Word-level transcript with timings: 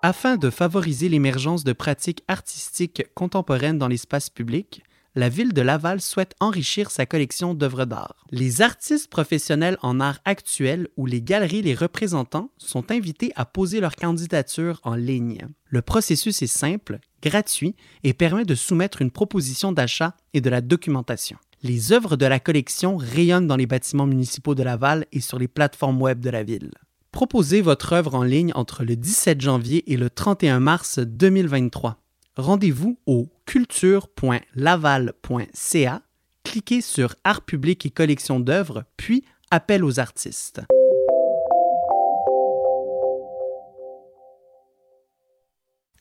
Afin 0.00 0.36
de 0.36 0.48
favoriser 0.48 1.08
l'émergence 1.08 1.64
de 1.64 1.72
pratiques 1.72 2.22
artistiques 2.28 3.02
contemporaines 3.14 3.78
dans 3.78 3.88
l'espace 3.88 4.30
public, 4.30 4.84
la 5.16 5.28
ville 5.28 5.52
de 5.52 5.60
Laval 5.60 6.00
souhaite 6.00 6.36
enrichir 6.38 6.92
sa 6.92 7.04
collection 7.04 7.52
d'œuvres 7.52 7.84
d'art. 7.84 8.24
Les 8.30 8.62
artistes 8.62 9.10
professionnels 9.10 9.76
en 9.82 9.98
art 9.98 10.20
actuel 10.24 10.86
ou 10.96 11.06
les 11.06 11.20
galeries 11.20 11.62
les 11.62 11.74
représentants 11.74 12.52
sont 12.58 12.92
invités 12.92 13.32
à 13.34 13.44
poser 13.44 13.80
leur 13.80 13.96
candidature 13.96 14.80
en 14.84 14.94
ligne. 14.94 15.48
Le 15.66 15.82
processus 15.82 16.42
est 16.42 16.46
simple, 16.46 17.00
gratuit 17.20 17.74
et 18.04 18.12
permet 18.12 18.44
de 18.44 18.54
soumettre 18.54 19.02
une 19.02 19.10
proposition 19.10 19.72
d'achat 19.72 20.14
et 20.32 20.40
de 20.40 20.50
la 20.50 20.60
documentation. 20.60 21.38
Les 21.64 21.90
œuvres 21.90 22.14
de 22.14 22.26
la 22.26 22.38
collection 22.38 22.98
rayonnent 22.98 23.48
dans 23.48 23.56
les 23.56 23.66
bâtiments 23.66 24.06
municipaux 24.06 24.54
de 24.54 24.62
Laval 24.62 25.06
et 25.10 25.20
sur 25.20 25.40
les 25.40 25.48
plateformes 25.48 26.00
web 26.00 26.20
de 26.20 26.30
la 26.30 26.44
ville. 26.44 26.70
Proposez 27.12 27.62
votre 27.62 27.94
œuvre 27.94 28.14
en 28.14 28.22
ligne 28.22 28.52
entre 28.54 28.84
le 28.84 28.94
17 28.94 29.40
janvier 29.40 29.90
et 29.92 29.96
le 29.96 30.10
31 30.10 30.60
mars 30.60 30.98
2023. 30.98 31.96
Rendez-vous 32.36 32.98
au 33.06 33.28
culture.laval.ca, 33.46 36.02
cliquez 36.44 36.80
sur 36.80 37.14
Art 37.24 37.42
public 37.42 37.84
et 37.86 37.90
collection 37.90 38.40
d'œuvres, 38.40 38.84
puis 38.96 39.24
Appel 39.50 39.82
aux 39.82 39.98
artistes. 39.98 40.60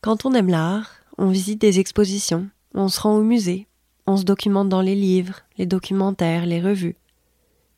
Quand 0.02 0.26
on 0.26 0.34
aime 0.34 0.50
l'art, 0.50 0.92
on 1.18 1.30
visite 1.30 1.62
des 1.62 1.80
expositions, 1.80 2.50
on 2.74 2.90
se 2.90 3.00
rend 3.00 3.16
au 3.16 3.24
musée, 3.24 3.68
on 4.06 4.18
se 4.18 4.24
documente 4.24 4.68
dans 4.70 4.82
les 4.82 4.96
livres, 4.96 5.40
les 5.58 5.66
documentaires, 5.66 6.46
les 6.46 6.62
revues 6.62 6.98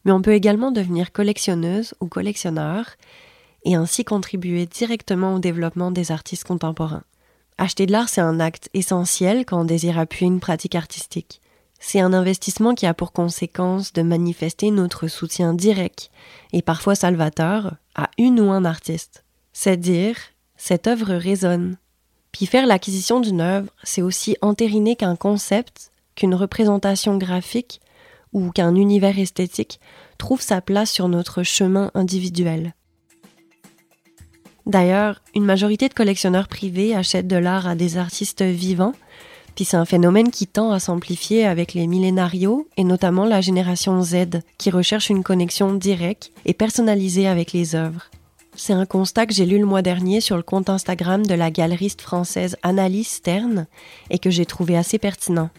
mais 0.05 0.11
on 0.11 0.21
peut 0.21 0.33
également 0.33 0.71
devenir 0.71 1.11
collectionneuse 1.11 1.93
ou 1.99 2.07
collectionneur 2.07 2.85
et 3.63 3.75
ainsi 3.75 4.03
contribuer 4.05 4.65
directement 4.65 5.35
au 5.35 5.39
développement 5.39 5.91
des 5.91 6.11
artistes 6.11 6.45
contemporains. 6.45 7.03
Acheter 7.57 7.85
de 7.85 7.91
l'art, 7.91 8.07
c'est 8.07 8.21
un 8.21 8.39
acte 8.39 8.69
essentiel 8.73 9.45
quand 9.45 9.61
on 9.61 9.65
désire 9.65 9.99
appuyer 9.99 10.27
une 10.27 10.39
pratique 10.39 10.75
artistique. 10.75 11.41
C'est 11.79 11.99
un 11.99 12.13
investissement 12.13 12.75
qui 12.75 12.85
a 12.85 12.93
pour 12.93 13.13
conséquence 13.13 13.93
de 13.93 14.01
manifester 14.01 14.71
notre 14.71 15.07
soutien 15.07 15.53
direct 15.53 16.11
et 16.53 16.61
parfois 16.61 16.95
salvateur 16.95 17.75
à 17.95 18.09
une 18.17 18.39
ou 18.39 18.51
un 18.51 18.65
artiste. 18.65 19.23
C'est 19.53 19.77
dire, 19.77 20.15
cette 20.57 20.87
œuvre 20.87 21.15
résonne. 21.15 21.77
Puis 22.31 22.45
faire 22.45 22.67
l'acquisition 22.67 23.19
d'une 23.19 23.41
œuvre, 23.41 23.69
c'est 23.83 24.01
aussi 24.01 24.37
entériner 24.41 24.95
qu'un 24.95 25.15
concept, 25.15 25.91
qu'une 26.15 26.35
représentation 26.35 27.17
graphique 27.17 27.81
ou 28.33 28.51
qu'un 28.51 28.75
univers 28.75 29.17
esthétique 29.17 29.79
trouve 30.17 30.41
sa 30.41 30.61
place 30.61 30.91
sur 30.91 31.07
notre 31.07 31.43
chemin 31.43 31.91
individuel. 31.93 32.73
D'ailleurs, 34.69 35.23
une 35.33 35.45
majorité 35.45 35.89
de 35.89 35.95
collectionneurs 35.95 36.47
privés 36.47 36.93
achètent 36.93 37.27
de 37.27 37.35
l'art 37.35 37.67
à 37.67 37.73
des 37.73 37.97
artistes 37.97 38.43
vivants, 38.43 38.93
puis 39.55 39.65
c'est 39.65 39.77
un 39.77 39.85
phénomène 39.85 40.29
qui 40.29 40.45
tend 40.45 40.71
à 40.71 40.79
s'amplifier 40.79 41.47
avec 41.47 41.73
les 41.73 41.87
millénarios 41.87 42.67
et 42.77 42.83
notamment 42.83 43.25
la 43.25 43.41
génération 43.41 43.99
Z, 44.03 44.41
qui 44.59 44.69
recherche 44.69 45.09
une 45.09 45.23
connexion 45.23 45.73
directe 45.73 46.31
et 46.45 46.53
personnalisée 46.53 47.27
avec 47.27 47.51
les 47.51 47.73
œuvres. 47.73 48.11
C'est 48.55 48.73
un 48.73 48.85
constat 48.85 49.25
que 49.25 49.33
j'ai 49.33 49.47
lu 49.47 49.57
le 49.57 49.65
mois 49.65 49.81
dernier 49.81 50.21
sur 50.21 50.37
le 50.37 50.43
compte 50.43 50.69
Instagram 50.69 51.25
de 51.25 51.33
la 51.33 51.49
galeriste 51.49 52.01
française 52.01 52.55
Annalise 52.61 53.07
Stern 53.07 53.65
et 54.11 54.19
que 54.19 54.29
j'ai 54.29 54.45
trouvé 54.45 54.77
assez 54.77 54.99
pertinent. 54.99 55.49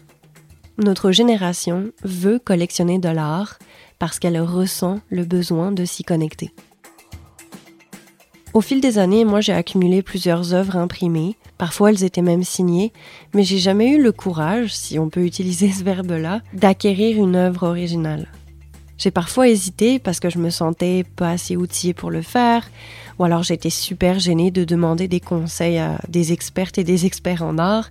Notre 0.77 1.11
génération 1.11 1.91
veut 2.05 2.39
collectionner 2.39 2.97
de 2.97 3.09
l'art 3.09 3.59
parce 3.99 4.19
qu'elle 4.19 4.39
ressent 4.39 5.01
le 5.09 5.25
besoin 5.25 5.73
de 5.73 5.83
s'y 5.83 6.05
connecter. 6.05 6.53
Au 8.53 8.59
fil 8.59 8.81
des 8.81 8.97
années, 8.97 9.23
moi 9.23 9.39
j'ai 9.39 9.53
accumulé 9.53 10.01
plusieurs 10.01 10.53
œuvres 10.53 10.75
imprimées, 10.75 11.37
parfois 11.57 11.89
elles 11.89 12.03
étaient 12.03 12.21
même 12.21 12.43
signées, 12.43 12.91
mais 13.33 13.43
j'ai 13.43 13.59
jamais 13.59 13.91
eu 13.91 14.01
le 14.01 14.11
courage, 14.11 14.75
si 14.75 14.99
on 14.99 15.09
peut 15.09 15.23
utiliser 15.23 15.71
ce 15.71 15.85
verbe-là, 15.85 16.41
d'acquérir 16.53 17.23
une 17.23 17.37
œuvre 17.37 17.63
originale. 17.63 18.27
J'ai 18.97 19.09
parfois 19.09 19.47
hésité 19.47 19.99
parce 19.99 20.19
que 20.19 20.29
je 20.29 20.37
me 20.37 20.49
sentais 20.49 21.05
pas 21.15 21.31
assez 21.31 21.55
outillée 21.55 21.93
pour 21.93 22.11
le 22.11 22.21
faire, 22.21 22.69
ou 23.19 23.23
alors 23.23 23.41
j'étais 23.41 23.69
super 23.69 24.19
gênée 24.19 24.51
de 24.51 24.65
demander 24.65 25.07
des 25.07 25.21
conseils 25.21 25.77
à 25.77 25.99
des 26.09 26.33
expertes 26.33 26.77
et 26.77 26.83
des 26.83 27.05
experts 27.05 27.43
en 27.43 27.57
art, 27.57 27.89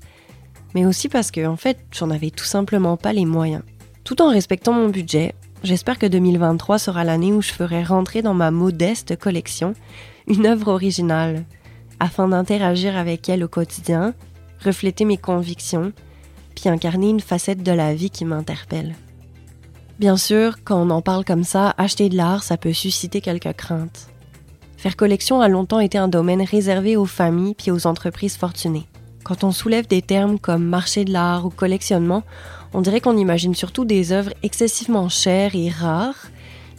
mais 0.74 0.84
aussi 0.84 1.08
parce 1.08 1.30
que, 1.30 1.46
en 1.46 1.56
fait, 1.56 1.78
j'en 1.90 2.10
avais 2.10 2.30
tout 2.30 2.44
simplement 2.44 2.98
pas 2.98 3.14
les 3.14 3.24
moyens. 3.24 3.62
Tout 4.04 4.20
en 4.20 4.28
respectant 4.28 4.74
mon 4.74 4.88
budget, 4.88 5.34
j'espère 5.64 5.98
que 5.98 6.06
2023 6.06 6.78
sera 6.78 7.02
l'année 7.02 7.32
où 7.32 7.40
je 7.40 7.52
ferai 7.52 7.82
rentrer 7.82 8.20
dans 8.20 8.34
ma 8.34 8.50
modeste 8.50 9.16
collection 9.16 9.74
une 10.30 10.46
œuvre 10.46 10.68
originale, 10.68 11.44
afin 11.98 12.28
d'interagir 12.28 12.96
avec 12.96 13.28
elle 13.28 13.42
au 13.42 13.48
quotidien, 13.48 14.14
refléter 14.64 15.04
mes 15.04 15.16
convictions, 15.16 15.92
puis 16.54 16.68
incarner 16.68 17.10
une 17.10 17.20
facette 17.20 17.64
de 17.64 17.72
la 17.72 17.94
vie 17.94 18.10
qui 18.10 18.24
m'interpelle. 18.24 18.94
Bien 19.98 20.16
sûr, 20.16 20.58
quand 20.64 20.80
on 20.80 20.90
en 20.90 21.02
parle 21.02 21.24
comme 21.24 21.42
ça, 21.42 21.74
acheter 21.78 22.08
de 22.08 22.16
l'art, 22.16 22.44
ça 22.44 22.56
peut 22.56 22.72
susciter 22.72 23.20
quelques 23.20 23.52
craintes. 23.54 24.08
Faire 24.76 24.96
collection 24.96 25.40
a 25.40 25.48
longtemps 25.48 25.80
été 25.80 25.98
un 25.98 26.08
domaine 26.08 26.42
réservé 26.42 26.96
aux 26.96 27.06
familles 27.06 27.54
puis 27.54 27.72
aux 27.72 27.88
entreprises 27.88 28.36
fortunées. 28.36 28.86
Quand 29.24 29.42
on 29.42 29.50
soulève 29.50 29.88
des 29.88 30.00
termes 30.00 30.38
comme 30.38 30.64
marché 30.64 31.04
de 31.04 31.12
l'art 31.12 31.44
ou 31.44 31.50
collectionnement, 31.50 32.22
on 32.72 32.82
dirait 32.82 33.00
qu'on 33.00 33.16
imagine 33.16 33.54
surtout 33.54 33.84
des 33.84 34.12
œuvres 34.12 34.32
excessivement 34.44 35.08
chères 35.08 35.56
et 35.56 35.68
rares, 35.70 36.28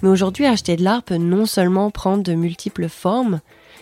mais 0.01 0.09
aujourd'hui 0.09 0.45
acheter 0.45 0.75
de 0.75 0.83
l'art 0.83 1.03
peut 1.03 1.17
non 1.17 1.45
seulement 1.45 1.91
prendre 1.91 2.23
de 2.23 2.33
multiples 2.33 2.89
formes, 2.89 3.39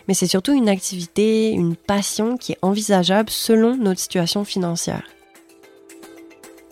mais 0.07 0.13
c'est 0.13 0.27
surtout 0.27 0.53
une 0.53 0.69
activité, 0.69 1.51
une 1.51 1.75
passion 1.75 2.37
qui 2.37 2.53
est 2.53 2.57
envisageable 2.61 3.29
selon 3.29 3.75
notre 3.77 3.99
situation 3.99 4.43
financière. 4.43 5.03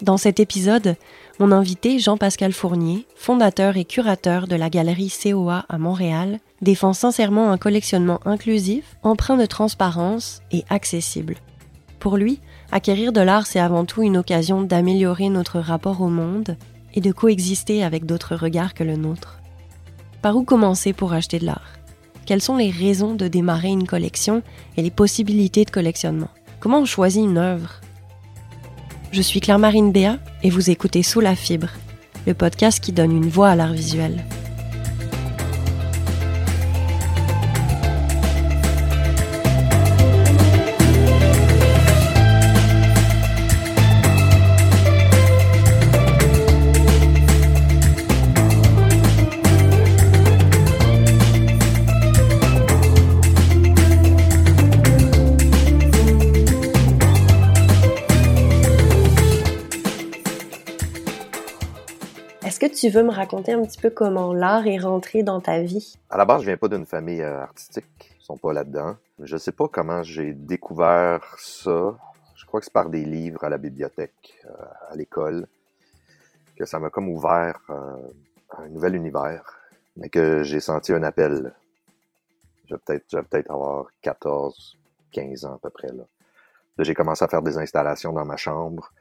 Dans 0.01 0.17
cet 0.17 0.39
épisode, 0.39 0.95
mon 1.39 1.51
invité 1.51 1.99
Jean-Pascal 1.99 2.51
Fournier, 2.51 3.05
fondateur 3.15 3.77
et 3.77 3.85
curateur 3.85 4.47
de 4.47 4.55
la 4.55 4.69
galerie 4.69 5.11
COA 5.11 5.65
à 5.69 5.77
Montréal, 5.77 6.39
défend 6.61 6.93
sincèrement 6.93 7.51
un 7.51 7.57
collectionnement 7.57 8.19
inclusif, 8.25 8.95
empreint 9.03 9.37
de 9.37 9.45
transparence 9.45 10.41
et 10.51 10.65
accessible. 10.69 11.35
Pour 11.99 12.17
lui, 12.17 12.39
acquérir 12.71 13.11
de 13.11 13.21
l'art, 13.21 13.47
c'est 13.47 13.59
avant 13.59 13.85
tout 13.85 14.03
une 14.03 14.17
occasion 14.17 14.61
d'améliorer 14.61 15.29
notre 15.29 15.59
rapport 15.59 16.01
au 16.01 16.09
monde 16.09 16.57
et 16.93 17.01
de 17.01 17.11
coexister 17.11 17.83
avec 17.83 18.05
d'autres 18.05 18.35
regards 18.35 18.73
que 18.73 18.83
le 18.83 18.95
nôtre. 18.95 19.36
Par 20.21 20.35
où 20.35 20.43
commencer 20.43 20.93
pour 20.93 21.13
acheter 21.13 21.39
de 21.39 21.45
l'art? 21.45 21.73
Quelles 22.25 22.41
sont 22.41 22.57
les 22.57 22.71
raisons 22.71 23.13
de 23.13 23.27
démarrer 23.27 23.69
une 23.69 23.87
collection 23.87 24.41
et 24.75 24.81
les 24.81 24.91
possibilités 24.91 25.63
de 25.63 25.69
collectionnement? 25.69 26.29
Comment 26.59 26.79
on 26.79 26.85
choisit 26.85 27.23
une 27.23 27.37
œuvre? 27.37 27.81
Je 29.11 29.21
suis 29.21 29.39
Claire-Marine 29.39 29.91
Béat 29.91 30.17
et 30.43 30.49
vous 30.49 30.69
écoutez 30.69 31.03
Sous 31.03 31.19
la 31.21 31.35
fibre, 31.35 31.69
le 32.25 32.33
podcast 32.33 32.83
qui 32.83 32.91
donne 32.91 33.15
une 33.15 33.29
voix 33.29 33.49
à 33.49 33.55
l'art 33.55 33.73
visuel. 33.73 34.25
Tu 62.79 62.89
veux 62.89 63.03
me 63.03 63.11
raconter 63.11 63.53
un 63.53 63.63
petit 63.63 63.79
peu 63.79 63.89
comment 63.89 64.33
l'art 64.33 64.67
est 64.67 64.77
rentré 64.77 65.23
dans 65.23 65.41
ta 65.41 65.61
vie? 65.61 65.95
À 66.09 66.17
la 66.17 66.25
base, 66.25 66.41
je 66.41 66.47
viens 66.47 66.57
pas 66.57 66.67
d'une 66.67 66.85
famille 66.85 67.21
euh, 67.21 67.41
artistique. 67.41 68.15
Ils 68.19 68.23
sont 68.23 68.37
pas 68.37 68.53
là-dedans. 68.53 68.95
Je 69.19 69.35
sais 69.37 69.51
pas 69.51 69.67
comment 69.67 70.03
j'ai 70.03 70.33
découvert 70.33 71.35
ça. 71.39 71.95
Je 72.35 72.45
crois 72.45 72.59
que 72.59 72.65
c'est 72.65 72.73
par 72.73 72.89
des 72.89 73.03
livres 73.03 73.43
à 73.43 73.49
la 73.49 73.57
bibliothèque, 73.57 74.35
euh, 74.45 74.91
à 74.91 74.95
l'école, 74.95 75.47
que 76.55 76.65
ça 76.65 76.79
m'a 76.79 76.89
comme 76.89 77.09
ouvert 77.09 77.59
euh, 77.69 77.95
un 78.57 78.67
nouvel 78.67 78.95
univers, 78.95 79.57
mais 79.95 80.09
que 80.09 80.43
j'ai 80.43 80.59
senti 80.59 80.93
un 80.93 81.03
appel. 81.03 81.53
Je 82.69 82.75
vais 82.75 82.99
peut-être, 82.99 83.49
avoir 83.49 83.87
14, 84.01 84.77
15 85.11 85.45
ans 85.45 85.55
à 85.55 85.59
peu 85.59 85.69
près 85.69 85.87
là 85.87 86.03
j'ai 86.83 86.93
commencé 86.93 87.23
à 87.23 87.27
faire 87.27 87.41
des 87.41 87.57
installations 87.57 88.13
dans 88.13 88.25
ma 88.25 88.37
chambre 88.37 88.91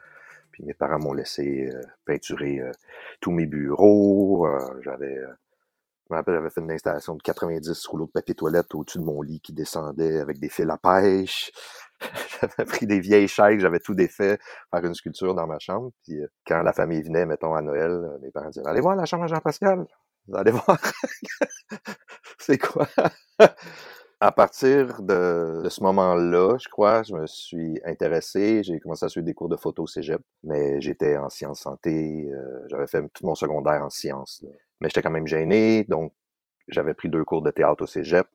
puis 0.56 0.64
mes 0.64 0.72
parents 0.72 0.98
m'ont 0.98 1.12
laissé 1.12 1.70
euh, 1.70 1.82
peinturer 2.06 2.60
euh, 2.60 2.72
tous 3.20 3.30
mes 3.30 3.44
bureaux. 3.44 4.46
Euh, 4.46 4.80
j'avais, 4.80 5.14
je 5.14 6.14
me 6.14 6.16
rappelle, 6.16 6.36
j'avais 6.36 6.48
fait 6.48 6.62
une 6.62 6.72
installation 6.72 7.14
de 7.14 7.20
90 7.20 7.86
rouleaux 7.88 8.06
de 8.06 8.10
papier 8.10 8.34
toilette 8.34 8.74
au-dessus 8.74 8.96
de 8.96 9.04
mon 9.04 9.20
lit 9.20 9.40
qui 9.42 9.52
descendait 9.52 10.18
avec 10.18 10.40
des 10.40 10.48
fils 10.48 10.70
à 10.70 10.78
pêche. 10.78 11.52
j'avais 12.40 12.64
pris 12.64 12.86
des 12.86 13.00
vieilles 13.00 13.28
chaises, 13.28 13.60
j'avais 13.60 13.80
tout 13.80 13.94
défait, 13.94 14.38
faire 14.70 14.84
une 14.84 14.94
sculpture 14.94 15.34
dans 15.34 15.46
ma 15.46 15.58
chambre. 15.58 15.90
Puis 16.04 16.20
quand 16.46 16.62
la 16.62 16.72
famille 16.72 17.02
venait, 17.02 17.26
mettons 17.26 17.54
à 17.54 17.60
Noël, 17.60 18.00
mes 18.22 18.30
parents 18.30 18.48
disaient 18.48 18.66
Allez 18.66 18.80
voir 18.80 18.96
la 18.96 19.04
chambre 19.04 19.24
à 19.24 19.26
Jean-Pascal, 19.26 19.84
vous 20.26 20.36
allez 20.38 20.52
voir. 20.52 20.78
c'est 22.38 22.56
quoi? 22.56 22.88
À 24.20 24.32
partir 24.32 25.02
de, 25.02 25.62
ce 25.68 25.82
moment-là, 25.82 26.56
je 26.58 26.68
crois, 26.70 27.02
je 27.02 27.12
me 27.12 27.26
suis 27.26 27.78
intéressé. 27.84 28.62
J'ai 28.62 28.80
commencé 28.80 29.04
à 29.04 29.10
suivre 29.10 29.26
des 29.26 29.34
cours 29.34 29.50
de 29.50 29.56
photo 29.56 29.86
cégep, 29.86 30.22
mais 30.42 30.80
j'étais 30.80 31.18
en 31.18 31.28
sciences 31.28 31.60
santé. 31.60 32.30
Euh, 32.32 32.66
j'avais 32.68 32.86
fait 32.86 33.06
tout 33.12 33.26
mon 33.26 33.34
secondaire 33.34 33.82
en 33.82 33.90
sciences. 33.90 34.42
Mais 34.80 34.88
j'étais 34.88 35.02
quand 35.02 35.10
même 35.10 35.26
gêné, 35.26 35.84
donc 35.84 36.14
j'avais 36.68 36.94
pris 36.94 37.10
deux 37.10 37.24
cours 37.24 37.42
de 37.42 37.50
théâtre 37.50 37.84
au 37.84 37.86
cégep. 37.86 38.26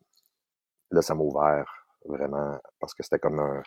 Là, 0.92 1.01
ça 1.01 1.16
m'a 1.16 1.24
ouvert 1.24 1.88
vraiment 2.06 2.60
parce 2.80 2.94
que 2.94 3.01
c'était 3.04 3.19
comme 3.19 3.39
un, 3.39 3.63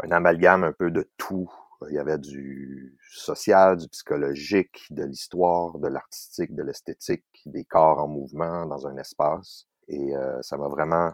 un 0.00 0.10
amalgame 0.10 0.64
un 0.64 0.72
peu 0.72 0.90
de 0.90 1.10
tout. 1.16 1.50
Il 1.88 1.94
y 1.94 1.98
avait 1.98 2.18
du 2.18 2.98
social, 3.10 3.78
du 3.78 3.88
psychologique, 3.88 4.86
de 4.90 5.04
l'histoire, 5.04 5.78
de 5.78 5.88
l'artistique, 5.88 6.54
de 6.54 6.62
l'esthétique, 6.62 7.24
des 7.46 7.64
corps 7.64 8.00
en 8.00 8.08
mouvement 8.08 8.66
dans 8.66 8.86
un 8.86 8.98
espace. 8.98 9.66
Et 9.88 10.14
euh, 10.14 10.40
ça 10.42 10.58
m'a 10.58 10.68
vraiment 10.68 11.12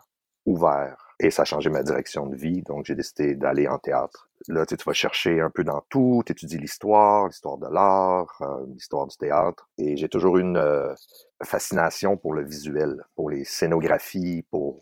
ouvert. 0.48 1.14
Et 1.20 1.30
ça 1.30 1.42
a 1.42 1.44
changé 1.44 1.68
ma 1.68 1.82
direction 1.82 2.26
de 2.26 2.36
vie, 2.36 2.62
donc 2.62 2.86
j'ai 2.86 2.94
décidé 2.94 3.34
d'aller 3.34 3.66
en 3.66 3.78
théâtre. 3.78 4.28
Là, 4.46 4.64
tu, 4.64 4.76
vas 4.86 4.92
chercher 4.92 5.40
un 5.40 5.50
peu 5.50 5.64
dans 5.64 5.82
tout, 5.88 6.22
tu 6.24 6.30
étudies 6.30 6.58
l'histoire, 6.58 7.26
l'histoire 7.26 7.58
de 7.58 7.66
l'art, 7.66 8.38
euh, 8.40 8.64
l'histoire 8.72 9.08
du 9.08 9.16
théâtre. 9.16 9.68
Et 9.78 9.96
j'ai 9.96 10.08
toujours 10.08 10.38
une 10.38 10.56
euh, 10.56 10.94
fascination 11.42 12.16
pour 12.16 12.34
le 12.34 12.44
visuel, 12.44 13.04
pour 13.16 13.30
les 13.30 13.44
scénographies, 13.44 14.44
pour 14.50 14.78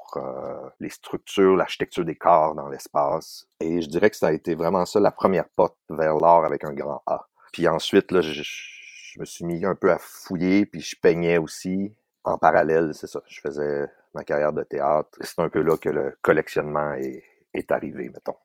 les 0.78 0.90
structures, 0.90 1.56
l'architecture 1.56 2.04
des 2.04 2.16
corps 2.16 2.54
dans 2.54 2.68
l'espace. 2.68 3.46
Et 3.60 3.80
je 3.80 3.88
dirais 3.88 4.10
que 4.10 4.16
ça 4.16 4.28
a 4.28 4.32
été 4.32 4.54
vraiment 4.54 4.84
ça 4.84 5.00
la 5.00 5.10
première 5.10 5.48
porte 5.48 5.76
vers 5.88 6.16
l'art 6.16 6.44
avec 6.44 6.64
un 6.64 6.74
grand 6.74 7.02
A. 7.06 7.26
Puis 7.52 7.66
ensuite, 7.66 8.12
là, 8.12 8.20
je, 8.20 8.42
je 8.42 9.20
me 9.20 9.24
suis 9.24 9.46
mis 9.46 9.64
un 9.64 9.74
peu 9.74 9.90
à 9.90 9.98
fouiller, 9.98 10.66
puis 10.66 10.82
je 10.82 10.96
peignais 11.00 11.38
aussi 11.38 11.94
en 12.24 12.36
parallèle, 12.36 12.92
c'est 12.92 13.06
ça. 13.06 13.22
Je 13.26 13.40
faisais 13.40 13.86
ma 14.16 14.24
carrière 14.24 14.52
de 14.52 14.62
théâtre. 14.62 15.10
C'est 15.20 15.38
un 15.38 15.48
peu 15.48 15.60
là 15.60 15.76
que 15.76 15.88
le 15.88 16.16
collectionnement 16.22 16.94
est, 16.94 17.70
arrivé, 17.70 18.10
mettons. 18.10 18.36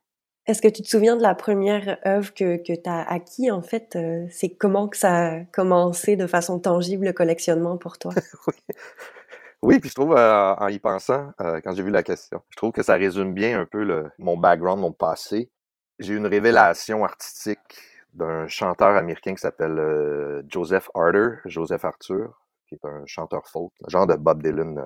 Est-ce 0.47 0.61
que 0.61 0.67
tu 0.67 0.81
te 0.81 0.87
souviens 0.87 1.17
de 1.17 1.21
la 1.21 1.35
première 1.35 1.97
œuvre 2.05 2.33
que, 2.33 2.57
que 2.57 2.73
tu 2.73 2.89
as 2.89 3.03
acquis, 3.09 3.51
en 3.51 3.61
fait? 3.61 3.95
Euh, 3.95 4.25
c'est 4.31 4.49
comment 4.49 4.87
que 4.87 4.97
ça 4.97 5.27
a 5.27 5.39
commencé 5.45 6.15
de 6.15 6.27
façon 6.27 6.59
tangible, 6.59 7.05
le 7.05 7.13
collectionnement 7.13 7.77
pour 7.77 7.97
toi? 7.97 8.13
oui. 8.47 8.53
oui, 9.61 9.79
puis 9.79 9.89
je 9.89 9.95
trouve, 9.95 10.15
euh, 10.15 10.55
en 10.55 10.67
y 10.69 10.79
pensant, 10.79 11.31
euh, 11.41 11.59
quand 11.63 11.73
j'ai 11.75 11.83
vu 11.83 11.91
la 11.91 12.03
question, 12.03 12.41
je 12.49 12.55
trouve 12.55 12.71
que 12.71 12.83
ça 12.83 12.95
résume 12.95 13.33
bien 13.33 13.59
un 13.59 13.65
peu 13.65 13.83
le, 13.83 14.09
mon 14.17 14.37
background, 14.37 14.81
mon 14.81 14.93
passé. 14.93 15.51
J'ai 15.99 16.13
eu 16.13 16.17
une 16.17 16.27
révélation 16.27 17.03
artistique 17.03 17.77
d'un 18.13 18.47
chanteur 18.47 18.95
américain 18.95 19.35
qui 19.35 19.41
s'appelle 19.41 20.43
Joseph 20.47 20.89
Arthur, 20.95 21.37
Joseph 21.45 21.85
Arthur, 21.85 22.41
qui 22.67 22.75
est 22.75 22.85
un 22.85 23.03
chanteur 23.05 23.47
folk, 23.47 23.71
genre 23.87 24.07
de 24.07 24.15
Bob 24.15 24.41
Dylan 24.41 24.81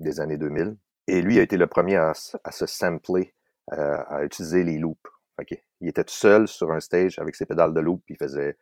des 0.00 0.20
années 0.20 0.38
2000. 0.38 0.76
Et 1.06 1.20
lui 1.20 1.38
a 1.38 1.42
été 1.42 1.56
le 1.56 1.66
premier 1.66 1.96
à, 1.96 2.14
se 2.14 2.66
sampler, 2.66 3.34
euh, 3.72 3.98
à 4.08 4.24
utiliser 4.24 4.64
les 4.64 4.78
loops. 4.78 5.00
Il 5.80 5.88
était 5.88 6.04
tout 6.04 6.14
seul 6.14 6.48
sur 6.48 6.70
un 6.70 6.80
stage 6.80 7.18
avec 7.18 7.34
ses 7.34 7.44
pédales 7.44 7.74
de 7.74 7.80
loop, 7.80 8.02
il 8.08 8.16
faisait 8.16 8.56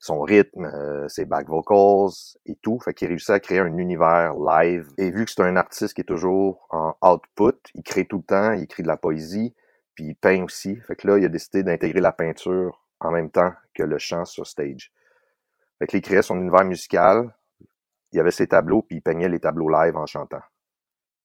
son 0.00 0.20
rythme, 0.20 0.64
euh, 0.64 1.08
ses 1.08 1.24
back 1.24 1.46
vocals 1.46 2.12
et 2.46 2.56
tout. 2.56 2.78
Fait 2.80 2.94
qu'il 2.94 3.08
réussit 3.08 3.30
à 3.30 3.40
créer 3.40 3.60
un 3.60 3.76
univers 3.78 4.34
live. 4.34 4.88
Et 4.98 5.10
vu 5.10 5.24
que 5.24 5.30
c'est 5.30 5.42
un 5.42 5.56
artiste 5.56 5.94
qui 5.94 6.00
est 6.00 6.04
toujours 6.04 6.66
en 6.70 6.94
output, 7.02 7.58
il 7.74 7.82
crée 7.82 8.06
tout 8.06 8.18
le 8.18 8.22
temps, 8.22 8.52
il 8.52 8.64
écrit 8.64 8.82
de 8.82 8.88
la 8.88 8.96
poésie, 8.96 9.54
puis 9.94 10.06
il 10.06 10.14
peint 10.14 10.42
aussi. 10.42 10.76
Fait 10.76 10.96
que 10.96 11.06
là, 11.06 11.18
il 11.18 11.24
a 11.24 11.28
décidé 11.28 11.62
d'intégrer 11.62 12.00
la 12.00 12.12
peinture 12.12 12.84
en 12.98 13.10
même 13.10 13.30
temps 13.30 13.52
que 13.74 13.82
le 13.82 13.98
chant 13.98 14.24
sur 14.24 14.46
stage. 14.46 14.92
Fait 15.78 15.86
qu'il 15.86 16.02
créait 16.02 16.22
son 16.22 16.38
univers 16.38 16.64
musical, 16.64 17.34
il 18.12 18.20
avait 18.20 18.30
ses 18.30 18.48
tableaux, 18.48 18.82
puis 18.82 18.98
il 18.98 19.02
peignait 19.02 19.28
les 19.28 19.40
tableaux 19.40 19.68
live 19.68 19.96
en 19.96 20.06
chantant. 20.06 20.42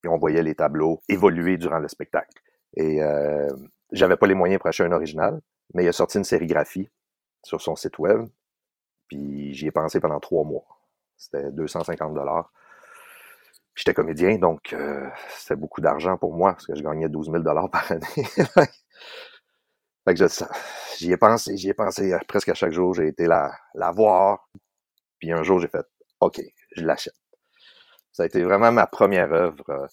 Puis 0.05 0.13
on 0.13 0.19
voyait 0.19 0.43
les 0.43 0.53
tableaux 0.53 1.01
évoluer 1.09 1.57
durant 1.57 1.79
le 1.79 1.87
spectacle. 1.87 2.39
Et 2.77 3.01
euh, 3.01 3.49
j'avais 3.91 4.17
pas 4.17 4.27
les 4.27 4.35
moyens 4.35 4.59
pour 4.59 4.67
acheter 4.67 4.83
un 4.83 4.91
original, 4.91 5.41
mais 5.73 5.83
il 5.83 5.87
a 5.87 5.93
sorti 5.93 6.19
une 6.19 6.23
sérigraphie 6.23 6.91
sur 7.41 7.59
son 7.59 7.75
site 7.75 7.97
web. 7.97 8.27
Puis 9.07 9.55
j'y 9.55 9.65
ai 9.65 9.71
pensé 9.71 9.99
pendant 9.99 10.19
trois 10.19 10.43
mois. 10.43 10.63
C'était 11.17 11.51
250 11.51 12.13
dollars. 12.13 12.51
J'étais 13.73 13.95
comédien, 13.95 14.37
donc 14.37 14.73
euh, 14.73 15.09
c'était 15.39 15.55
beaucoup 15.55 15.81
d'argent 15.81 16.19
pour 16.19 16.35
moi 16.35 16.51
parce 16.51 16.67
que 16.67 16.75
je 16.75 16.83
gagnais 16.83 17.09
12 17.09 17.31
000 17.31 17.39
dollars 17.39 17.71
par 17.71 17.91
année. 17.91 18.05
fait 20.05 20.13
que 20.13 20.27
j'y 20.99 21.11
ai 21.13 21.17
pensé, 21.17 21.57
j'y 21.57 21.69
ai 21.69 21.73
pensé 21.73 22.13
euh, 22.13 22.19
presque 22.27 22.49
à 22.49 22.53
chaque 22.53 22.73
jour. 22.73 22.93
J'ai 22.93 23.07
été 23.07 23.25
la, 23.25 23.51
la 23.73 23.89
voir. 23.89 24.51
Puis 25.17 25.31
un 25.31 25.41
jour, 25.41 25.59
j'ai 25.59 25.67
fait 25.67 25.87
OK, 26.19 26.43
je 26.75 26.83
l'achète. 26.85 27.15
Ça 28.15 28.23
a 28.23 28.27
été 28.27 28.41
vraiment 28.43 28.71
ma 28.71 28.87
première 28.87 29.33
œuvre 29.33 29.65
euh, 29.67 29.87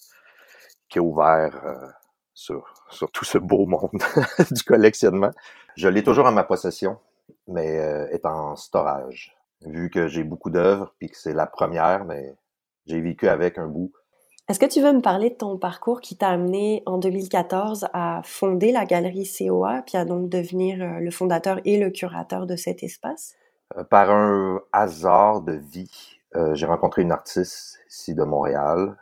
qui 0.87 0.97
a 0.97 1.01
ouvert 1.01 1.61
euh, 1.65 1.87
sur, 2.33 2.73
sur 2.89 3.11
tout 3.11 3.25
ce 3.25 3.37
beau 3.37 3.65
monde 3.65 3.89
du 4.51 4.63
collectionnement. 4.63 5.31
Je 5.75 5.89
l'ai 5.89 6.03
toujours 6.03 6.27
en 6.27 6.31
ma 6.31 6.45
possession, 6.45 6.99
mais 7.49 7.81
euh, 7.81 8.07
est 8.11 8.25
en 8.25 8.55
storage. 8.55 9.35
Vu 9.65 9.89
que 9.89 10.07
j'ai 10.07 10.23
beaucoup 10.23 10.51
d'œuvres, 10.51 10.95
puis 10.99 11.09
que 11.09 11.17
c'est 11.17 11.33
la 11.33 11.47
première, 11.47 12.05
mais 12.05 12.33
j'ai 12.85 13.01
vécu 13.01 13.27
avec 13.27 13.57
un 13.57 13.67
bout. 13.67 13.91
Est-ce 14.47 14.59
que 14.59 14.67
tu 14.67 14.81
veux 14.81 14.93
me 14.93 15.01
parler 15.01 15.31
de 15.31 15.35
ton 15.35 15.57
parcours 15.57 15.99
qui 15.99 16.15
t'a 16.15 16.29
amené 16.29 16.81
en 16.85 16.99
2014 16.99 17.89
à 17.91 18.21
fonder 18.23 18.71
la 18.71 18.85
galerie 18.85 19.29
COA, 19.37 19.81
puis 19.85 19.97
à 19.97 20.05
donc 20.05 20.29
devenir 20.29 20.77
le 21.01 21.11
fondateur 21.11 21.59
et 21.65 21.77
le 21.77 21.89
curateur 21.89 22.47
de 22.47 22.55
cet 22.55 22.83
espace? 22.83 23.35
par 23.89 24.11
un 24.11 24.61
hasard 24.71 25.41
de 25.41 25.53
vie, 25.53 26.21
euh, 26.35 26.55
j'ai 26.55 26.65
rencontré 26.65 27.01
une 27.01 27.11
artiste 27.11 27.79
ici 27.89 28.15
de 28.15 28.23
Montréal 28.23 28.97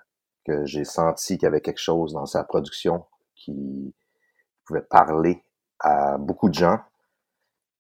que 0.46 0.66
j'ai 0.66 0.84
senti 0.84 1.38
qu'il 1.38 1.44
y 1.44 1.48
avait 1.48 1.62
quelque 1.62 1.80
chose 1.80 2.14
dans 2.14 2.26
sa 2.26 2.44
production 2.44 3.06
qui 3.36 3.94
pouvait 4.66 4.82
parler 4.82 5.44
à 5.80 6.18
beaucoup 6.18 6.50
de 6.50 6.54
gens. 6.54 6.80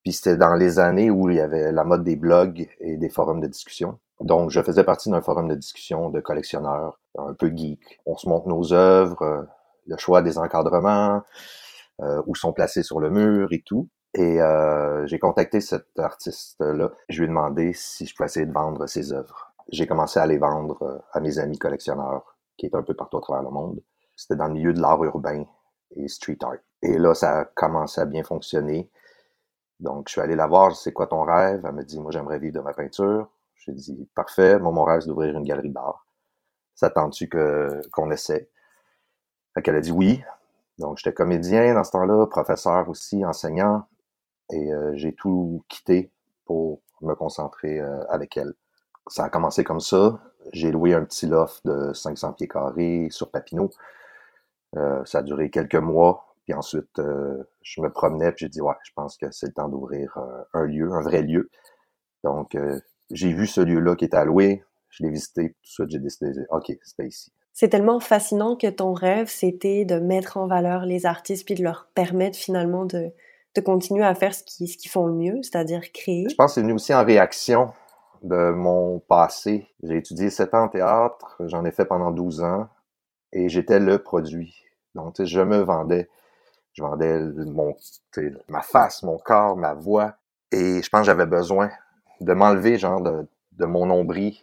Puis 0.03 0.13
c'était 0.13 0.37
dans 0.37 0.55
les 0.55 0.79
années 0.79 1.11
où 1.11 1.29
il 1.29 1.37
y 1.37 1.41
avait 1.41 1.71
la 1.71 1.83
mode 1.83 2.03
des 2.03 2.15
blogs 2.15 2.69
et 2.79 2.97
des 2.97 3.09
forums 3.09 3.39
de 3.39 3.47
discussion. 3.47 3.99
Donc 4.19 4.51
je 4.51 4.61
faisais 4.61 4.83
partie 4.83 5.09
d'un 5.09 5.21
forum 5.21 5.47
de 5.47 5.55
discussion 5.55 6.09
de 6.09 6.19
collectionneurs 6.19 6.99
un 7.17 7.33
peu 7.33 7.51
geek. 7.55 7.99
On 8.05 8.17
se 8.17 8.29
montre 8.29 8.47
nos 8.47 8.73
œuvres, 8.73 9.21
euh, 9.23 9.41
le 9.87 9.97
choix 9.97 10.21
des 10.21 10.37
encadrements, 10.37 11.23
euh, 12.01 12.21
où 12.27 12.35
sont 12.35 12.53
placés 12.53 12.83
sur 12.83 12.99
le 12.99 13.09
mur 13.09 13.49
et 13.51 13.61
tout. 13.65 13.89
Et 14.13 14.41
euh, 14.41 15.05
j'ai 15.07 15.19
contacté 15.19 15.61
cet 15.61 15.97
artiste-là. 15.97 16.91
Je 17.07 17.19
lui 17.19 17.25
ai 17.25 17.27
demandé 17.27 17.73
si 17.73 18.05
je 18.05 18.15
pouvais 18.15 18.27
essayer 18.27 18.45
de 18.45 18.51
vendre 18.51 18.85
ses 18.87 19.13
œuvres. 19.13 19.53
J'ai 19.69 19.87
commencé 19.87 20.19
à 20.19 20.25
les 20.25 20.37
vendre 20.37 20.83
euh, 20.83 20.99
à 21.13 21.21
mes 21.21 21.39
amis 21.39 21.57
collectionneurs 21.57 22.35
qui 22.57 22.65
étaient 22.65 22.75
un 22.75 22.83
peu 22.83 22.93
partout 22.93 23.17
à 23.17 23.21
travers 23.21 23.43
le 23.43 23.49
monde. 23.49 23.81
C'était 24.17 24.35
dans 24.35 24.47
le 24.47 24.53
milieu 24.53 24.73
de 24.73 24.81
l'art 24.81 25.01
urbain 25.03 25.45
et 25.95 26.07
street 26.07 26.37
art. 26.41 26.57
Et 26.81 26.97
là, 26.97 27.13
ça 27.13 27.39
a 27.39 27.45
commencé 27.45 28.01
à 28.01 28.05
bien 28.05 28.23
fonctionner. 28.23 28.89
Donc, 29.79 30.09
je 30.09 30.13
suis 30.13 30.21
allé 30.21 30.35
la 30.35 30.45
voir, 30.45 30.75
c'est 30.75 30.91
quoi 30.91 31.07
ton 31.07 31.23
rêve? 31.23 31.61
Elle 31.65 31.71
m'a 31.73 31.83
dit, 31.83 31.99
moi, 31.99 32.11
j'aimerais 32.11 32.37
vivre 32.37 32.55
de 32.55 32.59
ma 32.59 32.73
peinture. 32.73 33.29
J'ai 33.55 33.71
dit, 33.71 34.09
parfait, 34.13 34.59
moi, 34.59 34.71
mon 34.71 34.83
rêve, 34.83 35.01
c'est 35.01 35.07
d'ouvrir 35.07 35.35
une 35.37 35.43
galerie 35.43 35.69
d'art. 35.69 36.05
Ça 36.75 36.91
tu 37.11 37.29
que, 37.29 37.79
qu'on 37.91 38.11
essaie? 38.11 38.49
Fait 39.53 39.61
qu'elle 39.61 39.75
a 39.75 39.81
dit 39.81 39.91
oui. 39.91 40.23
Donc, 40.79 40.97
j'étais 40.97 41.13
comédien 41.13 41.73
dans 41.73 41.83
ce 41.83 41.91
temps-là, 41.91 42.27
professeur 42.27 42.89
aussi, 42.89 43.23
enseignant. 43.25 43.85
Et 44.51 44.71
euh, 44.71 44.91
j'ai 44.95 45.13
tout 45.13 45.63
quitté 45.69 46.11
pour 46.45 46.81
me 47.01 47.15
concentrer 47.15 47.79
euh, 47.79 48.03
avec 48.09 48.37
elle. 48.37 48.53
Ça 49.07 49.23
a 49.25 49.29
commencé 49.29 49.63
comme 49.63 49.79
ça. 49.79 50.19
J'ai 50.53 50.71
loué 50.71 50.93
un 50.93 51.03
petit 51.03 51.25
loft 51.25 51.65
de 51.65 51.93
500 51.93 52.33
pieds 52.33 52.47
carrés 52.47 53.07
sur 53.09 53.31
Papineau. 53.31 53.69
Euh, 54.75 55.03
ça 55.05 55.19
a 55.19 55.21
duré 55.23 55.49
quelques 55.49 55.75
mois. 55.75 56.35
Puis 56.45 56.53
ensuite, 56.53 56.99
je 57.61 57.81
me 57.81 57.89
promenais 57.91 58.31
puis 58.31 58.45
j'ai 58.45 58.49
dit, 58.49 58.61
ouais, 58.61 58.73
je 58.83 58.91
pense 58.95 59.15
que 59.15 59.29
c'est 59.31 59.45
le 59.45 59.53
temps 59.53 59.69
d'ouvrir 59.69 60.17
un 60.53 60.65
lieu, 60.65 60.91
un 60.91 61.01
vrai 61.01 61.21
lieu. 61.21 61.51
Donc, 62.23 62.57
j'ai 63.11 63.31
vu 63.31 63.45
ce 63.45 63.61
lieu-là 63.61 63.95
qui 63.95 64.05
était 64.05 64.17
à 64.17 64.25
louer. 64.25 64.63
Je 64.89 65.03
l'ai 65.03 65.11
visité. 65.11 65.49
Tout 65.49 65.61
de 65.61 65.67
suite, 65.67 65.89
j'ai 65.91 65.99
décidé, 65.99 66.31
OK, 66.49 66.75
c'était 66.81 67.07
ici. 67.07 67.31
C'est 67.53 67.69
tellement 67.69 67.99
fascinant 67.99 68.55
que 68.55 68.67
ton 68.67 68.93
rêve, 68.93 69.27
c'était 69.27 69.85
de 69.85 69.99
mettre 69.99 70.37
en 70.37 70.47
valeur 70.47 70.85
les 70.87 71.05
artistes 71.05 71.45
puis 71.45 71.53
de 71.53 71.63
leur 71.63 71.87
permettre 71.93 72.37
finalement 72.37 72.85
de, 72.85 73.11
de 73.55 73.61
continuer 73.61 74.03
à 74.03 74.15
faire 74.15 74.33
ce 74.33 74.43
qu'ils 74.43 74.67
ce 74.67 74.89
font 74.89 75.05
le 75.07 75.13
mieux, 75.13 75.41
c'est-à-dire 75.43 75.81
créer. 75.91 76.27
Je 76.29 76.35
pense 76.35 76.51
que 76.51 76.55
c'est 76.55 76.61
venu 76.61 76.73
aussi 76.73 76.93
en 76.93 77.03
réaction 77.03 77.71
de 78.23 78.51
mon 78.51 78.99
passé. 78.99 79.67
J'ai 79.83 79.97
étudié 79.97 80.29
7 80.29 80.53
ans 80.53 80.63
en 80.63 80.69
théâtre, 80.69 81.35
j'en 81.45 81.65
ai 81.65 81.71
fait 81.71 81.85
pendant 81.85 82.11
12 82.11 82.43
ans 82.43 82.67
et 83.33 83.49
j'étais 83.49 83.79
le 83.79 83.97
produit. 83.99 84.63
Donc, 84.95 85.21
je 85.21 85.41
me 85.41 85.57
vendais. 85.57 86.09
Je 86.73 86.83
vendais 86.83 87.19
mon, 87.19 87.75
ma 88.47 88.61
face, 88.61 89.03
mon 89.03 89.17
corps, 89.17 89.57
ma 89.57 89.73
voix. 89.73 90.15
Et 90.51 90.81
je 90.81 90.89
pense 90.89 91.01
que 91.01 91.05
j'avais 91.05 91.25
besoin 91.25 91.69
de 92.21 92.33
m'enlever, 92.33 92.77
genre, 92.77 93.01
de, 93.01 93.27
de 93.53 93.65
mon 93.65 93.85
nombril. 93.85 94.35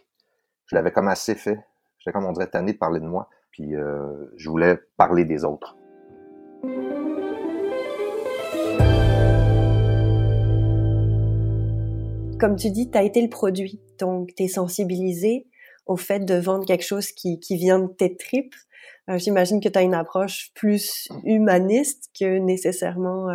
Je 0.67 0.75
l'avais 0.75 0.91
comme 0.91 1.07
assez 1.07 1.35
fait. 1.35 1.59
J'étais 1.97 2.11
comme 2.11 2.25
on 2.25 2.31
dirait 2.31 2.47
tanné 2.47 2.73
de 2.73 2.77
parler 2.77 2.99
de 2.99 3.05
moi. 3.05 3.29
Puis 3.51 3.75
euh, 3.75 4.31
je 4.37 4.49
voulais 4.49 4.79
parler 4.97 5.25
des 5.25 5.43
autres. 5.43 5.75
Comme 12.39 12.55
tu 12.55 12.71
dis, 12.71 12.89
tu 12.89 12.97
as 12.97 13.03
été 13.03 13.21
le 13.21 13.29
produit. 13.29 13.79
Donc, 13.99 14.33
tu 14.35 14.43
es 14.43 14.47
sensibilisé 14.47 15.47
au 15.85 15.97
fait 15.97 16.19
de 16.19 16.35
vendre 16.35 16.65
quelque 16.65 16.85
chose 16.85 17.11
qui, 17.11 17.39
qui 17.39 17.57
vient 17.57 17.79
de 17.79 17.87
tes 17.87 18.15
tripes. 18.15 18.55
J'imagine 19.15 19.59
que 19.59 19.69
tu 19.69 19.77
as 19.77 19.81
une 19.81 19.95
approche 19.95 20.51
plus 20.53 21.07
humaniste 21.23 22.11
que 22.19 22.37
nécessairement 22.37 23.27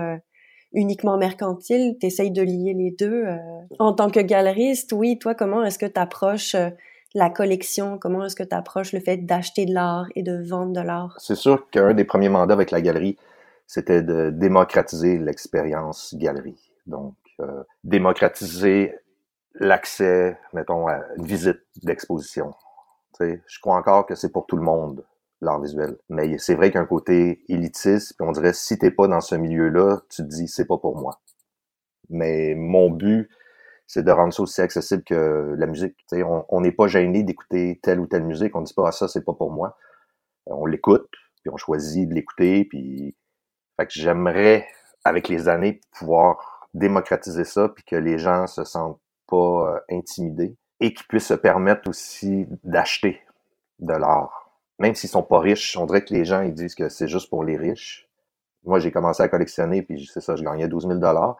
uniquement 0.72 1.16
mercantile. 1.16 1.96
Tu 2.00 2.06
essayes 2.06 2.30
de 2.30 2.42
lier 2.42 2.74
les 2.74 2.92
deux. 2.92 3.24
En 3.80 3.92
tant 3.92 4.08
que 4.08 4.20
galeriste, 4.20 4.92
oui, 4.92 5.18
toi, 5.18 5.34
comment 5.34 5.64
est-ce 5.64 5.80
que 5.80 5.86
tu 5.86 6.00
approches 6.00 6.54
la 7.12 7.28
collection? 7.28 7.98
Comment 7.98 8.24
est-ce 8.24 8.36
que 8.36 8.44
tu 8.44 8.54
approches 8.54 8.92
le 8.92 9.00
fait 9.00 9.16
d'acheter 9.16 9.66
de 9.66 9.74
l'art 9.74 10.06
et 10.14 10.22
de 10.22 10.40
vendre 10.48 10.72
de 10.72 10.80
l'art? 10.80 11.16
C'est 11.18 11.34
sûr 11.34 11.68
qu'un 11.70 11.92
des 11.92 12.04
premiers 12.04 12.28
mandats 12.28 12.54
avec 12.54 12.70
la 12.70 12.80
galerie, 12.80 13.16
c'était 13.66 14.02
de 14.02 14.30
démocratiser 14.30 15.18
l'expérience 15.18 16.14
galerie. 16.16 16.70
Donc, 16.86 17.14
euh, 17.14 17.23
démocratiser 17.84 18.96
l'accès, 19.54 20.38
mettons, 20.52 20.88
à 20.88 21.00
une 21.16 21.26
visite 21.26 21.60
d'exposition. 21.82 22.52
Je 23.20 23.60
crois 23.60 23.76
encore 23.76 24.06
que 24.06 24.16
c'est 24.16 24.32
pour 24.32 24.46
tout 24.46 24.56
le 24.56 24.62
monde, 24.62 25.04
l'art 25.40 25.60
visuel. 25.60 25.96
Mais 26.08 26.36
c'est 26.38 26.56
vrai 26.56 26.72
qu'un 26.72 26.86
côté 26.86 27.44
élitiste, 27.48 28.14
puis 28.16 28.26
on 28.26 28.32
dirait, 28.32 28.52
si 28.52 28.78
t'es 28.78 28.90
pas 28.90 29.06
dans 29.06 29.20
ce 29.20 29.36
milieu-là, 29.36 30.00
tu 30.08 30.22
te 30.22 30.28
dis, 30.28 30.48
c'est 30.48 30.66
pas 30.66 30.78
pour 30.78 30.96
moi. 30.98 31.20
Mais 32.10 32.54
mon 32.56 32.90
but, 32.90 33.30
c'est 33.86 34.02
de 34.02 34.10
rendre 34.10 34.32
ça 34.32 34.42
aussi 34.42 34.60
accessible 34.60 35.04
que 35.04 35.54
la 35.56 35.66
musique. 35.66 35.96
on 36.12 36.60
n'est 36.60 36.72
pas 36.72 36.88
gêné 36.88 37.22
d'écouter 37.22 37.78
telle 37.82 38.00
ou 38.00 38.06
telle 38.06 38.24
musique. 38.24 38.56
On 38.56 38.60
ne 38.60 38.66
dit 38.66 38.74
pas 38.74 38.88
ah, 38.88 38.92
ça, 38.92 39.08
c'est 39.08 39.24
pas 39.24 39.34
pour 39.34 39.50
moi. 39.50 39.76
Euh, 40.48 40.54
on 40.54 40.66
l'écoute, 40.66 41.08
puis 41.42 41.50
on 41.52 41.56
choisit 41.56 42.08
de 42.08 42.14
l'écouter. 42.14 42.64
Puis 42.64 43.14
fait 43.78 43.86
que 43.86 43.92
j'aimerais, 43.92 44.66
avec 45.04 45.28
les 45.28 45.48
années, 45.48 45.80
pouvoir 45.98 46.53
démocratiser 46.74 47.44
ça, 47.44 47.68
puis 47.68 47.84
que 47.84 47.96
les 47.96 48.18
gens 48.18 48.46
se 48.46 48.64
sentent 48.64 49.00
pas 49.26 49.74
euh, 49.74 49.80
intimidés 49.90 50.56
et 50.80 50.92
qu'ils 50.92 51.06
puissent 51.06 51.28
se 51.28 51.34
permettre 51.34 51.88
aussi 51.88 52.46
d'acheter 52.62 53.20
de 53.78 53.92
l'art. 53.92 54.50
Même 54.78 54.94
s'ils 54.94 55.10
sont 55.10 55.22
pas 55.22 55.40
riches, 55.40 55.76
on 55.76 55.86
dirait 55.86 56.04
que 56.04 56.12
les 56.12 56.24
gens 56.24 56.42
ils 56.42 56.52
disent 56.52 56.74
que 56.74 56.88
c'est 56.88 57.08
juste 57.08 57.30
pour 57.30 57.44
les 57.44 57.56
riches. 57.56 58.08
Moi, 58.64 58.80
j'ai 58.80 58.90
commencé 58.90 59.22
à 59.22 59.28
collectionner, 59.28 59.82
puis 59.82 60.08
c'est 60.12 60.20
ça, 60.20 60.36
je 60.36 60.42
gagnais 60.42 60.68
12 60.68 60.88
000 60.88 60.98
dollars 60.98 61.36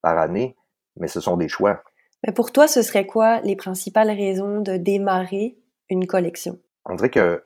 par 0.00 0.18
année 0.18 0.56
mais 0.96 1.08
ce 1.08 1.20
sont 1.20 1.36
des 1.36 1.48
choix. 1.48 1.82
Mais 2.26 2.32
pour 2.32 2.52
toi, 2.52 2.68
ce 2.68 2.82
serait 2.82 3.06
quoi 3.06 3.40
les 3.40 3.56
principales 3.56 4.10
raisons 4.10 4.60
de 4.60 4.76
démarrer 4.76 5.56
une 5.88 6.06
collection? 6.06 6.58
On 6.84 6.94
dirait 6.94 7.10
que 7.10 7.42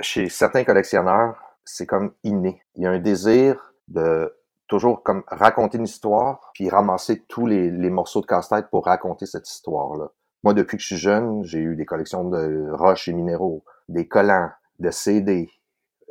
chez 0.00 0.28
certains 0.28 0.64
collectionneurs, 0.64 1.36
c'est 1.64 1.86
comme 1.86 2.12
inné. 2.24 2.62
Il 2.74 2.82
y 2.82 2.86
a 2.86 2.90
un 2.90 2.98
désir 2.98 3.72
de 3.88 4.34
toujours 4.70 5.02
comme 5.02 5.22
raconter 5.26 5.76
une 5.76 5.84
histoire, 5.84 6.50
puis 6.54 6.70
ramasser 6.70 7.24
tous 7.28 7.46
les, 7.46 7.70
morceaux 7.90 8.22
de 8.22 8.26
casse-tête 8.26 8.70
pour 8.70 8.86
raconter 8.86 9.26
cette 9.26 9.48
histoire-là. 9.48 10.08
Moi, 10.42 10.54
depuis 10.54 10.78
que 10.78 10.82
je 10.82 10.86
suis 10.86 10.96
jeune, 10.96 11.44
j'ai 11.44 11.58
eu 11.58 11.76
des 11.76 11.84
collections 11.84 12.24
de 12.24 12.70
roches 12.72 13.08
et 13.08 13.12
minéraux, 13.12 13.62
des 13.88 14.08
collants, 14.08 14.50
de 14.78 14.90
CD. 14.90 15.50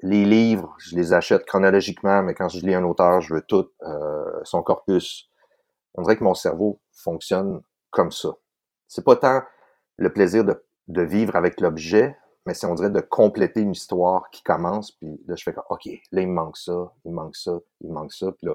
Les 0.04 0.26
livres, 0.26 0.76
je 0.78 0.96
les 0.96 1.14
achète 1.14 1.46
chronologiquement, 1.46 2.22
mais 2.22 2.36
quand 2.36 2.48
je 2.50 2.64
lis 2.64 2.76
un 2.76 2.84
auteur, 2.84 3.22
je 3.22 3.34
veux 3.34 3.42
tout 3.42 3.70
euh, 3.82 4.40
son 4.44 4.62
corpus 4.62 5.30
on 5.96 6.02
dirait 6.02 6.18
que 6.18 6.24
mon 6.24 6.34
cerveau 6.34 6.80
fonctionne 6.94 7.62
comme 7.90 8.12
ça. 8.12 8.30
C'est 8.88 9.04
pas 9.04 9.16
tant 9.16 9.44
le 9.98 10.12
plaisir 10.12 10.46
de, 10.46 11.02
vivre 11.02 11.36
avec 11.36 11.60
l'objet, 11.62 12.18
mais 12.46 12.54
c'est 12.54 12.68
on 12.68 12.76
dirait 12.76 12.90
de 12.90 13.02
compléter 13.02 13.62
une 13.62 13.72
histoire 13.72 14.30
qui 14.32 14.44
commence, 14.44 14.92
puis 14.92 15.22
là 15.28 15.36
je 15.36 15.44
fais 15.44 15.54
comme 15.54 15.64
OK, 15.70 15.86
là 15.86 16.22
il 16.22 16.28
me 16.28 16.34
manque 16.34 16.58
ça, 16.58 16.94
il 17.06 17.14
manque 17.14 17.36
ça, 17.36 17.60
il 17.82 17.92
manque 17.92 18.14
ça, 18.14 18.32
puis 18.32 18.48
là 18.48 18.54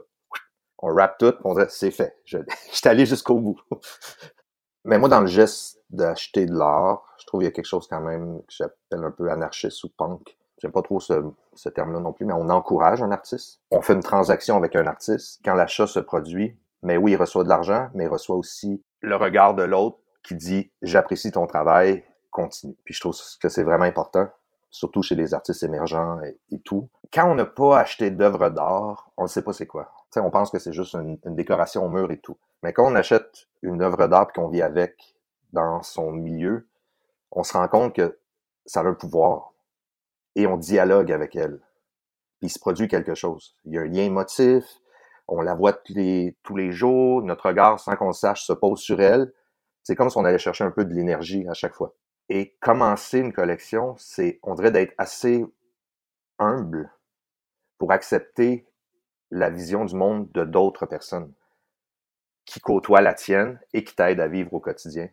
on 0.79 0.93
wrap 0.93 1.17
tout, 1.19 1.35
on 1.45 1.55
dirait 1.55 1.67
c'est 1.71 1.91
fait. 1.91 2.17
Je, 2.25 2.39
je 2.71 2.77
suis 2.77 2.89
allé 2.89 3.07
jusqu'au 3.07 3.39
bout. 3.39 3.61
mais 4.85 4.99
moi 4.99 5.09
dans 5.09 5.21
le 5.21 5.27
geste 5.27 5.79
d'acheter 5.91 6.47
de 6.47 6.55
l'art, 6.55 7.05
je 7.19 7.27
trouve 7.27 7.41
qu'il 7.41 7.47
y 7.47 7.49
a 7.49 7.53
quelque 7.53 7.67
chose 7.67 7.87
quand 7.89 8.01
même 8.01 8.41
que 8.41 8.53
j'appelle 8.53 9.05
un 9.05 9.11
peu 9.11 9.31
anarchiste 9.31 9.85
ou 9.85 9.89
punk. 9.89 10.37
J'aime 10.59 10.73
pas 10.73 10.83
trop 10.83 11.01
ce, 11.01 11.23
ce 11.55 11.69
terme-là 11.69 12.01
non 12.01 12.13
plus, 12.13 12.25
mais 12.25 12.33
on 12.33 12.49
encourage 12.49 13.03
un 13.03 13.11
artiste. 13.11 13.61
On 13.71 13.83
fait 13.83 13.93
une 13.93 14.03
transaction 14.03 14.57
avec 14.57 14.77
un 14.77 14.87
artiste. 14.87 15.41
Quand 15.45 15.55
l'achat 15.55 15.87
se 15.87 16.01
produit, 16.01 16.57
mais 16.83 16.97
oui, 16.97 17.13
il 17.13 17.17
reçoit 17.17 17.45
de 17.45 17.49
l'argent, 17.49 17.89
mais 17.95 18.05
il 18.05 18.09
reçoit 18.09 18.37
aussi 18.37 18.83
le 19.01 19.17
regard 19.17 19.55
de 19.55 19.63
l'autre 19.63 19.99
qui 20.23 20.35
dit 20.35 20.71
j'apprécie 20.83 21.33
ton 21.33 21.47
travail, 21.47 22.05
continue. 22.35 22.77
Puis 22.85 22.93
je 22.93 23.01
trouve 23.01 23.17
que 23.41 23.49
c'est 23.49 23.63
vraiment 23.63 23.85
important, 23.85 24.29
surtout 24.71 25.03
chez 25.03 25.15
les 25.15 25.33
artistes 25.33 25.63
émergents 25.63 26.21
et, 26.51 26.59
tout. 26.59 26.91
Quand 27.13 27.31
on 27.31 27.37
n'a 27.37 27.47
pas 27.47 27.79
acheté 27.79 28.11
d'œuvres 28.11 28.51
d'art, 28.51 29.11
on 29.17 29.23
ne 29.23 29.29
sait 29.29 29.43
pas 29.43 29.53
c'est 29.55 29.67
quoi. 29.67 29.91
on 30.17 30.31
pense 30.31 30.51
que 30.51 30.59
c'est 30.59 30.73
juste 30.73 30.95
une, 30.95 31.19
décoration 31.25 31.87
au 31.87 31.89
mur 31.89 32.11
et 32.11 32.19
tout. 32.19 32.37
Mais 32.63 32.73
quand 32.73 32.91
on 32.91 32.95
achète 32.97 33.47
une 33.63 33.81
œuvre 33.81 34.09
d'art 34.09 34.33
qu'on 34.33 34.49
vit 34.49 34.63
avec 34.63 35.15
dans 35.53 35.83
son 35.83 36.11
milieu, 36.11 36.67
on 37.31 37.45
se 37.45 37.53
rend 37.53 37.69
compte 37.69 37.95
que 37.95 38.19
ça 38.67 38.81
a 38.81 38.85
un 38.85 38.95
pouvoir 38.95 39.53
et 40.35 40.47
on 40.47 40.57
dialogue 40.57 41.13
avec 41.13 41.37
elle. 41.37 41.61
Puis 42.41 42.49
il 42.49 42.51
se 42.51 42.59
produit 42.59 42.89
quelque 42.89 43.15
chose. 43.15 43.57
Il 43.65 43.75
y 43.75 43.79
a 43.79 43.83
un 43.83 43.87
lien 43.87 44.03
émotif, 44.03 44.65
on 45.29 45.41
la 45.41 45.55
voit 45.55 45.73
tous 45.73 45.95
les, 45.95 46.37
tous 46.43 46.57
les 46.57 46.73
jours, 46.73 47.23
notre 47.23 47.47
regard, 47.47 47.79
sans 47.79 47.95
qu'on 47.95 48.13
sache, 48.13 48.45
se 48.45 48.53
pose 48.53 48.81
sur 48.81 49.01
elle. 49.01 49.33
C'est 49.85 49.95
comme 49.95 50.11
si 50.11 50.19
on 50.19 50.25
allait 50.25 50.39
chercher 50.39 50.65
un 50.65 50.73
peu 50.73 50.85
de 50.85 50.93
l'énergie 50.93 51.47
à 51.49 51.55
chaque 51.55 51.75
fois. 51.75 51.95
Et 52.29 52.57
commencer 52.61 53.19
une 53.19 53.33
collection, 53.33 53.97
c'est, 53.99 54.39
on 54.43 54.55
dirait 54.55 54.73
d'être 54.73 54.95
assez 54.99 55.45
humble 56.39 56.91
pour 57.79 57.93
accepter 57.93 58.67
la 59.31 59.51
vision 59.51 59.85
du 59.85 59.95
monde 59.95 60.31
de 60.33 60.45
d'autres 60.45 60.87
personnes 60.87 61.33
qui 62.45 62.61
côtoient 62.61 63.01
la 63.01 63.15
tienne 63.15 63.61
et 63.73 63.85
qui 63.85 63.95
t'aident 63.95 64.21
à 64.21 64.29
vivre 64.29 64.53
au 64.55 64.61
quotidien. 64.61 65.09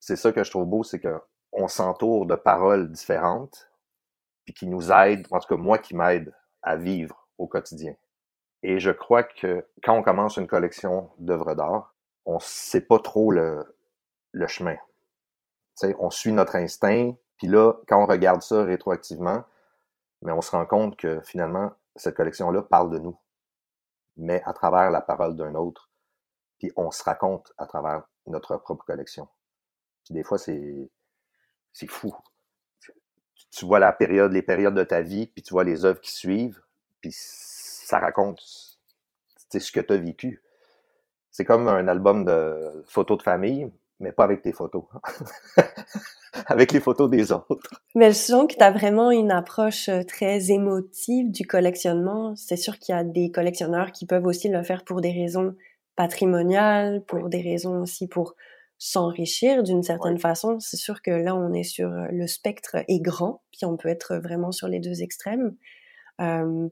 C'est 0.00 0.16
ça 0.16 0.32
que 0.32 0.44
je 0.44 0.50
trouve 0.50 0.66
beau, 0.66 0.84
c'est 0.84 1.00
qu'on 1.00 1.68
s'entoure 1.68 2.26
de 2.26 2.34
paroles 2.34 2.90
différentes, 2.90 3.70
puis 4.44 4.54
qui 4.54 4.66
nous 4.66 4.92
aident, 4.92 5.26
en 5.30 5.40
tout 5.40 5.48
cas 5.48 5.60
moi 5.60 5.78
qui 5.78 5.94
m'aide 5.94 6.32
à 6.62 6.76
vivre 6.76 7.28
au 7.38 7.46
quotidien. 7.46 7.94
Et 8.62 8.80
je 8.80 8.90
crois 8.90 9.22
que 9.22 9.66
quand 9.82 9.96
on 9.96 10.02
commence 10.02 10.36
une 10.36 10.46
collection 10.46 11.10
d'œuvres 11.18 11.54
d'art, 11.54 11.94
on 12.24 12.34
ne 12.36 12.40
sait 12.40 12.80
pas 12.80 12.98
trop 12.98 13.30
le, 13.30 13.76
le 14.32 14.46
chemin. 14.46 14.76
On 15.98 16.10
suit 16.10 16.32
notre 16.32 16.56
instinct, 16.56 17.12
puis 17.36 17.48
là, 17.48 17.74
quand 17.86 18.02
on 18.02 18.06
regarde 18.06 18.42
ça 18.42 18.64
rétroactivement, 18.64 19.44
mais 20.22 20.32
on 20.32 20.40
se 20.40 20.50
rend 20.50 20.66
compte 20.66 20.96
que 20.96 21.20
finalement, 21.20 21.72
cette 21.94 22.16
collection-là 22.16 22.62
parle 22.62 22.90
de 22.90 22.98
nous, 22.98 23.18
mais 24.16 24.42
à 24.44 24.52
travers 24.52 24.90
la 24.90 25.00
parole 25.00 25.36
d'un 25.36 25.54
autre, 25.54 25.90
puis 26.58 26.72
on 26.76 26.90
se 26.90 27.02
raconte 27.02 27.52
à 27.58 27.66
travers 27.66 28.04
notre 28.26 28.56
propre 28.56 28.84
collection. 28.84 29.28
Puis 30.04 30.14
des 30.14 30.24
fois, 30.24 30.38
c'est, 30.38 30.90
c'est 31.72 31.86
fou. 31.86 32.14
Tu 33.50 33.64
vois 33.64 33.78
la 33.78 33.92
période, 33.92 34.32
les 34.32 34.42
périodes 34.42 34.74
de 34.74 34.84
ta 34.84 35.02
vie, 35.02 35.26
puis 35.26 35.42
tu 35.42 35.52
vois 35.52 35.64
les 35.64 35.84
œuvres 35.84 36.00
qui 36.00 36.12
suivent, 36.12 36.62
puis 37.00 37.10
ça 37.12 37.98
raconte 37.98 38.40
ce 38.40 39.72
que 39.72 39.80
tu 39.80 39.92
as 39.92 39.96
vécu. 39.96 40.42
C'est 41.30 41.44
comme 41.44 41.68
un 41.68 41.86
album 41.88 42.24
de 42.24 42.84
photos 42.86 43.18
de 43.18 43.22
famille, 43.22 43.70
mais 44.00 44.12
pas 44.12 44.24
avec 44.24 44.42
tes 44.42 44.52
photos. 44.52 44.84
avec 46.46 46.72
les 46.72 46.80
photos 46.80 47.10
des 47.10 47.32
autres. 47.32 47.82
Mais 47.94 48.08
je 48.08 48.16
sens 48.16 48.46
que 48.46 48.56
tu 48.56 48.62
as 48.62 48.70
vraiment 48.70 49.10
une 49.10 49.30
approche 49.30 49.88
euh, 49.88 50.02
très 50.02 50.50
émotive 50.50 51.30
du 51.30 51.46
collectionnement. 51.46 52.34
C'est 52.36 52.56
sûr 52.56 52.78
qu'il 52.78 52.94
y 52.94 52.98
a 52.98 53.04
des 53.04 53.30
collectionneurs 53.30 53.92
qui 53.92 54.06
peuvent 54.06 54.26
aussi 54.26 54.48
le 54.48 54.62
faire 54.62 54.84
pour 54.84 55.00
des 55.00 55.12
raisons 55.12 55.54
patrimoniales, 55.96 57.02
pour 57.06 57.28
des 57.28 57.40
raisons 57.40 57.80
aussi 57.80 58.06
pour 58.06 58.34
s'enrichir 58.78 59.62
d'une 59.62 59.82
certaine 59.82 60.18
façon. 60.18 60.60
C'est 60.60 60.76
sûr 60.76 61.00
que 61.00 61.10
là, 61.10 61.34
on 61.34 61.52
est 61.52 61.64
sur 61.64 61.90
euh, 61.90 62.06
le 62.10 62.26
spectre 62.26 62.76
est 62.88 63.00
grand, 63.00 63.42
puis 63.50 63.64
on 63.64 63.76
peut 63.76 63.88
être 63.88 64.16
vraiment 64.16 64.52
sur 64.52 64.68
les 64.68 64.80
deux 64.80 65.02
extrêmes. 65.02 65.56
Euh, 66.20 66.68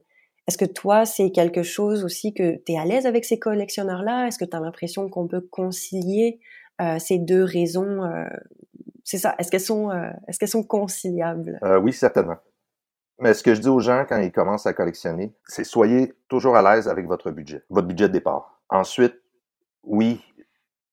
est-ce 0.47 0.59
que 0.59 0.65
toi, 0.65 1.05
c'est 1.05 1.31
quelque 1.31 1.63
chose 1.63 2.03
aussi 2.03 2.33
que 2.33 2.61
tu 2.65 2.73
es 2.73 2.77
à 2.77 2.85
l'aise 2.85 3.07
avec 3.07 3.25
ces 3.25 3.39
collectionneurs-là? 3.39 4.27
Est-ce 4.27 4.37
que 4.37 4.45
tu 4.45 4.55
as 4.55 4.59
l'impression 4.59 5.09
qu'on 5.09 5.27
peut 5.27 5.41
concilier 5.41 6.39
ces 6.99 7.19
deux 7.19 7.43
raisons 7.43 8.03
euh, 8.03 8.25
C'est 9.03 9.17
ça. 9.17 9.35
Est-ce 9.37 9.51
qu'elles 9.51 9.59
sont, 9.59 9.91
euh, 9.91 10.09
est-ce 10.27 10.39
qu'elles 10.39 10.49
sont 10.49 10.63
conciliables? 10.63 11.59
Oui, 11.81 11.93
certainement. 11.93 12.37
Mais 13.19 13.33
ce 13.33 13.43
que 13.43 13.55
je 13.55 13.61
dis 13.61 13.69
aux 13.69 13.79
gens 13.79 14.05
quand 14.07 14.19
ils 14.19 14.31
commencent 14.31 14.65
à 14.65 14.73
collectionner, 14.73 15.33
c'est 15.45 15.63
soyez 15.63 16.13
toujours 16.27 16.57
à 16.57 16.61
l'aise 16.61 16.89
avec 16.89 17.05
votre 17.07 17.31
budget, 17.31 17.63
votre 17.69 17.87
budget 17.87 18.09
de 18.09 18.13
départ. 18.13 18.61
Ensuite, 18.69 19.15
oui, 19.83 20.21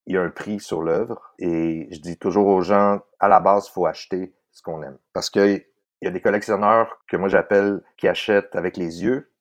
il 0.06 0.14
y 0.14 0.18
a 0.18 0.22
un 0.22 0.30
prix 0.30 0.60
sur 0.60 0.82
l'œuvre 0.82 1.34
et 1.38 1.88
je 1.90 2.00
dis 2.00 2.16
toujours 2.16 2.46
aux 2.46 2.62
gens, 2.62 3.00
à 3.18 3.28
la 3.28 3.40
base, 3.40 3.66
il 3.68 3.72
faut 3.72 3.86
acheter 3.86 4.34
ce 4.52 4.62
qu'on 4.62 4.82
aime. 4.82 4.98
Parce 5.12 5.30
que 5.30 5.56
il 6.00 6.06
y 6.06 6.08
a 6.08 6.10
des 6.10 6.20
collectionneurs 6.20 7.00
que 7.08 7.16
moi 7.16 7.28
j'appelle 7.28 7.80
qui 7.96 8.08
achètent 8.08 8.56
avec 8.56 8.76
les 8.76 9.04
yeux, 9.04 9.32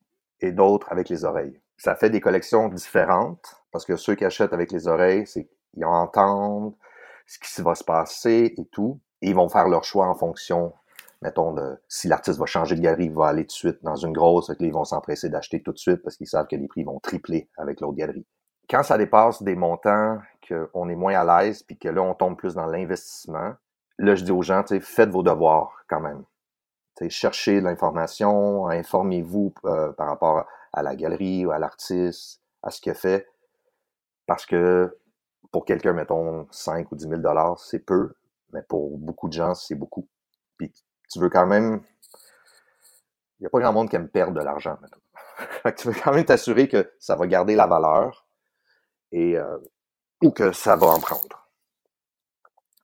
et 0.41 0.51
d'autres 0.51 0.91
avec 0.91 1.09
les 1.09 1.23
oreilles. 1.23 1.59
Ça 1.77 1.95
fait 1.95 2.09
des 2.09 2.21
collections 2.21 2.67
différentes 2.67 3.63
parce 3.71 3.85
que 3.85 3.95
ceux 3.95 4.15
qui 4.15 4.25
achètent 4.25 4.53
avec 4.53 4.71
les 4.71 4.87
oreilles, 4.87 5.25
c'est 5.25 5.47
qu'ils 5.73 5.85
entendent 5.85 6.73
ce 7.27 7.39
qui 7.39 7.61
va 7.61 7.75
se 7.75 7.83
passer 7.83 8.53
et 8.57 8.65
tout, 8.65 8.99
et 9.21 9.29
ils 9.29 9.35
vont 9.35 9.49
faire 9.49 9.67
leur 9.67 9.83
choix 9.83 10.07
en 10.07 10.15
fonction, 10.15 10.73
mettons, 11.21 11.53
de 11.53 11.77
si 11.87 12.07
l'artiste 12.07 12.39
va 12.39 12.45
changer 12.45 12.75
de 12.75 12.81
galerie, 12.81 13.05
il 13.05 13.13
va 13.13 13.27
aller 13.27 13.43
tout 13.43 13.47
de 13.47 13.51
suite 13.51 13.83
dans 13.83 13.95
une 13.95 14.11
grosse, 14.11 14.49
et 14.49 14.55
ils 14.59 14.73
vont 14.73 14.83
s'empresser 14.83 15.29
d'acheter 15.29 15.61
tout 15.61 15.71
de 15.71 15.77
suite 15.77 16.01
parce 16.03 16.17
qu'ils 16.17 16.27
savent 16.27 16.47
que 16.47 16.55
les 16.55 16.67
prix 16.67 16.83
vont 16.83 16.99
tripler 16.99 17.49
avec 17.57 17.79
l'autre 17.79 17.95
galerie. 17.95 18.25
Quand 18.69 18.83
ça 18.83 18.97
dépasse 18.97 19.43
des 19.43 19.55
montants 19.55 20.19
qu'on 20.47 20.89
est 20.89 20.95
moins 20.95 21.13
à 21.13 21.43
l'aise, 21.43 21.63
puis 21.63 21.77
que 21.77 21.89
là, 21.89 22.01
on 22.01 22.13
tombe 22.13 22.37
plus 22.37 22.55
dans 22.55 22.65
l'investissement, 22.65 23.53
là, 23.97 24.15
je 24.15 24.23
dis 24.23 24.31
aux 24.31 24.41
gens, 24.41 24.63
faites 24.81 25.09
vos 25.09 25.23
devoirs 25.23 25.83
quand 25.87 26.01
même. 26.01 26.23
cherchez 27.09 27.61
l'information, 27.61 28.67
informez-vous 28.67 29.53
euh, 29.65 29.91
par 29.93 30.07
rapport 30.07 30.45
à 30.73 30.83
la 30.83 30.95
galerie 30.95 31.45
ou 31.45 31.51
à 31.51 31.59
l'artiste, 31.59 32.41
à 32.63 32.71
ce 32.71 32.81
qu'il 32.81 32.93
fait. 32.93 33.27
Parce 34.25 34.45
que 34.45 34.97
pour 35.51 35.65
quelqu'un, 35.65 35.93
mettons, 35.93 36.47
5 36.51 36.91
ou 36.91 36.95
10 36.95 37.07
000 37.07 37.21
dollars, 37.21 37.59
c'est 37.59 37.79
peu, 37.79 38.13
mais 38.53 38.61
pour 38.63 38.97
beaucoup 38.97 39.27
de 39.27 39.33
gens, 39.33 39.53
c'est 39.53 39.75
beaucoup. 39.75 40.07
Puis 40.57 40.73
tu 41.09 41.19
veux 41.19 41.29
quand 41.29 41.47
même... 41.47 41.81
Il 43.39 43.43
n'y 43.43 43.47
a 43.47 43.49
pas 43.49 43.59
grand 43.59 43.73
monde 43.73 43.89
qui 43.89 43.95
aime 43.95 44.09
perdre 44.09 44.33
de 44.33 44.43
l'argent, 44.43 44.77
tu 45.77 45.87
veux 45.87 45.93
quand 45.99 46.13
même 46.13 46.25
t'assurer 46.25 46.67
que 46.67 46.91
ça 46.99 47.15
va 47.15 47.25
garder 47.27 47.55
la 47.55 47.65
valeur 47.65 48.27
et 49.11 49.37
euh, 49.37 49.57
ou 50.21 50.31
que 50.31 50.51
ça 50.51 50.75
va 50.75 50.87
en 50.87 50.99
prendre. 50.99 51.49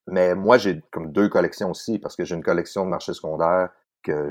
Mais 0.08 0.36
moi, 0.36 0.58
j'ai 0.58 0.82
comme 0.92 1.12
deux 1.12 1.30
collections 1.30 1.72
aussi, 1.72 2.00
parce 2.00 2.16
que 2.16 2.24
j'ai 2.24 2.36
une 2.36 2.44
collection 2.44 2.86
de 2.86 2.90
marché 2.90 3.14
secondaire 3.14 3.70
que 4.04 4.30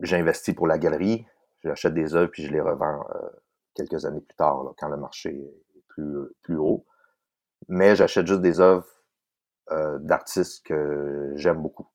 j'investis 0.00 0.54
pour 0.54 0.66
la 0.66 0.78
galerie. 0.78 1.26
J'achète 1.62 1.94
des 1.94 2.14
œuvres 2.14 2.30
puis 2.30 2.44
je 2.44 2.52
les 2.52 2.60
revends 2.60 3.06
euh, 3.14 3.28
quelques 3.74 4.04
années 4.04 4.20
plus 4.20 4.36
tard, 4.36 4.74
quand 4.78 4.88
le 4.88 4.96
marché 4.96 5.30
est 5.30 5.84
plus, 5.88 6.28
plus 6.42 6.56
haut. 6.56 6.84
Mais 7.68 7.96
j'achète 7.96 8.26
juste 8.26 8.40
des 8.40 8.60
œuvres 8.60 8.86
euh, 9.70 9.98
d'artistes 10.00 10.64
que 10.66 11.32
j'aime 11.36 11.62
beaucoup. 11.62 11.86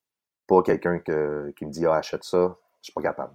Pas 0.46 0.62
quelqu'un 0.62 0.98
qui 1.00 1.66
me 1.66 1.70
dit 1.70 1.86
Ah, 1.86 1.96
achète 1.96 2.24
ça, 2.24 2.56
je 2.80 2.84
suis 2.84 2.92
pas 2.92 3.02
capable. 3.02 3.34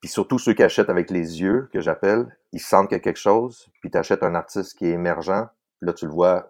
Puis 0.00 0.08
surtout 0.08 0.38
ceux 0.38 0.54
qui 0.54 0.62
achètent 0.62 0.90
avec 0.90 1.10
les 1.10 1.40
yeux, 1.40 1.68
que 1.72 1.80
j'appelle, 1.80 2.36
ils 2.52 2.60
sentent 2.60 2.88
qu'il 2.88 2.96
y 2.96 3.00
a 3.00 3.02
quelque 3.02 3.18
chose, 3.18 3.70
puis 3.80 3.90
tu 3.90 3.98
achètes 3.98 4.22
un 4.22 4.34
artiste 4.34 4.76
qui 4.76 4.86
est 4.86 4.92
émergent, 4.92 5.48
là 5.80 5.92
tu 5.92 6.06
le 6.06 6.12
vois, 6.12 6.48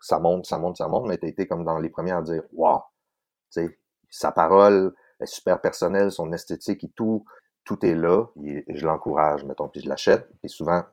ça 0.00 0.18
monte, 0.20 0.46
ça 0.46 0.58
monte, 0.58 0.76
ça 0.76 0.86
monte, 0.86 1.08
mais 1.08 1.18
tu 1.18 1.26
été 1.26 1.46
comme 1.46 1.64
dans 1.64 1.78
les 1.78 1.88
premiers 1.88 2.12
à 2.12 2.22
dire 2.22 2.42
Waouh! 2.52 2.80
Sa 4.10 4.32
parole 4.32 4.94
est 5.20 5.26
super 5.26 5.60
personnelle, 5.60 6.12
son 6.12 6.32
esthétique 6.32 6.84
et 6.84 6.90
tout, 6.90 7.24
tout 7.64 7.84
est 7.84 7.94
là, 7.94 8.26
et 8.44 8.64
je 8.68 8.84
l'encourage, 8.84 9.44
mettons, 9.44 9.68
puis 9.68 9.80
je 9.80 9.88
l'achète. 9.88 10.28
Puis 10.40 10.50
souvent, 10.50 10.84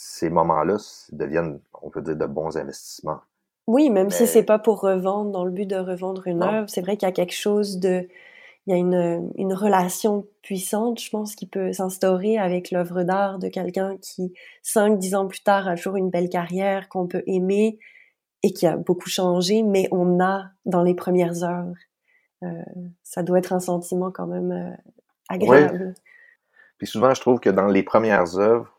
ces 0.00 0.30
moments-là 0.30 0.76
deviennent, 1.10 1.58
on 1.82 1.90
peut 1.90 2.02
dire, 2.02 2.14
de 2.14 2.24
bons 2.24 2.56
investissements. 2.56 3.18
Oui, 3.66 3.90
même 3.90 4.10
si 4.10 4.28
c'est 4.28 4.44
pas 4.44 4.60
pour 4.60 4.80
revendre, 4.80 5.32
dans 5.32 5.44
le 5.44 5.50
but 5.50 5.66
de 5.66 5.74
revendre 5.74 6.28
une 6.28 6.44
œuvre, 6.44 6.70
c'est 6.70 6.80
vrai 6.82 6.96
qu'il 6.96 7.08
y 7.08 7.10
a 7.10 7.12
quelque 7.12 7.34
chose 7.34 7.80
de. 7.80 8.08
Il 8.66 8.70
y 8.70 8.74
a 8.74 8.76
une, 8.76 9.32
une 9.36 9.52
relation 9.54 10.26
puissante, 10.42 11.00
je 11.00 11.10
pense, 11.10 11.34
qui 11.34 11.46
peut 11.46 11.72
s'instaurer 11.72 12.38
avec 12.38 12.70
l'œuvre 12.70 13.02
d'art 13.02 13.38
de 13.38 13.48
quelqu'un 13.48 13.96
qui, 13.96 14.34
cinq, 14.62 14.98
dix 14.98 15.16
ans 15.16 15.26
plus 15.26 15.42
tard, 15.42 15.66
a 15.66 15.74
toujours 15.74 15.96
une 15.96 16.10
belle 16.10 16.28
carrière, 16.28 16.88
qu'on 16.88 17.08
peut 17.08 17.24
aimer, 17.26 17.80
et 18.44 18.52
qui 18.52 18.66
a 18.66 18.76
beaucoup 18.76 19.08
changé, 19.08 19.64
mais 19.64 19.88
on 19.90 20.20
a 20.20 20.44
dans 20.64 20.82
les 20.82 20.94
premières 20.94 21.42
heures. 21.42 21.74
Euh, 22.44 22.62
ça 23.02 23.24
doit 23.24 23.38
être 23.38 23.52
un 23.52 23.60
sentiment 23.60 24.12
quand 24.12 24.26
même 24.28 24.52
euh, 24.52 24.92
agréable. 25.28 25.94
Puis 26.76 26.86
souvent, 26.86 27.12
je 27.14 27.20
trouve 27.20 27.40
que 27.40 27.50
dans 27.50 27.66
les 27.66 27.82
premières 27.82 28.38
œuvres, 28.38 28.77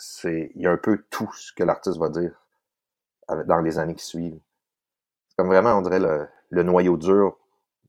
c'est 0.00 0.50
il 0.54 0.62
y 0.62 0.66
a 0.66 0.72
un 0.72 0.76
peu 0.76 1.04
tout 1.10 1.30
ce 1.34 1.52
que 1.52 1.62
l'artiste 1.62 1.98
va 1.98 2.08
dire 2.08 2.32
dans 3.46 3.60
les 3.60 3.78
années 3.78 3.94
qui 3.94 4.04
suivent. 4.04 4.40
C'est 5.28 5.36
comme 5.36 5.48
vraiment, 5.48 5.78
on 5.78 5.82
dirait, 5.82 6.00
le, 6.50 6.62
noyau 6.62 6.96
dur 6.96 7.38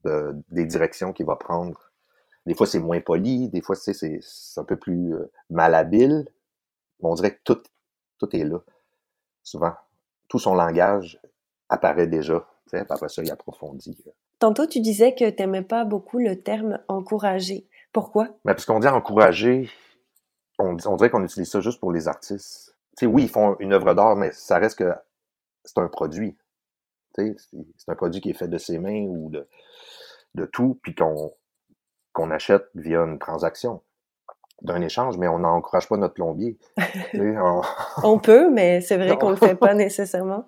de, 0.04 0.36
des 0.50 0.66
directions 0.66 1.12
qu'il 1.12 1.26
va 1.26 1.36
prendre. 1.36 1.90
Des 2.46 2.54
fois, 2.54 2.66
c'est 2.66 2.78
moins 2.78 3.00
poli, 3.00 3.48
des 3.48 3.60
fois, 3.60 3.74
c'est 3.74 4.20
un 4.56 4.64
peu 4.64 4.76
plus 4.76 5.14
euh, 5.14 5.30
malhabile. 5.50 6.28
Mais 7.00 7.08
on 7.08 7.14
dirait 7.14 7.34
que 7.34 7.40
tout, 7.44 7.60
tout 8.18 8.36
est 8.36 8.44
là, 8.44 8.58
souvent 9.42 9.74
tout 10.32 10.38
son 10.38 10.54
langage 10.54 11.20
apparaît 11.68 12.06
déjà. 12.06 12.48
Après 12.72 13.10
ça, 13.10 13.22
il 13.22 13.30
approfondit. 13.30 14.02
Tantôt, 14.38 14.64
tu 14.64 14.80
disais 14.80 15.14
que 15.14 15.28
tu 15.28 15.42
n'aimais 15.42 15.60
pas 15.60 15.84
beaucoup 15.84 16.18
le 16.18 16.40
terme 16.40 16.78
encourager. 16.88 17.68
Pourquoi? 17.92 18.28
Mais 18.46 18.54
parce 18.54 18.64
qu'on 18.64 18.80
dit 18.80 18.88
encourager, 18.88 19.68
on, 20.58 20.74
dirait 20.74 21.10
qu'on 21.10 21.24
utilise 21.24 21.50
ça 21.50 21.60
juste 21.60 21.80
pour 21.80 21.92
les 21.92 22.08
artistes. 22.08 22.76
oui, 23.02 23.24
ils 23.24 23.28
font 23.28 23.56
une 23.58 23.72
œuvre 23.72 23.94
d'art, 23.94 24.16
mais 24.16 24.32
ça 24.32 24.58
reste 24.58 24.78
que 24.78 24.92
c'est 25.64 25.78
un 25.78 25.88
produit. 25.88 26.36
C'est 27.16 27.88
un 27.88 27.94
produit 27.94 28.20
qui 28.20 28.30
est 28.30 28.34
fait 28.34 28.48
de 28.48 28.58
ses 28.58 28.78
mains 28.78 29.04
ou 29.06 29.28
de, 29.30 29.46
de 30.34 30.44
tout, 30.46 30.78
puis 30.82 30.94
qu'on 30.94 32.30
achète 32.30 32.68
via 32.74 33.00
une 33.00 33.18
transaction 33.18 33.82
d'un 34.62 34.80
échange, 34.80 35.18
mais 35.18 35.28
on 35.28 35.40
n'encourage 35.40 35.88
pas 35.88 35.96
notre 35.96 36.14
plombier. 36.14 36.56
on... 38.02 38.18
peut, 38.18 38.48
mais 38.48 38.80
c'est 38.80 38.96
vrai 38.96 39.18
qu'on 39.18 39.30
ne 39.30 39.34
le 39.34 39.38
fait 39.38 39.56
pas 39.56 39.74
nécessairement. 39.74 40.46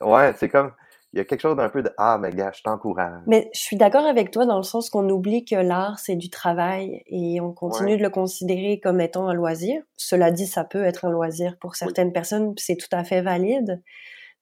Ouais, 0.00 0.32
c'est 0.36 0.48
comme, 0.48 0.72
il 1.14 1.18
y 1.18 1.20
a 1.20 1.24
quelque 1.24 1.42
chose 1.42 1.56
d'un 1.56 1.68
peu 1.68 1.80
de 1.80 1.92
Ah, 1.96 2.18
mais 2.20 2.32
gars, 2.32 2.50
je 2.52 2.60
t'encourage. 2.62 3.22
Mais 3.28 3.48
je 3.54 3.60
suis 3.60 3.76
d'accord 3.76 4.04
avec 4.04 4.32
toi 4.32 4.46
dans 4.46 4.56
le 4.56 4.64
sens 4.64 4.90
qu'on 4.90 5.08
oublie 5.08 5.44
que 5.44 5.54
l'art, 5.54 6.00
c'est 6.00 6.16
du 6.16 6.28
travail 6.28 7.04
et 7.06 7.40
on 7.40 7.52
continue 7.52 7.96
de 7.96 8.02
le 8.02 8.10
considérer 8.10 8.80
comme 8.80 9.00
étant 9.00 9.28
un 9.28 9.32
loisir. 9.32 9.80
Cela 9.96 10.32
dit, 10.32 10.48
ça 10.48 10.64
peut 10.64 10.82
être 10.82 11.04
un 11.04 11.10
loisir 11.10 11.56
pour 11.60 11.76
certaines 11.76 12.12
personnes, 12.12 12.52
c'est 12.58 12.74
tout 12.74 12.88
à 12.90 13.04
fait 13.04 13.22
valide. 13.22 13.80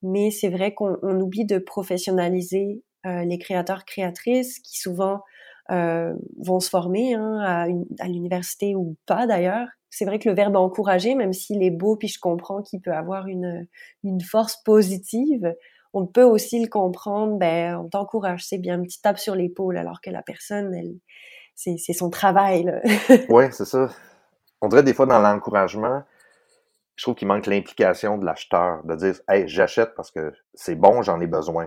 Mais 0.02 0.30
c'est 0.30 0.48
vrai 0.48 0.72
qu'on 0.72 0.96
oublie 1.20 1.44
de 1.44 1.58
professionnaliser 1.58 2.82
euh, 3.04 3.22
les 3.24 3.38
créateurs, 3.38 3.85
créatrices 3.85 4.58
qui 4.61 4.78
souvent 4.78 5.20
euh, 5.70 6.14
vont 6.38 6.61
se 6.61 6.70
former 6.70 7.12
hein, 7.12 7.38
à, 7.44 7.66
à 8.02 8.08
l'université 8.08 8.74
ou 8.74 8.96
pas 9.04 9.26
d'ailleurs. 9.26 9.68
C'est 9.90 10.06
vrai 10.06 10.18
que 10.18 10.26
le 10.26 10.35
verbe 10.35 10.56
encourager, 10.56 11.14
même 11.14 11.35
s'il 11.35 11.62
est 11.62 11.70
beau, 11.70 11.96
puis 11.96 12.08
je 12.08 12.18
comprends 12.18 12.62
qu'il 12.62 12.80
peut 12.80 12.94
avoir 12.94 13.26
une, 13.26 13.68
une 14.04 14.22
force 14.22 14.56
positive, 14.64 15.54
on 15.92 16.07
peut 16.07 16.24
aussi 16.24 16.61
le 16.61 16.68
comprendre, 16.68 17.38
ben, 17.38 17.76
on 17.76 17.88
t'encourage, 17.88 18.44
c'est 18.46 18.59
bien, 18.59 18.76
une 18.76 18.85
petite 18.85 19.02
tape 19.02 19.18
sur 19.18 19.35
l'épaule, 19.35 19.76
alors 19.76 20.00
que 20.00 20.11
la 20.11 20.22
personne, 20.22 20.74
elle, 20.74 20.94
c'est, 21.55 21.92
son 21.92 22.11
travail. 22.11 22.72
oui, 23.28 23.44
c'est 23.52 23.66
ça. 23.66 23.90
On 24.61 24.68
dirait 24.68 24.83
des 24.83 24.94
fois 24.94 25.07
dans 25.07 25.20
l'encouragement, 25.20 26.02
je 26.96 27.05
trouve 27.05 27.14
qu'il 27.14 27.28
manque 27.28 27.46
l'implication 27.46 28.18
de 28.18 28.24
l'acheteur, 28.24 28.83
de 28.85 28.94
dire, 28.94 29.20
hey, 29.28 29.48
j'achète 29.48 29.94
parce 29.94 30.11
que 30.11 30.33
c'est 30.55 30.76
bon, 30.76 31.02
j'en 31.02 31.20
ai 31.20 31.26
besoin. 31.26 31.66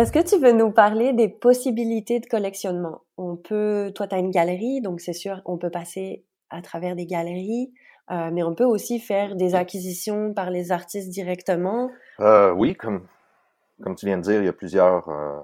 Est-ce 0.00 0.12
que 0.12 0.26
tu 0.26 0.38
veux 0.38 0.52
nous 0.52 0.70
parler 0.70 1.12
des 1.12 1.28
possibilités 1.28 2.20
de 2.20 2.26
collectionnement? 2.26 3.02
On 3.18 3.36
peut, 3.36 3.92
toi, 3.94 4.08
tu 4.08 4.14
as 4.14 4.18
une 4.18 4.30
galerie, 4.30 4.80
donc 4.80 5.02
c'est 5.02 5.12
sûr, 5.12 5.42
on 5.44 5.58
peut 5.58 5.68
passer 5.68 6.24
à 6.48 6.62
travers 6.62 6.96
des 6.96 7.04
galeries, 7.04 7.74
euh, 8.10 8.30
mais 8.32 8.42
on 8.42 8.54
peut 8.54 8.64
aussi 8.64 8.98
faire 8.98 9.36
des 9.36 9.54
acquisitions 9.54 10.32
par 10.32 10.48
les 10.48 10.72
artistes 10.72 11.10
directement. 11.10 11.90
Euh, 12.20 12.50
oui, 12.52 12.74
comme, 12.76 13.06
comme 13.82 13.94
tu 13.94 14.06
viens 14.06 14.16
de 14.16 14.22
dire, 14.22 14.40
il 14.40 14.46
y 14.46 14.48
a 14.48 14.54
plusieurs 14.54 15.06
euh, 15.10 15.38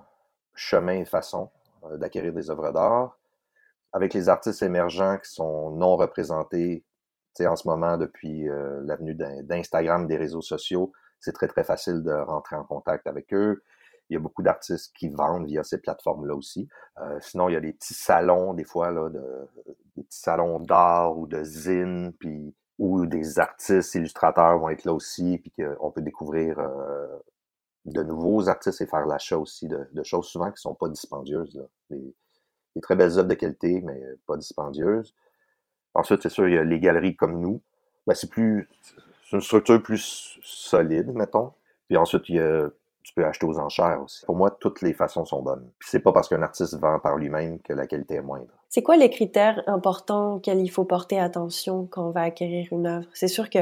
chemins 0.54 1.00
et 1.00 1.04
façons 1.04 1.50
d'acquérir 1.98 2.32
des 2.32 2.48
œuvres 2.48 2.72
d'art. 2.72 3.18
Avec 3.92 4.14
les 4.14 4.30
artistes 4.30 4.62
émergents 4.62 5.18
qui 5.18 5.30
sont 5.30 5.72
non 5.72 5.96
représentés 5.96 6.82
en 7.40 7.56
ce 7.56 7.68
moment 7.68 7.98
depuis 7.98 8.48
l'avenue 8.84 9.14
d'Instagram, 9.14 10.06
des 10.06 10.16
réseaux 10.16 10.40
sociaux, 10.40 10.92
c'est 11.20 11.32
très 11.32 11.46
très 11.46 11.62
facile 11.62 12.02
de 12.02 12.12
rentrer 12.12 12.56
en 12.56 12.64
contact 12.64 13.06
avec 13.06 13.34
eux. 13.34 13.62
Il 14.08 14.14
y 14.14 14.16
a 14.16 14.20
beaucoup 14.20 14.42
d'artistes 14.42 14.94
qui 14.94 15.08
vendent 15.08 15.46
via 15.46 15.62
ces 15.64 15.78
plateformes-là 15.78 16.34
aussi. 16.34 16.68
Euh, 16.98 17.18
sinon, 17.20 17.48
il 17.48 17.54
y 17.54 17.56
a 17.56 17.60
des 17.60 17.72
petits 17.72 17.94
salons, 17.94 18.54
des 18.54 18.64
fois, 18.64 18.90
là, 18.90 19.08
de, 19.08 19.22
des 19.96 20.02
petits 20.04 20.20
salons 20.20 20.60
d'art 20.60 21.18
ou 21.18 21.26
de 21.26 21.42
zine, 21.42 22.12
puis 22.18 22.54
où 22.78 23.06
des 23.06 23.38
artistes, 23.38 23.94
illustrateurs 23.94 24.58
vont 24.58 24.68
être 24.68 24.84
là 24.84 24.92
aussi, 24.92 25.38
puis 25.38 25.52
qu'on 25.52 25.90
peut 25.90 26.02
découvrir 26.02 26.58
euh, 26.58 27.06
de 27.86 28.02
nouveaux 28.02 28.48
artistes 28.48 28.80
et 28.80 28.86
faire 28.86 29.06
l'achat 29.06 29.38
aussi 29.38 29.66
de, 29.68 30.02
choses 30.02 30.26
souvent 30.26 30.50
qui 30.50 30.60
sont 30.60 30.74
pas 30.74 30.88
dispendieuses. 30.88 31.66
Des, 31.90 32.14
très 32.82 32.94
belles 32.94 33.12
œuvres 33.12 33.28
de 33.28 33.34
qualité, 33.34 33.80
mais 33.80 33.98
pas 34.26 34.36
dispendieuses. 34.36 35.14
Ensuite, 35.94 36.22
c'est 36.22 36.28
sûr, 36.28 36.46
il 36.46 36.54
y 36.54 36.58
a 36.58 36.62
les 36.64 36.78
galeries 36.78 37.16
comme 37.16 37.40
nous. 37.40 37.62
Ben, 38.06 38.14
c'est 38.14 38.28
plus 38.28 38.68
c'est 39.24 39.36
une 39.36 39.42
structure 39.42 39.82
plus 39.82 40.38
solide, 40.42 41.12
mettons. 41.12 41.52
Puis 41.88 41.96
ensuite, 41.96 42.28
il 42.28 42.36
y 42.36 42.40
a 42.40 42.68
tu 43.06 43.14
peux 43.14 43.24
acheter 43.24 43.46
aux 43.46 43.56
enchères 43.60 44.02
aussi. 44.02 44.26
Pour 44.26 44.34
moi, 44.34 44.50
toutes 44.50 44.82
les 44.82 44.92
façons 44.92 45.24
sont 45.24 45.40
bonnes. 45.40 45.70
Puis 45.78 45.88
c'est 45.92 46.00
pas 46.00 46.12
parce 46.12 46.28
qu'un 46.28 46.42
artiste 46.42 46.76
vend 46.76 46.98
par 46.98 47.16
lui-même 47.16 47.60
que 47.60 47.72
la 47.72 47.86
qualité 47.86 48.14
est 48.14 48.20
moindre. 48.20 48.52
C'est 48.68 48.82
quoi 48.82 48.96
les 48.96 49.10
critères 49.10 49.62
importants 49.68 50.34
auxquels 50.34 50.58
il 50.58 50.68
faut 50.68 50.84
porter 50.84 51.20
attention 51.20 51.86
quand 51.86 52.08
on 52.08 52.10
va 52.10 52.22
acquérir 52.22 52.66
une 52.72 52.88
œuvre? 52.88 53.06
C'est 53.14 53.28
sûr 53.28 53.48
que 53.48 53.60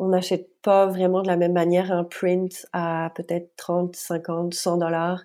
on 0.00 0.08
n'achète 0.08 0.48
pas 0.62 0.86
vraiment 0.86 1.22
de 1.22 1.28
la 1.28 1.36
même 1.36 1.52
manière 1.52 1.92
un 1.92 2.02
print 2.02 2.66
à 2.72 3.12
peut-être 3.14 3.54
30, 3.56 3.94
50, 3.94 4.52
100 4.52 4.78
dollars 4.78 5.22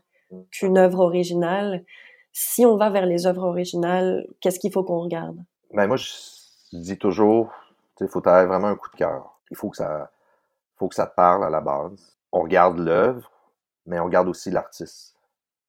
qu'une 0.51 0.77
œuvre 0.77 0.99
originale. 0.99 1.83
Si 2.33 2.63
on 2.63 2.77
va 2.77 2.91
vers 2.91 3.07
les 3.07 3.25
œuvres 3.25 3.45
originales, 3.45 4.27
qu'est-ce 4.39 4.59
qu'il 4.59 4.71
faut 4.71 4.83
qu'on 4.83 4.99
regarde? 4.99 5.39
Ben 5.73 5.87
moi, 5.87 5.97
je 5.97 6.13
dis 6.73 6.99
toujours, 6.99 7.51
il 8.01 8.07
faut 8.07 8.19
avoir 8.19 8.45
vraiment 8.45 8.67
un 8.67 8.75
coup 8.75 8.91
de 8.91 8.97
cœur. 8.97 9.39
Il 9.49 9.57
faut 9.57 9.69
que 9.69 9.77
ça, 9.77 10.11
faut 10.75 10.87
que 10.87 10.95
ça 10.95 11.07
te 11.07 11.15
parle 11.15 11.43
à 11.43 11.49
la 11.49 11.61
base. 11.61 12.15
On 12.31 12.41
regarde 12.41 12.77
l'œuvre, 12.77 13.31
mais 13.87 13.99
on 13.99 14.05
regarde 14.05 14.27
aussi 14.27 14.51
l'artiste, 14.51 15.15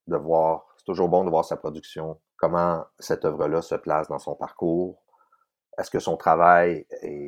de 0.07 0.16
voir, 0.16 0.66
c'est 0.76 0.85
toujours 0.85 1.09
bon 1.09 1.24
de 1.24 1.31
voir 1.31 1.44
sa 1.44 1.57
production, 1.57 2.18
comment 2.37 2.85
cette 2.98 3.24
œuvre-là 3.24 3.62
se 3.62 3.74
place 3.74 4.09
dans 4.09 4.18
son 4.18 4.35
parcours, 4.35 5.02
est-ce 5.78 5.90
que 5.90 6.00
son 6.00 6.16
travail 6.16 6.87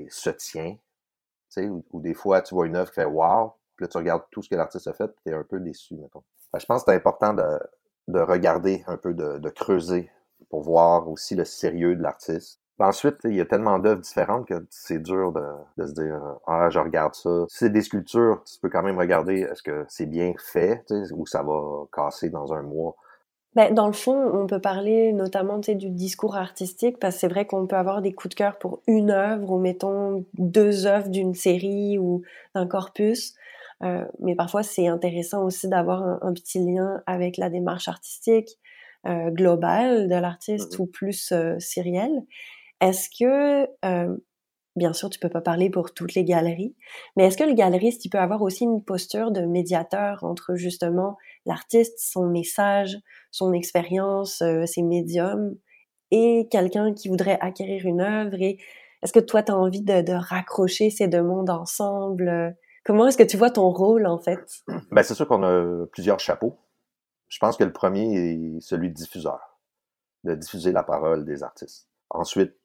se 0.08 0.30
tient, 0.30 0.72
tu 0.72 0.80
sais, 1.48 1.68
ou, 1.68 1.84
des 1.94 2.14
fois 2.14 2.42
tu 2.42 2.54
vois 2.54 2.66
une 2.66 2.76
œuvre 2.76 2.90
qui 2.90 2.96
fait 2.96 3.04
wow, 3.04 3.54
Puis 3.76 3.84
là, 3.84 3.88
tu 3.88 3.96
regardes 3.96 4.24
tout 4.30 4.42
ce 4.42 4.48
que 4.48 4.56
l'artiste 4.56 4.88
a 4.88 4.92
fait, 4.92 5.08
puis 5.08 5.20
t'es 5.24 5.32
un 5.32 5.44
peu 5.44 5.60
déçu, 5.60 5.96
mettons. 5.96 6.24
je 6.56 6.66
pense 6.66 6.84
que 6.84 6.90
c'est 6.90 6.96
important 6.96 7.32
de, 7.32 7.58
de 8.08 8.20
regarder 8.20 8.84
un 8.86 8.96
peu, 8.96 9.14
de, 9.14 9.38
de 9.38 9.48
creuser 9.50 10.10
pour 10.48 10.62
voir 10.62 11.08
aussi 11.08 11.34
le 11.34 11.44
sérieux 11.44 11.96
de 11.96 12.02
l'artiste. 12.02 12.59
Ensuite, 12.80 13.16
il 13.24 13.34
y 13.34 13.40
a 13.40 13.44
tellement 13.44 13.78
d'œuvres 13.78 14.00
différentes 14.00 14.46
que 14.46 14.66
c'est 14.70 15.02
dur 15.02 15.32
de, 15.32 15.42
de, 15.76 15.86
se 15.86 15.92
dire 15.92 16.20
Ah, 16.46 16.68
je 16.70 16.78
regarde 16.78 17.14
ça. 17.14 17.44
Si 17.48 17.58
c'est 17.58 17.70
des 17.70 17.82
sculptures, 17.82 18.42
tu 18.44 18.58
peux 18.60 18.70
quand 18.70 18.82
même 18.82 18.98
regarder 18.98 19.40
est-ce 19.40 19.62
que 19.62 19.84
c'est 19.88 20.06
bien 20.06 20.32
fait 20.38 20.84
ou 21.12 21.26
ça 21.26 21.42
va 21.42 21.84
casser 21.92 22.30
dans 22.30 22.52
un 22.52 22.62
mois? 22.62 22.96
Ben, 23.56 23.74
dans 23.74 23.88
le 23.88 23.92
fond, 23.92 24.30
on 24.32 24.46
peut 24.46 24.60
parler 24.60 25.12
notamment 25.12 25.58
du 25.58 25.90
discours 25.90 26.36
artistique 26.36 26.98
parce 27.00 27.16
que 27.16 27.20
c'est 27.20 27.28
vrai 27.28 27.46
qu'on 27.46 27.66
peut 27.66 27.76
avoir 27.76 28.00
des 28.00 28.12
coups 28.12 28.30
de 28.30 28.38
cœur 28.38 28.58
pour 28.58 28.80
une 28.86 29.10
œuvre 29.10 29.50
ou 29.50 29.58
mettons 29.58 30.24
deux 30.34 30.86
œuvres 30.86 31.08
d'une 31.08 31.34
série 31.34 31.98
ou 31.98 32.22
d'un 32.54 32.66
corpus. 32.66 33.34
Euh, 33.82 34.04
mais 34.20 34.36
parfois, 34.36 34.62
c'est 34.62 34.86
intéressant 34.86 35.44
aussi 35.44 35.68
d'avoir 35.68 36.02
un, 36.22 36.32
petit 36.32 36.60
lien 36.60 37.02
avec 37.06 37.38
la 37.38 37.50
démarche 37.50 37.88
artistique 37.88 38.58
euh, 39.06 39.30
globale 39.30 40.08
de 40.08 40.14
l'artiste 40.14 40.78
mmh 40.78 40.82
ou 40.82 40.86
plus 40.86 41.32
euh, 41.32 41.58
sérielle. 41.58 42.22
Est-ce 42.80 43.08
que, 43.10 43.68
euh, 43.84 44.16
bien 44.76 44.92
sûr, 44.92 45.10
tu 45.10 45.18
peux 45.18 45.28
pas 45.28 45.40
parler 45.40 45.68
pour 45.70 45.92
toutes 45.92 46.14
les 46.14 46.24
galeries, 46.24 46.74
mais 47.16 47.26
est-ce 47.26 47.36
que 47.36 47.44
le 47.44 47.54
galeriste, 47.54 48.04
il 48.04 48.10
peut 48.10 48.18
avoir 48.18 48.42
aussi 48.42 48.64
une 48.64 48.82
posture 48.82 49.30
de 49.30 49.42
médiateur 49.42 50.24
entre 50.24 50.54
justement 50.54 51.18
l'artiste, 51.44 51.98
son 51.98 52.26
message, 52.26 52.96
son 53.30 53.52
expérience, 53.52 54.40
euh, 54.42 54.64
ses 54.66 54.82
médiums, 54.82 55.56
et 56.10 56.48
quelqu'un 56.50 56.94
qui 56.94 57.08
voudrait 57.08 57.38
acquérir 57.40 57.84
une 57.86 58.00
œuvre? 58.00 58.40
Et 58.40 58.58
est-ce 59.02 59.12
que 59.12 59.20
toi, 59.20 59.42
tu 59.42 59.52
as 59.52 59.56
envie 59.56 59.82
de, 59.82 60.12
raccrocher 60.12 60.90
ces 60.90 61.08
deux 61.08 61.22
mondes 61.22 61.50
ensemble? 61.50 62.56
Comment 62.84 63.08
est-ce 63.08 63.18
que 63.18 63.22
tu 63.22 63.36
vois 63.36 63.50
ton 63.50 63.70
rôle, 63.70 64.06
en 64.06 64.18
fait? 64.18 64.62
Ben, 64.90 65.02
c'est 65.02 65.14
sûr 65.14 65.28
qu'on 65.28 65.42
a 65.42 65.86
plusieurs 65.92 66.20
chapeaux. 66.20 66.58
Je 67.28 67.38
pense 67.38 67.56
que 67.56 67.64
le 67.64 67.72
premier 67.72 68.14
est 68.16 68.60
celui 68.60 68.88
de 68.88 68.94
diffuseur, 68.94 69.58
de 70.24 70.34
diffuser 70.34 70.72
la 70.72 70.82
parole 70.82 71.24
des 71.24 71.42
artistes. 71.42 71.88
Ensuite, 72.10 72.59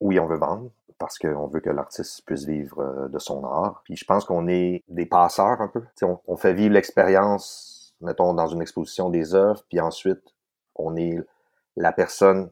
oui, 0.00 0.18
on 0.18 0.26
veut 0.26 0.38
vendre 0.38 0.70
parce 0.98 1.18
qu'on 1.18 1.46
veut 1.46 1.60
que 1.60 1.70
l'artiste 1.70 2.24
puisse 2.26 2.44
vivre 2.44 2.80
euh, 2.80 3.08
de 3.08 3.18
son 3.18 3.44
art. 3.44 3.82
Puis 3.84 3.96
je 3.96 4.04
pense 4.04 4.24
qu'on 4.24 4.48
est 4.48 4.82
des 4.88 5.06
passeurs 5.06 5.60
un 5.60 5.68
peu. 5.68 5.82
On, 6.02 6.18
on, 6.26 6.36
fait 6.36 6.52
vivre 6.52 6.74
l'expérience, 6.74 7.94
mettons, 8.00 8.34
dans 8.34 8.48
une 8.48 8.60
exposition 8.60 9.08
des 9.08 9.34
œuvres, 9.34 9.62
puis 9.68 9.80
ensuite, 9.80 10.22
on 10.74 10.96
est 10.96 11.18
la 11.76 11.92
personne 11.92 12.50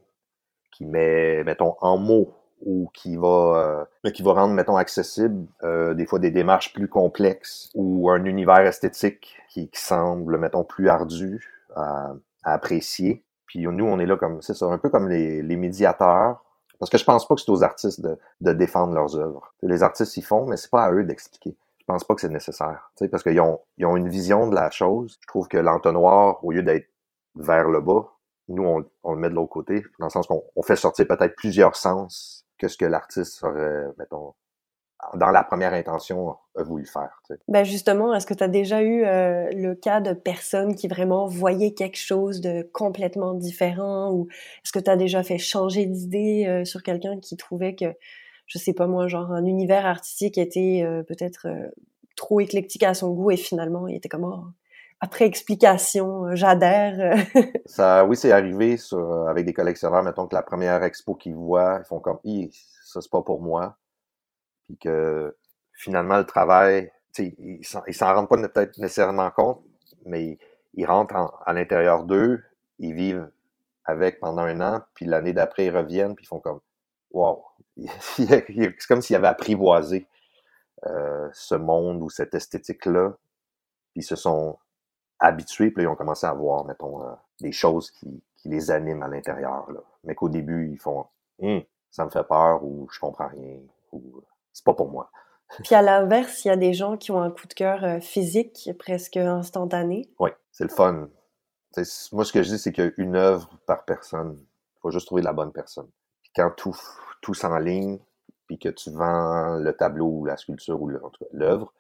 qui 0.71 0.85
met, 0.85 1.43
mettons, 1.45 1.77
en 1.81 1.99
mots 1.99 2.33
ou 2.65 2.89
qui 2.95 3.17
va 3.17 3.87
euh, 4.05 4.11
qui 4.11 4.23
va 4.23 4.33
rendre, 4.33 4.55
mettons, 4.55 4.77
accessible 4.77 5.47
euh, 5.63 5.95
des 5.95 6.07
fois 6.07 6.19
des 6.19 6.31
démarches 6.31 6.73
plus 6.73 6.89
complexes 6.89 7.71
ou 7.75 8.11
un 8.11 8.25
univers 8.25 8.61
esthétique 8.61 9.37
qui, 9.49 9.69
qui 9.69 9.81
semble, 9.81 10.39
mettons, 10.39 10.65
plus 10.65 10.89
ardu 10.89 11.67
à, 11.75 12.13
à 12.45 12.53
apprécier. 12.55 13.25
Puis 13.47 13.61
nous, 13.61 13.85
on 13.85 13.99
est 13.99 14.07
là 14.07 14.17
comme, 14.17 14.41
c'est 14.41 14.55
ça, 14.55 14.67
un 14.67 14.79
peu 14.79 14.89
comme 14.89 15.09
les, 15.09 15.43
les 15.43 15.57
médiateurs 15.57 16.46
parce 16.79 16.91
que 16.91 16.99
je 16.99 17.05
pense 17.05 17.27
pas 17.27 17.35
que 17.35 17.41
c'est 17.41 17.51
aux 17.51 17.63
artistes 17.63 18.01
de, 18.01 18.53
défendre 18.53 18.95
leurs 18.95 19.17
œuvres. 19.17 19.55
Les 19.63 19.83
artistes 19.83 20.17
y 20.17 20.23
font, 20.23 20.47
mais 20.47 20.57
c'est 20.57 20.71
pas 20.71 20.85
à 20.85 20.93
eux 20.93 21.05
d'expliquer. 21.05 21.57
Je 21.79 21.85
pense 21.85 22.05
pas 22.05 22.15
que 22.15 22.21
c'est 22.21 22.29
nécessaire. 22.29 22.91
Parce 23.11 23.23
qu'ils 23.23 23.41
ont, 23.41 23.61
une 23.79 24.09
vision 24.09 24.49
de 24.49 24.55
la 24.55 24.71
chose. 24.71 25.19
Je 25.21 25.27
trouve 25.27 25.49
que 25.49 25.59
l'entonnoir, 25.59 26.45
au 26.45 26.53
lieu 26.53 26.63
d'être 26.63 26.89
vers 27.37 27.69
le 27.69 27.81
bas, 27.81 28.13
nous, 28.49 28.85
on, 29.03 29.13
le 29.13 29.19
met 29.19 29.29
de 29.29 29.35
l'autre 29.35 29.51
côté, 29.51 29.85
dans 29.99 30.07
le 30.07 30.11
sens 30.11 30.27
qu'on 30.27 30.63
fait 30.63 30.77
sortir 30.77 31.07
peut-être 31.07 31.35
plusieurs 31.35 31.77
sens 31.77 32.45
que 32.59 32.69
ce 32.69 32.77
que 32.77 32.85
l'artiste 32.85 33.43
aurait, 33.43 33.87
mettons, 33.99 34.35
dans 35.15 35.31
la 35.31 35.45
première 35.45 35.75
intention, 35.75 36.37
a 36.57 36.63
voulu 36.63 36.87
faire. 36.87 37.21
Tu 37.27 37.35
sais. 37.35 37.41
Ben 37.49 37.65
justement, 37.65 38.15
est-ce 38.15 38.27
que 38.27 38.35
tu 38.35 38.43
as 38.43 38.49
déjà 38.49 38.83
eu 38.83 39.05
euh, 39.05 39.51
le 39.53 39.75
cas 39.75 40.01
de 40.01 40.13
personnes 40.13 40.75
qui 40.75 40.89
vraiment 40.89 41.27
voyaient 41.27 41.75
quelque 41.75 41.99
chose 41.99 42.41
de 42.41 42.69
complètement 42.73 43.35
différent 43.35 44.11
ou 44.13 44.29
est-ce 44.65 44.73
que 44.73 44.79
tu 44.79 44.91
as 44.91 44.97
déjà 44.97 45.23
fait 45.23 45.39
changer 45.39 45.87
d'idée 45.87 46.47
euh, 46.47 46.65
sur 46.65 46.83
quelqu'un 46.83 47.19
qui 47.19 47.37
trouvait 47.37 47.75
que, 47.75 47.95
je 48.47 48.59
sais 48.59 48.73
pas 48.73 48.87
moi, 48.87 49.07
genre 49.07 49.33
un 49.33 49.45
univers 49.45 49.87
artistique 49.87 50.39
était 50.39 50.83
euh, 50.85 51.03
peut-être 51.03 51.47
trop 52.17 52.41
éclectique 52.41 52.83
à 52.83 52.95
son 52.95 53.11
goût 53.11 53.31
et 53.31 53.37
finalement 53.37 53.87
il 53.89 53.97
était 53.97 54.09
comme 54.09 54.25
oh, 54.25 54.45
après 55.01 55.27
explication, 55.27 56.35
j'adhère. 56.35 57.19
ça, 57.67 58.07
oui, 58.07 58.17
c'est 58.17 58.33
arrivé 58.33 58.79
sur, 58.79 59.29
avec 59.29 59.45
des 59.45 59.53
collectionneurs, 59.53 60.03
mettons 60.03 60.27
que 60.27 60.35
la 60.35 60.43
première 60.43 60.83
expo 60.83 61.15
qu'ils 61.15 61.35
voient, 61.35 61.81
ils 61.83 61.87
font 61.87 62.01
comme, 62.01 62.19
ça 62.83 63.03
c'est 63.03 63.11
pas 63.11 63.21
pour 63.21 63.43
moi 63.43 63.77
puis 64.67 64.77
que 64.79 65.37
finalement 65.73 66.19
le 66.19 66.25
travail, 66.25 66.93
ils 67.19 67.65
s'en 67.65 68.15
rendent 68.15 68.29
pas 68.29 68.37
peut-être 68.37 68.79
nécessairement 68.79 69.31
compte, 69.31 69.63
mais 70.05 70.39
ils 70.75 70.87
rentrent 70.87 71.41
à 71.45 71.53
l'intérieur 71.53 72.05
d'eux, 72.05 72.43
ils 72.79 72.95
vivent 72.95 73.31
avec 73.85 74.21
pendant 74.21 74.43
un 74.43 74.61
an, 74.61 74.83
puis 74.95 75.07
l'année 75.07 75.33
d'après 75.33 75.67
ils 75.67 75.77
reviennent, 75.77 76.15
puis 76.15 76.25
ils 76.25 76.29
font 76.29 76.41
comme 76.41 76.61
wow, 77.13 77.45
c'est 78.17 78.87
comme 78.89 79.01
s'ils 79.01 79.17
avaient 79.17 79.29
apprivoisé 79.29 80.07
euh, 80.87 81.29
ce 81.33 81.55
monde 81.55 82.03
ou 82.03 82.11
cette 82.11 82.35
esthétique-là, 82.35 83.17
puis 83.93 84.01
ils 84.01 84.03
se 84.03 84.17
sont 84.17 84.59
habitués, 85.19 85.71
puis 85.71 85.85
ils 85.85 85.87
ont 85.87 85.97
commencé 85.97 86.27
à 86.27 86.35
voir, 86.35 86.67
mettons, 86.67 87.03
euh, 87.03 87.15
des 87.41 87.53
choses 87.53 87.91
qui, 87.91 88.23
qui, 88.37 88.49
les 88.49 88.71
animent 88.71 89.03
à 89.03 89.09
l'intérieur, 89.09 89.67
mais 90.05 90.15
qu'au 90.15 90.29
début 90.29 90.71
ils 90.71 90.79
font 90.79 91.07
hum, 91.41 91.63
ça 91.91 92.05
me 92.05 92.11
fait 92.11 92.25
peur 92.25 92.63
ou 92.65 92.89
je 92.91 93.01
comprends 93.01 93.29
rien 93.29 93.59
ou 93.93 94.23
c'est 94.57 94.65
pas 94.65 94.73
pour 94.73 94.91
moi. 94.91 95.11
Puis 95.65 95.75
à 95.75 95.83
l'inverse, 95.83 96.45
il 96.45 96.49
y 96.49 96.51
a 96.51 96.57
des 96.57 96.73
gens 96.73 96.97
qui 96.97 97.11
ont 97.11 97.21
un 97.21 97.31
coup 97.31 97.47
de 97.47 97.53
cœur 97.53 97.85
euh, 97.85 98.01
physique 98.01 98.71
presque 98.79 99.19
instantané. 99.19 100.11
Oui, 100.19 100.31
c'est 100.51 100.65
le 100.65 100.71
fun. 100.71 101.09
moi, 102.13 102.25
ce 102.25 102.33
que 102.33 102.43
je 102.43 102.49
dis, 102.49 102.59
c'est 102.59 102.73
qu'il 102.73 102.85
y 102.85 102.89
a 102.89 102.91
une 102.97 103.17
œuvre 103.17 103.51
par 103.67 103.85
personne. 103.85 104.39
Il 104.39 104.81
faut 104.81 104.91
juste 104.91 105.07
trouver 105.07 105.21
la 105.21 105.35
bonne 105.35 105.53
personne. 105.53 105.89
Puis 106.23 106.33
quand 106.35 106.51
tout, 106.57 106.77
tout 107.21 107.35
s'enligne, 107.35 107.99
puis 108.47 108.59
que 108.59 108.71
tu 108.71 108.91
vends 108.91 109.57
le 109.57 109.73
tableau 109.75 110.07
ou 110.07 110.25
la 110.25 110.39
sculpture 110.39 110.81
ou 110.81 110.91
l'œuvre, 111.33 111.73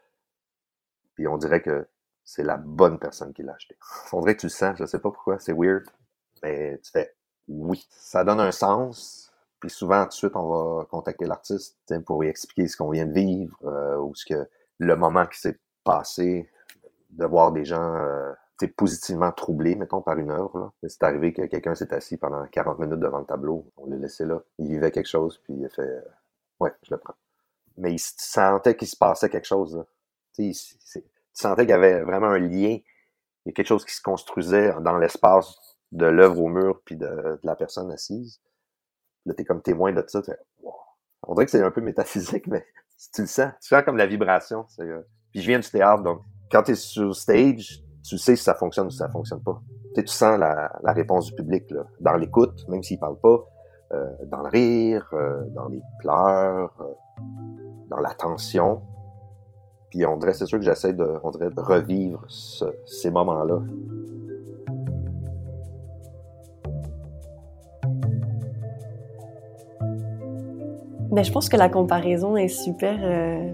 puis 1.15 1.27
on 1.27 1.39
dirait 1.39 1.63
que 1.63 1.89
c'est 2.25 2.45
la 2.45 2.59
bonne 2.59 2.99
personne 2.99 3.33
qui 3.33 3.43
l'a 3.43 3.55
acheté. 3.55 3.79
On 4.13 4.21
dirait 4.21 4.35
que 4.35 4.41
tu 4.41 4.47
le 4.47 4.51
sens, 4.51 4.77
je 4.77 4.85
sais 4.85 4.99
pas 4.99 5.11
pourquoi, 5.11 5.39
c'est 5.39 5.55
weird, 5.55 5.85
mais 6.43 6.79
tu 6.83 6.91
fais 6.91 7.15
oui. 7.49 7.87
Ça 7.91 8.25
donne 8.25 8.41
un 8.41 8.51
sens, 8.51 9.26
puis 9.61 9.71
souvent, 9.71 10.03
tout 10.05 10.11
de 10.11 10.15
suite, 10.15 10.37
on 10.37 10.49
va 10.49 10.85
contacter 10.87 11.25
l'artiste 11.25 11.77
pour 12.05 12.23
lui 12.23 12.29
expliquer 12.29 12.69
ce 12.69 12.77
qu'on 12.77 12.91
vient 12.91 13.07
de 13.07 13.13
vivre 13.13 13.57
euh, 13.65 13.97
ou 13.99 14.15
ce 14.15 14.27
que 14.27 14.49
le 14.79 14.97
moment 14.97 15.27
qui 15.27 15.41
s'est 15.41 15.59
passé, 15.85 16.51
de 17.11 17.25
voir 17.25 17.53
des 17.53 17.65
gens 17.65 17.95
euh, 17.97 18.33
positivement 18.77 19.33
troublés, 19.33 19.75
mettons, 19.75 20.03
par 20.03 20.19
une 20.19 20.31
œuvre. 20.31 20.73
C'est 20.87 21.03
arrivé 21.03 21.33
que 21.33 21.43
quelqu'un 21.43 21.75
s'est 21.75 21.93
assis 21.95 22.17
pendant 22.17 22.45
40 22.47 22.79
minutes 22.79 23.01
devant 23.01 23.19
le 23.19 23.25
tableau. 23.25 23.71
On 23.77 23.87
l'a 23.87 23.97
laissé 23.97 24.25
là. 24.25 24.43
Il 24.59 24.69
vivait 24.69 24.91
quelque 24.91 25.09
chose, 25.09 25.41
puis 25.45 25.55
il 25.55 25.65
a 25.65 25.69
fait 25.69 25.83
euh, 25.83 26.01
Ouais, 26.61 26.73
je 26.83 26.95
le 26.95 26.99
prends. 26.99 27.15
Mais 27.77 27.93
il 27.93 27.99
sentait 27.99 28.77
qu'il 28.77 28.89
se 28.89 28.97
passait 28.97 29.29
quelque 29.29 29.47
chose. 29.47 29.77
Là. 29.77 29.85
Il, 30.39 30.51
il 30.51 31.03
sentait 31.33 31.63
qu'il 31.63 31.71
y 31.71 31.75
avait 31.75 32.01
vraiment 32.03 32.29
un 32.29 32.39
lien. 32.39 32.79
Il 33.45 33.47
y 33.47 33.51
a 33.51 33.53
quelque 33.53 33.67
chose 33.67 33.85
qui 33.85 33.95
se 33.95 34.03
construisait 34.03 34.75
dans 34.81 34.97
l'espace 34.99 35.77
de 35.93 36.07
l'œuvre 36.07 36.43
au 36.43 36.49
mur 36.49 36.81
puis 36.85 36.97
de, 36.97 37.07
de 37.07 37.41
la 37.43 37.55
personne 37.55 37.91
assise. 37.91 38.41
Là, 39.27 39.35
t'es 39.35 39.45
comme 39.45 39.61
témoin 39.61 39.93
de 39.93 40.03
ça. 40.07 40.23
On 41.25 41.35
dirait 41.35 41.45
que 41.45 41.51
c'est 41.51 41.63
un 41.63 41.71
peu 41.71 41.81
métaphysique, 41.81 42.47
mais 42.47 42.65
tu 43.15 43.23
le 43.23 43.27
sens. 43.27 43.51
Tu 43.61 43.69
sens 43.69 43.83
comme 43.85 43.97
la 43.97 44.07
vibration. 44.07 44.65
Euh, 44.81 45.03
puis 45.33 45.43
je 45.43 45.49
viens 45.49 45.59
du 45.59 45.69
théâtre, 45.69 46.03
donc 46.03 46.21
quand 46.51 46.63
tu 46.63 46.73
es 46.73 46.75
sur 46.77 47.15
stage, 47.15 47.83
tu 48.09 48.17
sais 48.19 48.37
si 48.37 48.45
ça 48.45 48.55
fonctionne 48.55 48.87
ou 48.87 48.91
si 48.91 48.99
ça 48.99 49.09
fonctionne 49.09 49.43
pas. 49.43 49.61
Tu, 49.95 50.05
tu 50.05 50.13
sens 50.13 50.39
la, 50.39 50.73
la, 50.83 50.93
réponse 50.93 51.27
du 51.27 51.35
public 51.35 51.71
là, 51.71 51.85
dans 52.01 52.15
l'écoute, 52.15 52.67
même 52.69 52.83
s'il 52.83 53.01
parle 53.01 53.19
pas, 53.19 53.45
euh, 53.93 54.05
dans 54.27 54.43
le 54.43 54.49
rire, 54.49 55.09
euh, 55.13 55.43
dans 55.51 55.69
les 55.69 55.81
pleurs, 56.01 56.73
dans 57.89 57.99
l'attention. 57.99 58.83
Puis 59.91 60.05
on 60.07 60.17
dirait, 60.17 60.35
c'est 60.35 60.47
sûr 60.47 60.59
que 60.59 60.65
j'essaie 60.65 60.93
de, 60.93 61.05
revivre 61.57 62.25
ce, 62.29 62.65
ces 62.87 63.11
moments-là. 63.11 63.61
Mais 71.13 71.25
je 71.25 71.33
pense 71.33 71.49
que 71.49 71.57
la 71.57 71.69
comparaison 71.69 72.37
est 72.37 72.49
super 72.49 72.99
euh, 73.03 73.53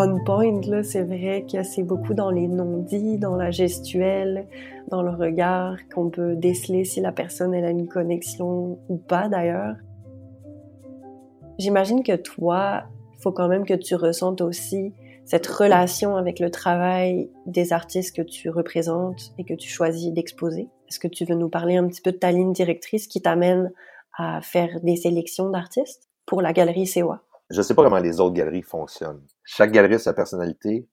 on 0.00 0.22
point. 0.24 0.60
Là, 0.62 0.82
c'est 0.82 1.02
vrai 1.02 1.44
que 1.50 1.62
c'est 1.62 1.82
beaucoup 1.82 2.14
dans 2.14 2.30
les 2.30 2.46
non-dits, 2.46 3.18
dans 3.18 3.34
la 3.34 3.50
gestuelle, 3.50 4.46
dans 4.88 5.02
le 5.02 5.10
regard 5.10 5.76
qu'on 5.92 6.08
peut 6.08 6.36
déceler 6.36 6.84
si 6.84 7.00
la 7.00 7.12
personne 7.12 7.52
elle 7.52 7.64
a 7.64 7.70
une 7.70 7.88
connexion 7.88 8.78
ou 8.88 8.96
pas 8.96 9.28
d'ailleurs. 9.28 9.74
J'imagine 11.58 12.04
que 12.04 12.14
toi, 12.14 12.84
il 13.16 13.22
faut 13.22 13.32
quand 13.32 13.48
même 13.48 13.66
que 13.66 13.74
tu 13.74 13.96
ressentes 13.96 14.40
aussi 14.40 14.92
cette 15.24 15.46
relation 15.48 16.16
avec 16.16 16.38
le 16.38 16.50
travail 16.50 17.28
des 17.46 17.72
artistes 17.72 18.16
que 18.16 18.22
tu 18.22 18.48
représentes 18.48 19.32
et 19.36 19.44
que 19.44 19.54
tu 19.54 19.68
choisis 19.68 20.12
d'exposer. 20.12 20.68
Est-ce 20.88 21.00
que 21.00 21.08
tu 21.08 21.24
veux 21.24 21.34
nous 21.34 21.50
parler 21.50 21.76
un 21.76 21.86
petit 21.88 22.00
peu 22.00 22.12
de 22.12 22.16
ta 22.16 22.30
ligne 22.30 22.52
directrice 22.52 23.08
qui 23.08 23.20
t'amène 23.20 23.72
à 24.16 24.40
faire 24.40 24.80
des 24.82 24.96
sélections 24.96 25.50
d'artistes? 25.50 26.07
Pour 26.28 26.42
la 26.42 26.52
galerie 26.52 26.88
COA? 26.88 27.22
Je 27.50 27.62
sais 27.62 27.74
pas 27.74 27.82
comment 27.82 27.98
les 27.98 28.20
autres 28.20 28.34
galeries 28.34 28.62
fonctionnent. 28.62 29.26
Chaque 29.42 29.72
galerie 29.72 29.94
a 29.94 29.98
sa 29.98 30.12
personnalité. 30.12 30.86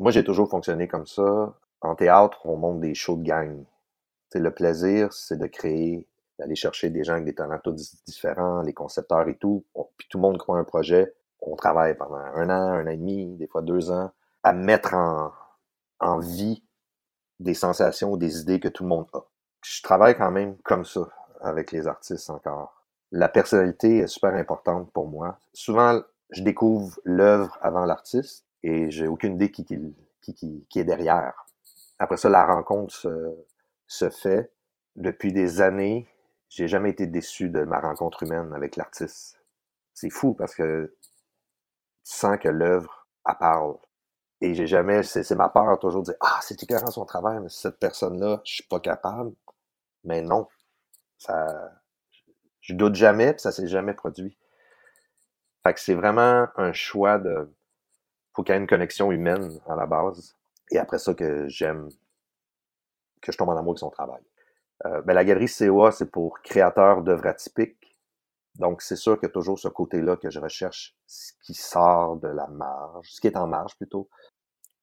Moi, 0.00 0.10
j'ai 0.10 0.24
toujours 0.24 0.50
fonctionné 0.50 0.88
comme 0.88 1.06
ça. 1.06 1.54
En 1.80 1.94
théâtre, 1.94 2.44
on 2.44 2.56
monte 2.56 2.80
des 2.80 2.94
shows 2.94 3.16
de 3.16 3.22
gang. 3.22 3.64
le 4.34 4.50
plaisir, 4.50 5.12
c'est 5.12 5.38
de 5.38 5.46
créer, 5.46 6.08
d'aller 6.40 6.56
chercher 6.56 6.90
des 6.90 7.04
gens 7.04 7.12
avec 7.12 7.24
des 7.24 7.34
talents 7.36 7.60
tous 7.62 7.94
différents, 8.04 8.62
les 8.62 8.72
concepteurs 8.72 9.28
et 9.28 9.36
tout. 9.36 9.64
puis 9.96 10.08
tout 10.10 10.18
le 10.18 10.22
monde 10.22 10.38
croit 10.38 10.58
un 10.58 10.64
projet. 10.64 11.14
On 11.40 11.54
travaille 11.54 11.96
pendant 11.96 12.16
un 12.16 12.50
an, 12.50 12.72
un 12.72 12.86
an 12.86 12.90
et 12.90 12.96
demi, 12.96 13.36
des 13.36 13.46
fois 13.46 13.62
deux 13.62 13.92
ans, 13.92 14.10
à 14.42 14.52
mettre 14.52 14.94
en, 14.94 15.30
en 16.00 16.18
vie 16.18 16.64
des 17.38 17.54
sensations 17.54 18.16
des 18.16 18.40
idées 18.40 18.58
que 18.58 18.68
tout 18.68 18.82
le 18.82 18.88
monde 18.88 19.06
a. 19.12 19.20
Je 19.62 19.82
travaille 19.82 20.16
quand 20.16 20.32
même 20.32 20.56
comme 20.58 20.84
ça 20.84 21.08
avec 21.40 21.70
les 21.70 21.86
artistes 21.86 22.30
encore. 22.30 22.83
La 23.16 23.28
personnalité 23.28 23.98
est 23.98 24.08
super 24.08 24.34
importante 24.34 24.90
pour 24.92 25.06
moi. 25.06 25.38
Souvent, 25.52 26.02
je 26.30 26.42
découvre 26.42 26.98
l'œuvre 27.04 27.56
avant 27.62 27.84
l'artiste 27.84 28.44
et 28.64 28.90
j'ai 28.90 29.06
aucune 29.06 29.34
idée 29.34 29.52
qui, 29.52 29.64
est 30.74 30.84
derrière. 30.84 31.46
Après 32.00 32.16
ça, 32.16 32.28
la 32.28 32.44
rencontre 32.44 32.92
se, 33.86 34.10
fait. 34.10 34.50
Depuis 34.96 35.32
des 35.32 35.60
années, 35.60 36.08
j'ai 36.48 36.66
jamais 36.66 36.90
été 36.90 37.06
déçu 37.06 37.50
de 37.50 37.62
ma 37.62 37.78
rencontre 37.78 38.24
humaine 38.24 38.52
avec 38.52 38.74
l'artiste. 38.74 39.40
C'est 39.92 40.10
fou 40.10 40.34
parce 40.34 40.56
que 40.56 40.92
tu 42.04 42.12
sens 42.16 42.36
que 42.40 42.48
l'œuvre, 42.48 43.06
parle. 43.38 43.76
Et 44.40 44.54
j'ai 44.54 44.66
jamais, 44.66 45.04
c'est 45.04 45.30
ma 45.36 45.50
peur 45.50 45.78
toujours 45.78 46.02
de 46.02 46.06
dire, 46.06 46.16
ah, 46.20 46.40
c'est 46.42 46.60
écœurant 46.60 46.90
son 46.90 47.04
travail, 47.04 47.38
mais 47.40 47.48
cette 47.48 47.78
personne-là, 47.78 48.40
je 48.44 48.54
suis 48.54 48.64
pas 48.64 48.80
capable. 48.80 49.32
Mais 50.02 50.20
non. 50.20 50.48
Ça, 51.16 51.70
je 52.64 52.72
doute 52.72 52.94
jamais, 52.94 53.34
puis 53.34 53.42
ça 53.42 53.52
s'est 53.52 53.66
jamais 53.66 53.92
produit. 53.92 54.36
Fait 55.62 55.74
que 55.74 55.80
c'est 55.80 55.94
vraiment 55.94 56.48
un 56.56 56.72
choix 56.72 57.18
de, 57.18 57.52
faut 58.34 58.42
qu'il 58.42 58.54
y 58.54 58.56
ait 58.56 58.60
une 58.60 58.66
connexion 58.66 59.12
humaine 59.12 59.60
à 59.68 59.76
la 59.76 59.86
base. 59.86 60.34
Et 60.70 60.78
après 60.78 60.98
ça 60.98 61.12
que 61.12 61.46
j'aime, 61.46 61.90
que 63.20 63.32
je 63.32 63.36
tombe 63.36 63.50
en 63.50 63.56
amour 63.56 63.72
avec 63.72 63.80
son 63.80 63.90
travail. 63.90 64.22
Euh, 64.86 65.02
ben, 65.02 65.12
la 65.12 65.24
galerie 65.24 65.46
COA, 65.46 65.92
c'est 65.92 66.10
pour 66.10 66.40
créateurs 66.40 67.02
d'œuvres 67.02 67.26
atypiques. 67.26 67.96
Donc, 68.56 68.80
c'est 68.80 68.96
sûr 68.96 69.18
qu'il 69.18 69.28
y 69.28 69.30
a 69.30 69.32
toujours 69.32 69.58
ce 69.58 69.68
côté-là 69.68 70.16
que 70.16 70.30
je 70.30 70.40
recherche, 70.40 70.96
ce 71.06 71.32
qui 71.42 71.54
sort 71.54 72.16
de 72.16 72.28
la 72.28 72.46
marge, 72.46 73.10
ce 73.10 73.20
qui 73.20 73.26
est 73.26 73.36
en 73.36 73.46
marge 73.46 73.76
plutôt, 73.76 74.08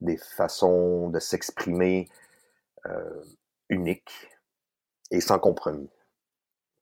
des 0.02 0.18
façons 0.18 1.10
de 1.10 1.20
s'exprimer 1.20 2.10
euh, 2.86 3.24
uniques 3.70 4.30
et 5.10 5.20
sans 5.20 5.40
compromis. 5.40 5.90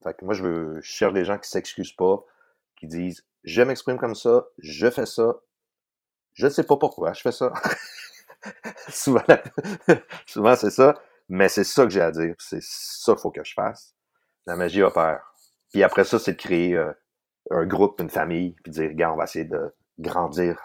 Fait 0.04 0.14
que 0.14 0.26
moi, 0.26 0.34
je, 0.34 0.44
veux, 0.44 0.82
je 0.82 0.90
cherche 0.90 1.14
des 1.14 1.26
gens 1.26 1.38
qui 1.38 1.50
s'excusent 1.50 1.96
pas, 1.96 2.24
qui 2.78 2.88
disent 2.88 3.26
je 3.44 3.62
m'exprime 3.62 3.98
comme 3.98 4.16
ça, 4.16 4.46
je 4.58 4.90
fais 4.90 5.06
ça, 5.06 5.40
je 6.34 6.46
ne 6.46 6.52
sais 6.52 6.64
pas 6.64 6.78
pourquoi 6.78 7.14
je 7.14 7.22
fais 7.22 7.32
ça. 7.32 7.54
souvent, 8.90 9.24
souvent 10.26 10.56
c'est 10.56 10.72
ça, 10.72 10.96
mais 11.28 11.50
c'est 11.50 11.64
ça 11.64 11.84
que 11.84 11.90
j'ai 11.90 12.02
à 12.02 12.12
dire, 12.12 12.36
c'est 12.40 12.62
ça 12.62 13.14
qu'il 13.14 13.22
faut 13.22 13.32
que 13.32 13.44
je 13.44 13.54
fasse. 13.54 13.96
La 14.46 14.56
magie 14.56 14.82
opère. 14.82 15.34
Puis 15.72 15.84
après 15.84 16.04
ça, 16.04 16.18
c'est 16.18 16.34
de 16.34 16.38
créer 16.38 16.76
euh, 16.76 16.92
un 17.52 17.66
groupe, 17.66 18.02
une 18.02 18.10
famille, 18.10 18.56
puis 18.64 18.72
dire, 18.72 18.90
regarde, 18.90 19.14
on 19.14 19.18
va 19.18 19.26
essayer 19.26 19.46
de 19.46 19.74
grandir 20.00 20.58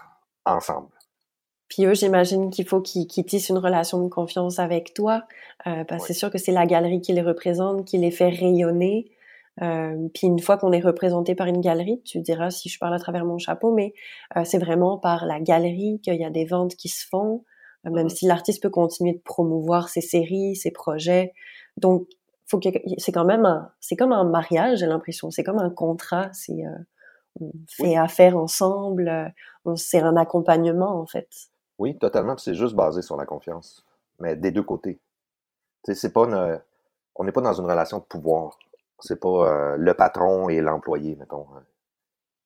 ensemble. 0.45 0.89
Puis 1.69 1.87
eux, 1.87 1.95
j'imagine 1.95 2.51
qu'il 2.51 2.67
faut 2.67 2.81
qu'ils 2.81 3.09
tissent 3.09 3.49
une 3.49 3.59
relation 3.59 4.03
de 4.03 4.09
confiance 4.09 4.59
avec 4.59 4.95
toi, 4.95 5.25
euh, 5.67 5.85
parce 5.85 6.03
que 6.03 6.09
c'est 6.09 6.19
sûr 6.19 6.31
que 6.31 6.39
c'est 6.39 6.53
la 6.53 6.67
galerie 6.67 7.01
qui 7.01 7.13
les 7.13 7.23
représente, 7.23 7.85
qui 7.85 7.99
les 7.99 8.11
fait 8.11 8.29
rayonner. 8.29 9.11
Euh, 9.63 10.09
puis 10.13 10.27
une 10.27 10.41
fois 10.41 10.57
qu'on 10.57 10.73
est 10.73 10.81
représenté 10.81 11.35
par 11.35 11.47
une 11.47 11.61
galerie, 11.61 12.03
tu 12.05 12.21
diras 12.21 12.51
si 12.51 12.69
je 12.69 12.79
parle 12.79 12.95
à 12.95 12.99
travers 12.99 13.25
mon 13.25 13.39
chapeau, 13.39 13.73
mais 13.73 13.95
euh, 14.37 14.45
c'est 14.45 14.59
vraiment 14.59 14.99
par 14.99 15.27
la 15.27 15.41
galerie 15.41 16.01
qu'il 16.03 16.17
y 16.17 16.25
a 16.25 16.31
des 16.31 16.45
ventes 16.45 16.75
qui 16.75 16.89
se 16.89 17.07
font, 17.07 17.45
euh, 17.87 17.91
même 17.91 18.09
si 18.09 18.27
l'artiste 18.27 18.63
peut 18.63 18.71
continuer 18.71 19.13
de 19.13 19.21
promouvoir 19.21 19.89
ses 19.89 20.01
séries, 20.01 20.57
ses 20.57 20.73
projets. 20.73 21.33
Donc, 21.77 22.09
faut 22.47 22.59
que 22.59 22.69
c'est 22.99 23.13
quand 23.13 23.25
même 23.25 23.47
un, 23.47 23.71
c'est 23.81 23.97
comme 23.97 24.13
un 24.13 24.25
mariage, 24.25 24.81
j'ai 24.81 24.87
l'impression. 24.87 25.31
C'est 25.31 25.45
comme 25.45 25.59
un 25.59 25.71
contrat. 25.71 26.31
C'est 26.33 26.63
on 27.41 27.51
fait 27.67 27.97
affaire 27.97 28.37
ensemble. 28.37 29.33
c'est 29.77 30.01
un 30.01 30.17
accompagnement 30.17 31.01
en 31.01 31.07
fait. 31.07 31.29
Oui, 31.79 31.97
totalement. 31.99 32.37
C'est 32.37 32.55
juste 32.55 32.75
basé 32.75 33.01
sur 33.01 33.17
la 33.17 33.25
confiance, 33.25 33.87
mais 34.21 34.37
des 34.37 34.51
deux 34.51 34.63
côtés. 34.63 35.01
C'est 35.85 36.13
pas 36.13 36.25
une, 36.25 36.61
on 37.17 37.25
n'est 37.25 37.33
pas 37.33 37.41
dans 37.41 37.55
une 37.55 37.65
relation 37.65 37.99
de 37.99 38.05
pouvoir. 38.05 38.59
C'est 39.05 39.21
pas 39.21 39.29
euh, 39.29 39.77
le 39.77 39.93
patron 39.93 40.49
et 40.49 40.63
l'employé, 40.63 41.15
mettons. 41.17 41.47
Hein. 41.55 41.63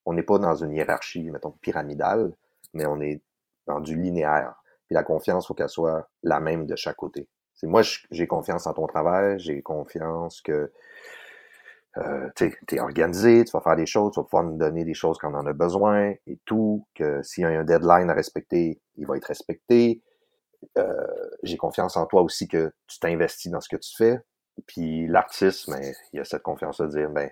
On 0.04 0.12
n'est 0.12 0.24
pas 0.24 0.38
dans 0.38 0.56
une 0.56 0.72
hiérarchie, 0.72 1.30
mettons, 1.30 1.52
pyramidale, 1.52 2.32
mais 2.74 2.84
on 2.84 3.00
est 3.00 3.22
dans 3.68 3.78
du 3.78 3.94
linéaire. 3.94 4.54
Puis 4.86 4.94
la 4.94 5.04
confiance, 5.04 5.46
faut 5.46 5.54
qu'elle 5.54 5.68
soit 5.68 6.08
la 6.24 6.40
même 6.40 6.66
de 6.66 6.74
chaque 6.74 6.96
côté. 6.96 7.28
C'est 7.54 7.68
moi, 7.68 7.82
j'ai 8.10 8.26
confiance 8.26 8.66
en 8.66 8.74
ton 8.74 8.88
travail, 8.88 9.38
j'ai 9.38 9.62
confiance 9.62 10.40
que 10.40 10.72
euh, 11.98 12.28
tu 12.34 12.52
es 12.72 12.80
organisé, 12.80 13.44
tu 13.44 13.52
vas 13.52 13.60
faire 13.60 13.76
des 13.76 13.86
choses, 13.86 14.12
tu 14.14 14.20
vas 14.20 14.24
pouvoir 14.24 14.42
nous 14.42 14.56
donner 14.56 14.84
des 14.84 14.94
choses 14.94 15.16
quand 15.18 15.32
on 15.32 15.36
en 15.36 15.46
a 15.46 15.52
besoin 15.52 16.14
et 16.26 16.40
tout, 16.44 16.86
que 16.96 17.22
s'il 17.22 17.42
y 17.42 17.46
a 17.46 17.50
un 17.50 17.64
deadline 17.64 18.10
à 18.10 18.14
respecter, 18.14 18.80
il 18.96 19.06
va 19.06 19.16
être 19.16 19.26
respecté. 19.26 20.02
Euh, 20.76 21.06
j'ai 21.44 21.56
confiance 21.56 21.96
en 21.96 22.06
toi 22.06 22.22
aussi 22.22 22.48
que 22.48 22.72
tu 22.88 22.98
t'investis 22.98 23.52
dans 23.52 23.60
ce 23.60 23.68
que 23.68 23.76
tu 23.76 23.94
fais. 23.96 24.20
Puis 24.66 25.06
l'artiste, 25.06 25.70
ben, 25.70 25.94
il 26.12 26.20
a 26.20 26.24
cette 26.24 26.42
confiance 26.42 26.80
de 26.80 26.86
dire, 26.86 27.10
ben, 27.10 27.30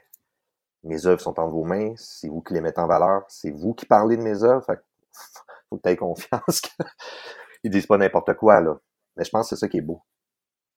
mes 0.83 1.07
œuvres 1.07 1.21
sont 1.21 1.39
entre 1.41 1.53
vos 1.53 1.65
mains, 1.65 1.95
c'est 1.97 2.29
vous 2.29 2.41
qui 2.41 2.55
les 2.55 2.61
mettez 2.61 2.81
en 2.81 2.87
valeur, 2.87 3.25
c'est 3.29 3.51
vous 3.51 3.75
qui 3.75 3.87
parlez 3.87 4.17
de 4.17 4.23
mes 4.23 4.43
œuvres, 4.45 4.65
fait 4.65 4.79
faut 5.69 5.77
que 5.77 5.83
tu 5.83 5.89
aies 5.89 5.97
confiance 5.97 6.61
qu'ils 6.61 7.71
disent 7.71 7.87
pas 7.87 7.99
n'importe 7.99 8.35
quoi, 8.35 8.61
là. 8.61 8.79
Mais 9.17 9.25
je 9.25 9.31
pense 9.31 9.49
que 9.49 9.57
c'est 9.57 9.61
ça 9.61 9.69
qui 9.69 9.79
est 9.79 9.83
beau 9.83 10.03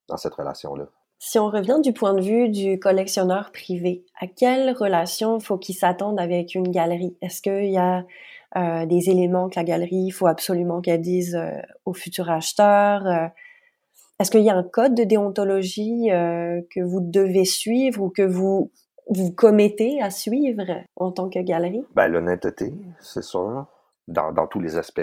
dans 0.08 0.18
cette 0.18 0.34
relation-là. 0.34 0.86
Si 1.22 1.38
on 1.38 1.50
revient 1.50 1.80
du 1.84 1.92
point 1.92 2.14
de 2.14 2.22
vue 2.22 2.48
du 2.48 2.80
collectionneur 2.80 3.52
privé, 3.52 4.06
à 4.20 4.28
quelle 4.28 4.72
relation 4.72 5.40
faut 5.42 5.58
qu'il 5.58 5.76
s'attende 5.76 6.18
avec 6.20 6.56
une 6.56 6.72
galerie? 6.72 7.18
Est-ce 7.22 7.42
qu'il 7.42 7.72
y 7.72 7.78
a 7.78 8.06
euh, 8.56 8.86
des 8.86 9.10
éléments 9.10 9.50
que 9.50 9.60
la 9.60 9.66
galerie, 9.66 10.06
il 10.08 10.12
faut 10.12 10.28
absolument 10.28 10.80
qu'elle 10.80 11.02
dise 11.02 11.36
euh, 11.36 11.62
aux 11.86 11.94
futurs 11.94 12.30
acheteurs? 12.30 13.06
Euh, 13.06 13.28
est-ce 14.20 14.32
qu'il 14.32 14.42
y 14.42 14.50
a 14.50 14.56
un 14.56 14.64
code 14.64 14.96
de 14.96 15.04
déontologie 15.04 16.12
euh, 16.12 16.62
que 16.70 16.82
vous 16.82 17.00
devez 17.00 17.46
suivre 17.46 18.02
ou 18.02 18.10
que 18.10 18.22
vous 18.22 18.72
vous 19.10 19.32
commettez 19.32 20.02
à 20.02 20.12
suivre 20.12 20.66
en 20.96 21.12
tant 21.12 21.30
que 21.30 21.40
galerie? 21.40 21.86
Ben, 21.96 22.08
l'honnêteté, 22.08 22.74
c'est 23.00 23.24
sûr, 23.24 23.66
dans, 24.08 24.32
dans 24.32 24.48
tous 24.48 24.60
les 24.60 24.78
aspects. 24.78 25.02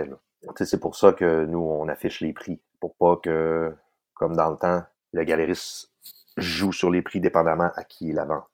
C'est 0.60 0.80
pour 0.80 0.94
ça 0.94 1.12
que 1.12 1.44
nous, 1.46 1.58
on 1.58 1.88
affiche 1.88 2.20
les 2.20 2.32
prix, 2.32 2.60
pour 2.78 2.94
pas 2.94 3.16
que, 3.16 3.74
comme 4.14 4.36
dans 4.36 4.50
le 4.50 4.56
temps, 4.56 4.82
le 5.12 5.24
galeriste 5.24 5.90
joue 6.36 6.72
sur 6.72 6.90
les 6.90 7.02
prix 7.02 7.20
dépendamment 7.20 7.70
à 7.74 7.84
qui 7.84 8.08
il 8.08 8.14
la 8.14 8.26
vend. 8.26 8.44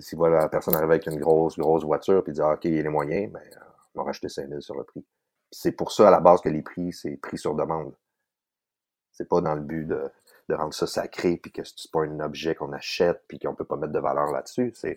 Si 0.00 0.14
voilà, 0.14 0.38
la 0.38 0.48
personne 0.48 0.74
arrive 0.74 0.90
avec 0.90 1.06
une 1.06 1.18
grosse, 1.18 1.58
grosse 1.58 1.84
voiture 1.84 2.22
puis 2.22 2.32
dit 2.32 2.40
ah, 2.42 2.52
OK, 2.52 2.64
il 2.64 2.74
y 2.74 2.78
a 2.78 2.82
les 2.82 2.88
moyens, 2.88 3.32
ben, 3.32 3.40
on 3.94 4.00
va 4.00 4.06
racheter 4.06 4.28
5000 4.28 4.60
sur 4.60 4.76
le 4.76 4.84
prix. 4.84 5.04
C'est 5.50 5.72
pour 5.72 5.92
ça, 5.92 6.08
à 6.08 6.10
la 6.10 6.20
base, 6.20 6.40
que 6.42 6.48
les 6.48 6.62
prix, 6.62 6.92
c'est 6.92 7.16
prix 7.16 7.38
sur 7.38 7.54
demande. 7.54 7.94
C'est 9.18 9.28
pas 9.28 9.40
dans 9.40 9.56
le 9.56 9.60
but 9.62 9.84
de, 9.84 10.10
de 10.48 10.54
rendre 10.54 10.72
ça 10.72 10.86
sacré, 10.86 11.36
puis 11.36 11.50
que 11.50 11.64
c'est 11.64 11.90
pas 11.90 12.02
un 12.02 12.20
objet 12.20 12.54
qu'on 12.54 12.72
achète, 12.72 13.24
puis 13.26 13.40
qu'on 13.40 13.54
peut 13.54 13.64
pas 13.64 13.76
mettre 13.76 13.92
de 13.92 13.98
valeur 13.98 14.30
là-dessus. 14.30 14.72
C'est 14.76 14.96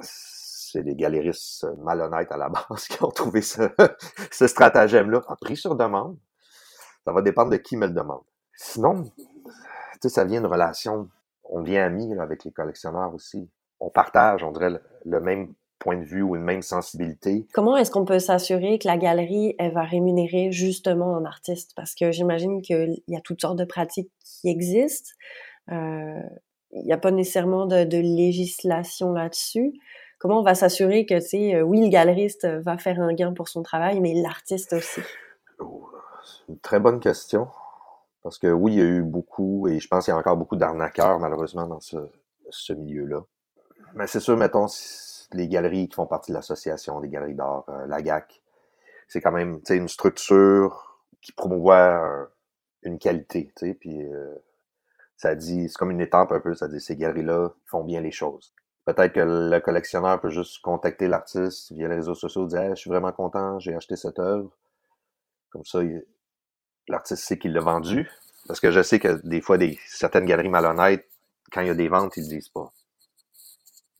c'est 0.00 0.84
des 0.84 0.94
galéristes 0.94 1.66
malhonnêtes 1.78 2.30
à 2.30 2.36
la 2.36 2.48
base 2.70 2.86
qui 2.88 3.02
ont 3.02 3.10
trouvé 3.10 3.42
ce, 3.42 3.62
ce 4.30 4.46
stratagème-là. 4.46 5.22
En 5.26 5.34
prix 5.34 5.56
sur 5.56 5.74
demande, 5.74 6.16
ça 7.04 7.12
va 7.12 7.20
dépendre 7.20 7.50
de 7.50 7.56
qui 7.56 7.76
me 7.76 7.88
le 7.88 7.92
demande. 7.92 8.22
Sinon, 8.54 9.10
tu 10.00 10.08
ça 10.08 10.24
vient 10.24 10.40
de 10.40 10.46
relation, 10.46 11.08
on 11.42 11.62
devient 11.62 11.78
amis 11.78 12.16
avec 12.20 12.44
les 12.44 12.52
collectionneurs 12.52 13.12
aussi. 13.12 13.50
On 13.80 13.90
partage, 13.90 14.44
on 14.44 14.52
dirait, 14.52 14.80
le 15.04 15.20
même 15.20 15.52
point 15.78 15.96
de 15.96 16.04
vue 16.04 16.22
ou 16.22 16.36
une 16.36 16.42
même 16.42 16.62
sensibilité. 16.62 17.46
Comment 17.52 17.76
est-ce 17.76 17.90
qu'on 17.90 18.04
peut 18.04 18.18
s'assurer 18.18 18.78
que 18.78 18.88
la 18.88 18.96
galerie, 18.96 19.54
elle 19.58 19.72
va 19.72 19.82
rémunérer 19.82 20.50
justement 20.50 21.16
un 21.16 21.24
artiste? 21.24 21.72
Parce 21.76 21.94
que 21.94 22.10
j'imagine 22.12 22.62
qu'il 22.62 23.00
y 23.06 23.16
a 23.16 23.20
toutes 23.20 23.40
sortes 23.40 23.58
de 23.58 23.64
pratiques 23.64 24.10
qui 24.24 24.48
existent. 24.48 25.10
Euh, 25.70 26.20
il 26.72 26.84
n'y 26.84 26.92
a 26.92 26.98
pas 26.98 27.10
nécessairement 27.10 27.66
de, 27.66 27.84
de 27.84 27.98
législation 27.98 29.12
là-dessus. 29.12 29.72
Comment 30.18 30.40
on 30.40 30.42
va 30.42 30.54
s'assurer 30.54 31.06
que, 31.06 31.14
tu 31.14 31.28
sais, 31.28 31.62
oui, 31.62 31.80
le 31.80 31.88
galeriste 31.88 32.46
va 32.46 32.76
faire 32.76 33.00
un 33.00 33.14
gain 33.14 33.32
pour 33.32 33.48
son 33.48 33.62
travail, 33.62 34.00
mais 34.00 34.14
l'artiste 34.14 34.72
aussi? 34.72 35.00
C'est 35.60 36.48
une 36.48 36.58
très 36.58 36.80
bonne 36.80 36.98
question. 36.98 37.46
Parce 38.24 38.36
que 38.38 38.48
oui, 38.48 38.72
il 38.72 38.78
y 38.78 38.82
a 38.82 38.84
eu 38.84 39.02
beaucoup, 39.02 39.68
et 39.68 39.78
je 39.78 39.86
pense 39.86 40.04
qu'il 40.04 40.12
y 40.12 40.16
a 40.16 40.18
encore 40.18 40.36
beaucoup 40.36 40.56
d'arnaqueurs, 40.56 41.20
malheureusement, 41.20 41.68
dans 41.68 41.80
ce, 41.80 41.96
ce 42.50 42.72
milieu-là. 42.72 43.22
Mais 43.94 44.08
c'est 44.08 44.20
sûr, 44.20 44.36
mettons, 44.36 44.66
les 45.32 45.48
galeries 45.48 45.88
qui 45.88 45.94
font 45.94 46.06
partie 46.06 46.32
de 46.32 46.36
l'association 46.36 47.00
des 47.00 47.08
galeries 47.08 47.34
d'art, 47.34 47.64
euh, 47.68 47.86
la 47.86 48.02
GAC, 48.02 48.42
c'est 49.08 49.20
quand 49.20 49.32
même 49.32 49.60
une 49.70 49.88
structure 49.88 50.98
qui 51.20 51.32
promouvoit 51.32 52.28
une 52.82 52.98
qualité, 52.98 53.52
puis 53.74 54.02
euh, 54.04 54.34
ça 55.16 55.34
dit, 55.34 55.68
c'est 55.68 55.76
comme 55.76 55.90
une 55.90 56.00
étape 56.00 56.32
un 56.32 56.40
peu, 56.40 56.54
ça 56.54 56.68
dit 56.68 56.80
ces 56.80 56.96
galeries-là 56.96 57.50
font 57.66 57.84
bien 57.84 58.00
les 58.00 58.12
choses. 58.12 58.54
Peut-être 58.84 59.12
que 59.12 59.20
le 59.20 59.60
collectionneur 59.60 60.20
peut 60.20 60.30
juste 60.30 60.62
contacter 60.62 61.08
l'artiste 61.08 61.72
via 61.72 61.88
les 61.88 61.96
réseaux 61.96 62.14
sociaux, 62.14 62.46
dire 62.46 62.70
je 62.70 62.80
suis 62.80 62.88
vraiment 62.88 63.12
content, 63.12 63.58
j'ai 63.58 63.74
acheté 63.74 63.96
cette 63.96 64.18
œuvre. 64.18 64.50
Comme 65.50 65.64
ça, 65.64 65.80
l'artiste 66.88 67.24
sait 67.24 67.38
qu'il 67.38 67.52
l'a 67.52 67.60
vendu. 67.60 68.08
Parce 68.46 68.60
que 68.60 68.70
je 68.70 68.82
sais 68.82 68.98
que 68.98 69.20
des 69.26 69.42
fois, 69.42 69.58
des, 69.58 69.78
certaines 69.86 70.24
galeries 70.24 70.48
malhonnêtes, 70.48 71.06
quand 71.52 71.60
il 71.60 71.66
y 71.66 71.70
a 71.70 71.74
des 71.74 71.88
ventes, 71.88 72.16
ils 72.16 72.24
ne 72.24 72.28
disent 72.28 72.48
pas. 72.48 72.72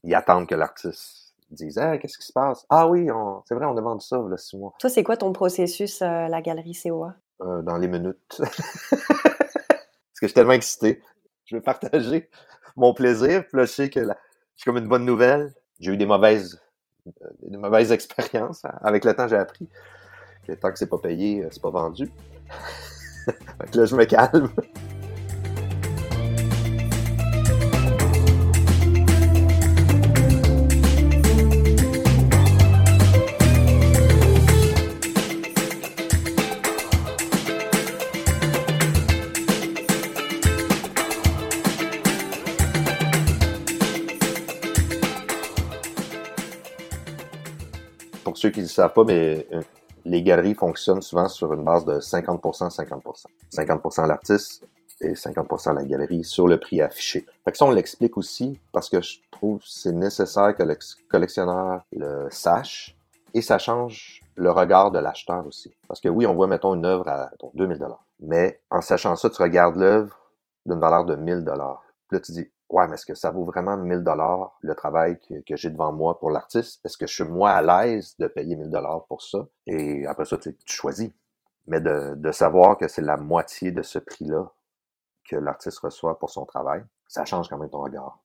Ils 0.05 0.15
attendent 0.15 0.49
que 0.49 0.55
l'artiste 0.55 1.18
dise 1.51 1.79
hey, 1.79 1.99
qu'est-ce 1.99 2.19
qui 2.19 2.27
se 2.27 2.33
passe? 2.33 2.67
Ah 2.69 2.89
oui, 2.89 3.09
c'est 3.47 3.55
vrai, 3.55 3.67
on 3.67 3.75
vendu 3.75 4.05
ça 4.05 4.19
là, 4.19 4.37
six 4.37 4.57
mois. 4.57 4.75
Toi, 4.79 4.91
c'est 4.91 5.03
quoi 5.03 5.17
ton 5.17 5.33
processus 5.33 6.03
à 6.03 6.29
la 6.29 6.43
galerie 6.43 6.79
COA? 6.81 7.15
Euh, 7.41 7.63
dans 7.63 7.77
les 7.77 7.87
minutes. 7.87 8.19
Parce 8.39 8.51
que 10.21 10.23
je 10.23 10.27
suis 10.27 10.35
tellement 10.35 10.53
excité. 10.53 11.01
Je 11.45 11.57
veux 11.57 11.63
partager 11.63 12.29
mon 12.77 12.93
plaisir. 12.95 13.45
Puis 13.47 13.59
là, 13.59 13.65
je 13.65 13.71
sais 13.71 13.91
que 13.91 14.01
c'est 14.57 14.65
comme 14.65 14.79
une 14.79 14.89
bonne 14.89 15.05
nouvelle. 15.05 15.55
J'ai 15.79 15.93
eu 15.93 15.97
des 15.97 16.07
mauvaises, 16.07 16.61
euh, 17.07 17.29
des 17.43 17.57
mauvaises 17.57 17.93
expériences. 17.93 18.63
Avec 18.83 19.05
le 19.05 19.15
temps, 19.15 19.29
j'ai 19.29 19.37
appris 19.37 19.69
que 20.47 20.53
tant 20.53 20.73
que 20.73 20.79
c'est 20.79 20.89
pas 20.89 20.99
payé, 20.99 21.45
euh, 21.45 21.49
c'est 21.53 21.63
pas 21.63 21.71
vendu. 21.71 22.11
là, 23.75 23.85
je 23.85 23.95
me 23.95 24.05
calme. 24.05 24.51
Savent 48.83 48.93
pas, 48.93 49.05
mais 49.05 49.47
euh, 49.53 49.61
les 50.05 50.23
galeries 50.23 50.55
fonctionnent 50.55 51.03
souvent 51.03 51.29
sur 51.29 51.53
une 51.53 51.65
base 51.65 51.85
de 51.85 51.99
50%, 51.99 52.75
50%. 52.75 53.25
50% 53.53 54.07
l'artiste 54.07 54.65
et 55.01 55.13
50% 55.13 55.75
la 55.75 55.85
galerie 55.85 56.25
sur 56.25 56.49
le 56.49 56.59
prix 56.59 56.81
affiché. 56.81 57.27
Fait 57.45 57.53
que 57.53 57.59
ça, 57.59 57.65
on 57.65 57.71
l'explique 57.71 58.17
aussi 58.17 58.59
parce 58.73 58.89
que 58.89 59.01
je 59.01 59.19
trouve 59.31 59.61
c'est 59.65 59.93
nécessaire 59.93 60.55
que 60.57 60.63
le 60.63 60.77
collectionneur 61.09 61.83
le 61.93 62.29
sache 62.31 62.97
et 63.35 63.43
ça 63.43 63.59
change 63.59 64.23
le 64.37 64.51
regard 64.51 64.91
de 64.91 64.99
l'acheteur 64.99 65.47
aussi. 65.47 65.75
Parce 65.87 66.01
que 66.01 66.09
oui, 66.09 66.27
on 66.27 66.35
voit, 66.35 66.47
mettons, 66.47 66.75
une 66.75 66.87
œuvre 66.87 67.09
à 67.09 67.31
2000 67.55 67.79
dollars. 67.79 68.05
Mais 68.21 68.61
en 68.71 68.81
sachant 68.81 69.17
ça, 69.17 69.29
tu 69.29 69.43
regardes 69.43 69.77
l'œuvre 69.77 70.17
d'une 70.67 70.81
valeur 70.81 71.05
de 71.05 71.17
1000 71.17 71.45
dollars. 71.45 71.83
Là, 72.11 72.21
tu 72.21 72.33
dis, 72.33 72.51
ouais, 72.71 72.87
mais 72.89 72.95
est-ce 72.95 73.07
que 73.07 73.15
ça 73.15 73.31
vaut 73.31 73.45
vraiment 73.45 73.77
1000 73.77 74.03
dollars 74.03 74.57
le 74.61 74.75
travail 74.75 75.19
que, 75.19 75.57
j'ai 75.57 75.71
devant 75.71 75.93
moi 75.93 76.19
pour 76.19 76.31
l'artiste? 76.31 76.81
Est-ce 76.85 76.97
que 76.97 77.07
je 77.07 77.15
suis 77.15 77.25
moi 77.25 77.51
à 77.51 77.63
l'aise 77.63 78.17
de 78.19 78.27
payer 78.29 78.57
1000 78.57 78.71
dollars 78.71 79.05
pour 79.07 79.23
ça? 79.23 79.47
Et 79.67 80.07
après 80.07 80.25
ça, 80.25 80.39
tu, 80.39 80.55
choisis. 80.67 81.11
Mais 81.67 81.81
de, 81.81 82.33
savoir 82.33 82.79
que 82.79 82.89
c'est 82.89 83.03
la 83.03 83.17
moitié 83.17 83.73
de 83.73 83.83
ce 83.83 83.99
prix-là 83.99 84.51
que 85.29 85.37
l'artiste 85.37 85.81
reçoit 85.81 86.19
pour 86.19 86.31
son 86.31 86.47
travail, 86.47 86.83
ça 87.07 87.25
change 87.25 87.49
quand 87.49 87.59
même 87.59 87.71
ton 87.71 87.83
regard. 87.83 88.19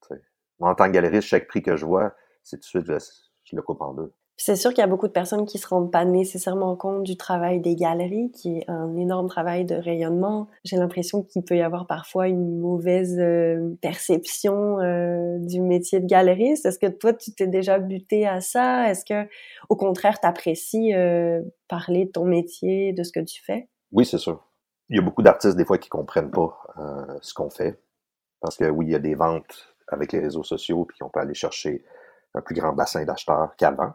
Moi, 0.60 0.69
en 0.69 0.75
tant 0.75 0.86
que 0.86 0.91
galeriste, 0.91 1.27
chaque 1.27 1.47
prix 1.47 1.62
que 1.62 1.75
je 1.75 1.86
vois, 1.86 2.13
c'est 2.43 2.58
tout 2.58 2.82
de 2.82 2.99
suite, 2.99 3.19
je 3.43 3.56
le 3.56 3.62
coupe 3.62 3.82
en 3.82 3.93
deux. 3.93 4.13
C'est 4.36 4.56
sûr 4.56 4.72
qu'il 4.72 4.80
y 4.80 4.84
a 4.84 4.88
beaucoup 4.88 5.08
de 5.08 5.13
personnes 5.13 5.46
qui 5.46 5.60
se 5.60 5.67
rendent 5.67 5.91
pas 5.91 6.06
nécessairement 6.06 6.76
compte 6.76 7.04
du 7.04 7.15
travail 7.15 7.62
des 7.62 7.76
galeries, 7.76 8.32
qui 8.32 8.58
est 8.58 8.69
un 8.69 8.96
énorme 8.98 9.30
travail 9.30 9.63
de 9.63 9.76
rayonnement. 9.76 10.48
J'ai 10.65 10.76
l'impression 10.76 11.22
qu'il 11.22 11.43
peut 11.43 11.56
y 11.56 11.62
avoir 11.62 11.86
parfois 11.86 12.28
une 12.28 12.60
mauvaise 12.60 13.17
euh, 13.19 13.78
perception 13.82 14.80
euh, 14.80 15.38
du 15.39 15.62
métier 15.62 16.00
de 16.00 16.08
galeriste. 16.08 16.65
Est-ce 16.65 16.80
que 16.80 16.88
toi, 16.88 17.13
tu 17.13 17.32
t'es 17.32 17.48
déjà 17.48 17.78
buté 17.78 18.28
à 18.28 18.41
ça? 18.41 18.89
Est-ce 18.89 19.06
que, 19.06 19.30
au 19.69 19.76
contraire, 19.76 20.19
t'apprécies 20.19 20.96
euh, 20.96 21.41
parler 21.67 22.06
de 22.06 22.12
ton 22.12 22.26
métier, 22.26 22.91
de 22.91 23.04
ce 23.04 23.12
que 23.12 23.19
tu 23.19 23.41
fais? 23.43 23.69
Oui, 23.91 24.04
c'est 24.04 24.17
sûr. 24.17 24.43
Il 24.89 24.96
y 24.98 25.00
a 25.00 25.04
beaucoup 25.04 25.22
d'artistes 25.22 25.56
des 25.56 25.65
fois 25.65 25.78
qui 25.78 25.89
comprennent 25.89 26.32
pas 26.32 26.60
ce 27.22 27.34
qu'on 27.34 27.50
fait, 27.50 27.80
parce 28.41 28.58
que 28.58 28.65
oui, 28.65 28.88
il 28.88 28.91
y 28.91 28.96
a 28.96 29.00
des 29.00 29.15
ventes 29.15 29.74
avec 29.88 30.12
les 30.12 30.19
réseaux 30.19 30.43
sociaux, 30.43 30.86
puis 30.86 30.98
on 31.02 31.10
peut 31.10 31.19
aller 31.19 31.34
chercher 31.34 31.84
un 32.34 32.41
plus 32.41 32.56
grand 32.56 32.74
bassin 32.74 33.06
d'acheteurs 33.06 33.56
qu'avant. 33.58 33.93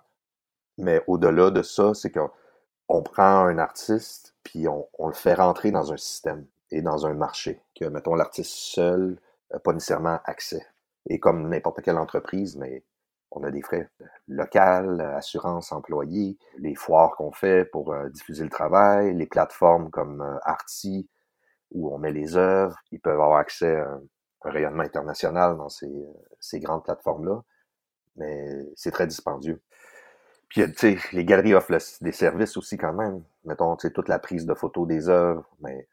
Mais 0.78 1.02
au-delà 1.08 1.50
de 1.50 1.62
ça, 1.62 1.92
c'est 1.92 2.12
qu'on 2.12 3.02
prend 3.02 3.44
un 3.44 3.58
artiste, 3.58 4.34
puis 4.44 4.66
on, 4.68 4.86
le 5.06 5.12
fait 5.12 5.34
rentrer 5.34 5.70
dans 5.72 5.92
un 5.92 5.96
système 5.96 6.46
et 6.70 6.82
dans 6.82 7.06
un 7.06 7.14
marché 7.14 7.60
que, 7.78 7.84
mettons, 7.84 8.14
l'artiste 8.14 8.52
seul 8.52 9.18
n'a 9.52 9.58
pas 9.58 9.72
nécessairement 9.72 10.20
accès. 10.24 10.64
Et 11.06 11.18
comme 11.18 11.48
n'importe 11.48 11.82
quelle 11.82 11.98
entreprise, 11.98 12.56
mais 12.56 12.84
on 13.30 13.42
a 13.42 13.50
des 13.50 13.60
frais 13.60 13.90
locaux, 14.28 15.00
assurance 15.16 15.72
employée, 15.72 16.38
les 16.58 16.74
foires 16.74 17.16
qu'on 17.16 17.32
fait 17.32 17.64
pour 17.64 17.92
euh, 17.92 18.08
diffuser 18.08 18.44
le 18.44 18.50
travail, 18.50 19.14
les 19.14 19.26
plateformes 19.26 19.90
comme 19.90 20.22
euh, 20.22 20.38
Arty, 20.42 21.08
où 21.72 21.92
on 21.92 21.98
met 21.98 22.12
les 22.12 22.36
œuvres, 22.36 22.78
ils 22.90 23.00
peuvent 23.00 23.20
avoir 23.20 23.38
accès 23.38 23.76
à 23.76 23.90
un, 23.90 24.02
rayonnement 24.42 24.84
international 24.84 25.56
dans 25.56 25.68
ces, 25.68 25.86
euh, 25.86 26.12
ces 26.40 26.60
grandes 26.60 26.84
plateformes-là, 26.84 27.42
mais 28.16 28.66
c'est 28.76 28.92
très 28.92 29.06
dispendieux. 29.06 29.60
Puis, 30.48 30.64
tu 30.72 30.78
sais, 30.78 30.98
les 31.12 31.24
galeries 31.24 31.54
offrent 31.54 31.76
des 32.00 32.12
services 32.12 32.56
aussi 32.56 32.76
quand 32.76 32.92
même. 32.92 33.22
Mettons, 33.44 33.76
tu 33.76 33.86
sais, 33.86 33.92
toute 33.92 34.08
la 34.08 34.18
prise 34.18 34.46
de 34.46 34.54
photos 34.54 34.86
des 34.88 35.08
œuvres, 35.08 35.46
mais 35.60 35.86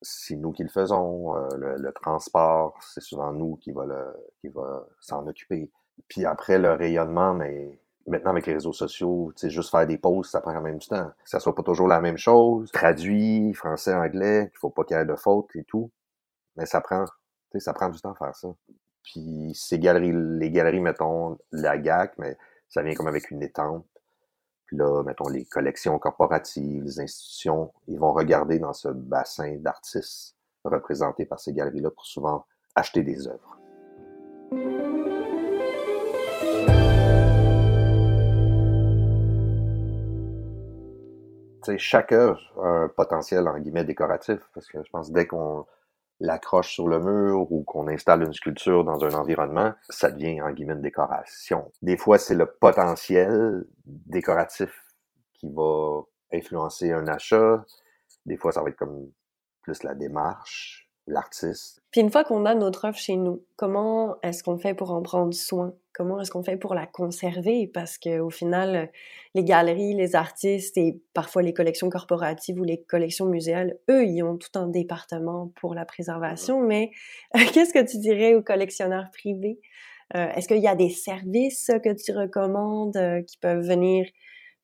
c'est 0.00 0.36
nous 0.36 0.52
qui 0.52 0.62
le 0.62 0.68
faisons. 0.68 1.36
Euh, 1.36 1.76
le, 1.78 1.92
transport, 1.92 2.78
c'est 2.80 3.00
souvent 3.00 3.32
nous 3.32 3.56
qui 3.56 3.72
va, 3.72 3.84
le, 3.86 4.04
qui 4.40 4.48
va 4.48 4.86
s'en 5.00 5.26
occuper. 5.26 5.70
Puis 6.08 6.24
après, 6.24 6.58
le 6.58 6.72
rayonnement, 6.72 7.34
mais 7.34 7.78
maintenant 8.06 8.30
avec 8.30 8.46
les 8.46 8.54
réseaux 8.54 8.72
sociaux, 8.72 9.32
tu 9.34 9.42
sais, 9.42 9.50
juste 9.50 9.70
faire 9.70 9.86
des 9.86 9.98
posts, 9.98 10.30
ça 10.32 10.40
prend 10.40 10.52
quand 10.52 10.60
même 10.60 10.78
du 10.78 10.86
temps. 10.86 11.06
Que 11.24 11.30
ça 11.30 11.40
soit 11.40 11.54
pas 11.54 11.62
toujours 11.62 11.88
la 11.88 12.00
même 12.00 12.18
chose. 12.18 12.70
Traduit, 12.70 13.54
français, 13.54 13.94
anglais, 13.94 14.48
qu'il 14.50 14.58
faut 14.58 14.70
pas 14.70 14.84
qu'il 14.84 14.96
y 14.96 15.00
ait 15.00 15.04
de 15.04 15.16
fautes 15.16 15.54
et 15.56 15.64
tout. 15.64 15.90
Mais 16.56 16.66
ça 16.66 16.80
prend, 16.80 17.04
tu 17.06 17.12
sais, 17.52 17.60
ça 17.60 17.72
prend 17.72 17.88
du 17.88 18.00
temps 18.00 18.12
à 18.12 18.14
faire 18.16 18.36
ça. 18.36 18.48
Puis 19.02 19.52
ces 19.54 19.78
galeries, 19.78 20.12
les 20.14 20.50
galeries, 20.50 20.80
mettons, 20.80 21.38
la 21.52 21.76
GAC, 21.78 22.16
mais 22.18 22.38
ça 22.74 22.82
vient 22.82 22.94
comme 22.94 23.06
avec 23.06 23.30
une 23.30 23.40
étampe. 23.40 23.86
Puis 24.66 24.76
là, 24.76 25.04
mettons, 25.04 25.28
les 25.28 25.44
collections 25.44 25.96
corporatives, 26.00 26.82
les 26.82 26.98
institutions, 26.98 27.72
ils 27.86 28.00
vont 28.00 28.12
regarder 28.12 28.58
dans 28.58 28.72
ce 28.72 28.88
bassin 28.88 29.58
d'artistes 29.58 30.36
représentés 30.64 31.24
par 31.24 31.38
ces 31.38 31.52
galeries-là 31.52 31.92
pour 31.92 32.04
souvent 32.04 32.46
acheter 32.74 33.04
des 33.04 33.28
œuvres. 33.28 33.58
chaque 41.78 42.12
œuvre 42.12 42.40
a 42.62 42.66
un 42.66 42.88
potentiel 42.88 43.48
en 43.48 43.58
guillemets 43.58 43.84
décoratif 43.84 44.38
parce 44.52 44.66
que 44.66 44.84
je 44.84 44.90
pense 44.90 45.10
dès 45.10 45.26
qu'on 45.26 45.64
l'accroche 46.24 46.72
sur 46.72 46.88
le 46.88 47.00
mur 47.00 47.52
ou 47.52 47.62
qu'on 47.62 47.86
installe 47.88 48.22
une 48.22 48.32
sculpture 48.32 48.84
dans 48.84 49.04
un 49.04 49.12
environnement, 49.12 49.72
ça 49.88 50.10
devient 50.10 50.40
en 50.42 50.50
guillemets 50.52 50.74
une 50.74 50.82
décoration. 50.82 51.70
Des 51.82 51.96
fois, 51.96 52.18
c'est 52.18 52.34
le 52.34 52.46
potentiel 52.46 53.64
décoratif 53.84 54.70
qui 55.34 55.48
va 55.52 56.02
influencer 56.32 56.92
un 56.92 57.06
achat. 57.06 57.64
Des 58.24 58.36
fois, 58.36 58.52
ça 58.52 58.62
va 58.62 58.70
être 58.70 58.76
comme 58.76 59.10
plus 59.62 59.82
la 59.82 59.94
démarche, 59.94 60.83
l'artiste. 61.06 61.82
Puis 61.90 62.00
une 62.00 62.10
fois 62.10 62.24
qu'on 62.24 62.44
a 62.44 62.54
notre 62.54 62.86
œuvre 62.86 62.96
chez 62.96 63.16
nous, 63.16 63.44
comment 63.56 64.16
est-ce 64.22 64.42
qu'on 64.42 64.58
fait 64.58 64.74
pour 64.74 64.90
en 64.90 65.02
prendre 65.02 65.34
soin? 65.34 65.74
Comment 65.92 66.20
est-ce 66.20 66.30
qu'on 66.30 66.42
fait 66.42 66.56
pour 66.56 66.74
la 66.74 66.86
conserver? 66.86 67.70
Parce 67.72 67.98
qu'au 67.98 68.30
final, 68.30 68.90
les 69.34 69.44
galeries, 69.44 69.94
les 69.94 70.16
artistes 70.16 70.76
et 70.76 71.00
parfois 71.12 71.42
les 71.42 71.54
collections 71.54 71.88
corporatives 71.88 72.58
ou 72.58 72.64
les 72.64 72.82
collections 72.82 73.26
muséales, 73.26 73.76
eux, 73.88 74.04
ils 74.04 74.22
ont 74.24 74.36
tout 74.36 74.58
un 74.58 74.66
département 74.66 75.52
pour 75.54 75.74
la 75.74 75.84
préservation. 75.84 76.60
Mais 76.60 76.90
qu'est-ce 77.52 77.72
que 77.72 77.88
tu 77.88 77.98
dirais 77.98 78.34
aux 78.34 78.42
collectionneurs 78.42 79.10
privés? 79.12 79.60
Euh, 80.16 80.28
est-ce 80.32 80.48
qu'il 80.48 80.58
y 80.58 80.68
a 80.68 80.74
des 80.74 80.90
services 80.90 81.70
que 81.82 81.92
tu 81.94 82.12
recommandes 82.12 82.96
euh, 82.96 83.22
qui 83.22 83.38
peuvent 83.38 83.66
venir 83.66 84.06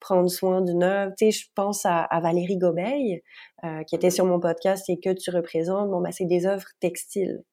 prendre 0.00 0.28
soin 0.28 0.62
d'une 0.62 0.82
œuvre. 0.82 1.12
Tu 1.16 1.30
sais, 1.30 1.38
je 1.38 1.46
pense 1.54 1.84
à, 1.84 2.08
Valérie 2.20 2.56
Gobeil, 2.56 3.22
euh, 3.64 3.84
qui 3.84 3.94
était 3.94 4.10
sur 4.10 4.24
mon 4.24 4.40
podcast 4.40 4.88
et 4.88 4.98
que 4.98 5.10
tu 5.12 5.30
représentes. 5.30 5.90
Bon, 5.90 6.00
ben, 6.00 6.10
c'est 6.10 6.24
des 6.24 6.46
œuvres 6.46 6.66
textiles. 6.80 7.44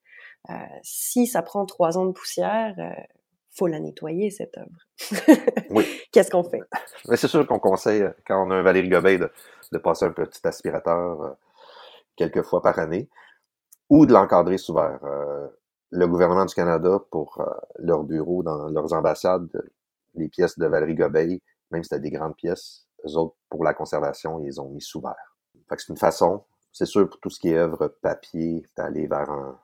Euh, 0.50 0.54
si 0.82 1.28
ça 1.28 1.42
prend 1.42 1.66
trois 1.66 1.98
ans 1.98 2.06
de 2.06 2.14
poussière, 2.14 2.74
euh, 2.80 3.02
faut 3.52 3.68
la 3.68 3.80
nettoyer, 3.80 4.32
cette 4.32 4.58
œuvre. 4.58 5.38
oui. 5.70 5.86
Qu'est-ce 6.12 6.32
qu'on 6.32 6.44
fait? 6.44 6.62
Mais 7.10 7.18
c'est 7.18 7.28
sûr 7.28 7.46
qu'on 7.46 7.60
conseille, 7.60 8.06
quand 8.26 8.48
on 8.48 8.52
a 8.52 8.56
un 8.56 8.64
Valérie 8.64 8.90
Gobeil, 8.90 9.20
de, 9.20 9.78
passer 9.78 10.06
un 10.06 10.12
petit 10.12 10.48
aspirateur 10.48 11.36
quelques 12.16 12.44
fois 12.44 12.62
par 12.62 12.80
année 12.80 13.10
ou 13.90 14.06
de 14.06 14.14
l'encadrer 14.14 14.58
sous 14.58 14.74
verre. 14.74 15.00
le 15.92 16.08
gouvernement 16.08 16.46
du 16.46 16.54
Canada, 16.54 17.00
pour 17.12 17.44
leurs 17.80 18.04
bureaux 18.04 18.44
dans 18.44 18.70
leurs 18.70 18.94
ambassades, 18.94 19.50
les 20.16 20.30
pièces 20.30 20.58
de 20.58 20.66
Valérie 20.66 20.96
Gobeil 20.96 21.42
même 21.72 21.84
si 21.84 21.90
c'était 21.90 22.02
des 22.02 22.12
grandes 22.12 22.36
pièces, 22.36 22.88
eux 23.06 23.18
autres, 23.18 23.36
pour 23.50 23.64
la 23.64 23.74
conservation, 23.74 24.40
ils 24.40 24.60
ont 24.60 24.70
mis 24.70 24.82
sous 24.82 25.02
verre. 25.02 25.36
Fait 25.70 25.76
que 25.76 25.82
c'est 25.82 25.92
une 25.92 25.98
façon, 25.98 26.44
c'est 26.72 26.86
sûr, 26.86 27.10
pour 27.10 27.20
tout 27.20 27.30
ce 27.30 27.40
qui 27.40 27.50
est 27.50 27.58
œuvre 27.58 27.88
papier, 28.02 28.66
d'aller 28.76 29.08
vers 29.08 29.30
un, 29.30 29.60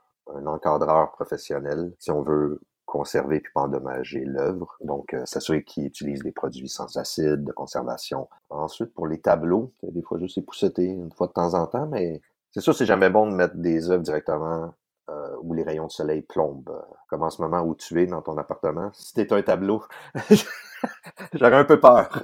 encadreur 0.45 1.11
professionnel 1.11 1.93
si 1.99 2.09
on 2.09 2.21
veut 2.21 2.61
conserver 2.85 3.39
puis 3.39 3.51
pas 3.53 3.61
endommager 3.61 4.23
l'œuvre. 4.23 4.77
Donc, 4.81 5.13
euh, 5.13 5.25
s'assurer 5.25 5.63
qu'ils 5.63 5.85
utilisent 5.85 6.23
des 6.23 6.31
produits 6.31 6.69
sans 6.69 6.97
acide, 6.97 7.43
de 7.43 7.51
conservation. 7.51 8.29
Ensuite, 8.49 8.93
pour 8.93 9.07
les 9.07 9.19
tableaux, 9.19 9.73
des 9.83 10.01
fois 10.01 10.19
juste 10.19 10.37
épousseter 10.37 10.85
une 10.85 11.11
fois 11.11 11.27
de 11.27 11.33
temps 11.33 11.53
en 11.55 11.67
temps, 11.67 11.87
mais 11.87 12.21
c'est 12.51 12.61
sûr, 12.61 12.75
c'est 12.75 12.85
jamais 12.85 13.09
bon 13.09 13.29
de 13.29 13.35
mettre 13.35 13.55
des 13.55 13.89
œuvres 13.89 14.03
directement 14.03 14.73
euh, 15.09 15.35
où 15.41 15.53
les 15.53 15.63
rayons 15.63 15.87
de 15.87 15.91
soleil 15.91 16.21
plombent. 16.21 16.69
Euh, 16.69 16.93
comme 17.09 17.23
en 17.23 17.29
ce 17.29 17.41
moment 17.41 17.61
où 17.61 17.75
tu 17.75 18.01
es 18.01 18.05
dans 18.05 18.21
ton 18.21 18.37
appartement. 18.37 18.89
Si 18.93 19.13
t'es 19.13 19.31
un 19.33 19.41
tableau, 19.41 19.83
j'aurais 21.33 21.55
un 21.55 21.65
peu 21.65 21.79
peur. 21.79 22.23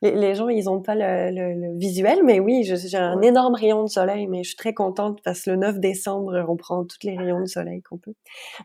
Les, 0.00 0.36
gens, 0.36 0.48
ils 0.48 0.70
ont 0.70 0.80
pas 0.80 0.94
le, 0.94 1.76
visuel, 1.76 2.22
mais 2.24 2.38
oui, 2.38 2.62
j'ai 2.62 2.96
un 2.96 3.20
énorme 3.20 3.54
rayon 3.54 3.82
de 3.82 3.88
soleil, 3.88 4.28
mais 4.28 4.44
je 4.44 4.50
suis 4.50 4.56
très 4.56 4.72
contente 4.72 5.20
parce 5.24 5.42
que 5.42 5.50
le 5.50 5.56
9 5.56 5.80
décembre, 5.80 6.44
on 6.48 6.56
prend 6.56 6.84
tous 6.84 6.98
les 7.02 7.16
rayons 7.16 7.40
de 7.40 7.46
soleil 7.46 7.82
qu'on 7.82 7.98
peut. 7.98 8.14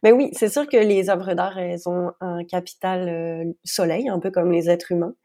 Mais 0.04 0.12
oui, 0.12 0.30
c'est 0.34 0.50
sûr 0.50 0.68
que 0.68 0.78
les 0.78 1.10
œuvres 1.10 1.34
d'art, 1.34 1.58
elles 1.58 1.90
ont 1.90 2.12
un 2.22 2.44
capital 2.44 3.10
euh, 3.10 3.52
soleil, 3.64 4.10
un 4.10 4.20
peu 4.20 4.30
comme 4.30 4.52
les 4.52 4.70
êtres 4.70 4.92
humains. 4.92 5.16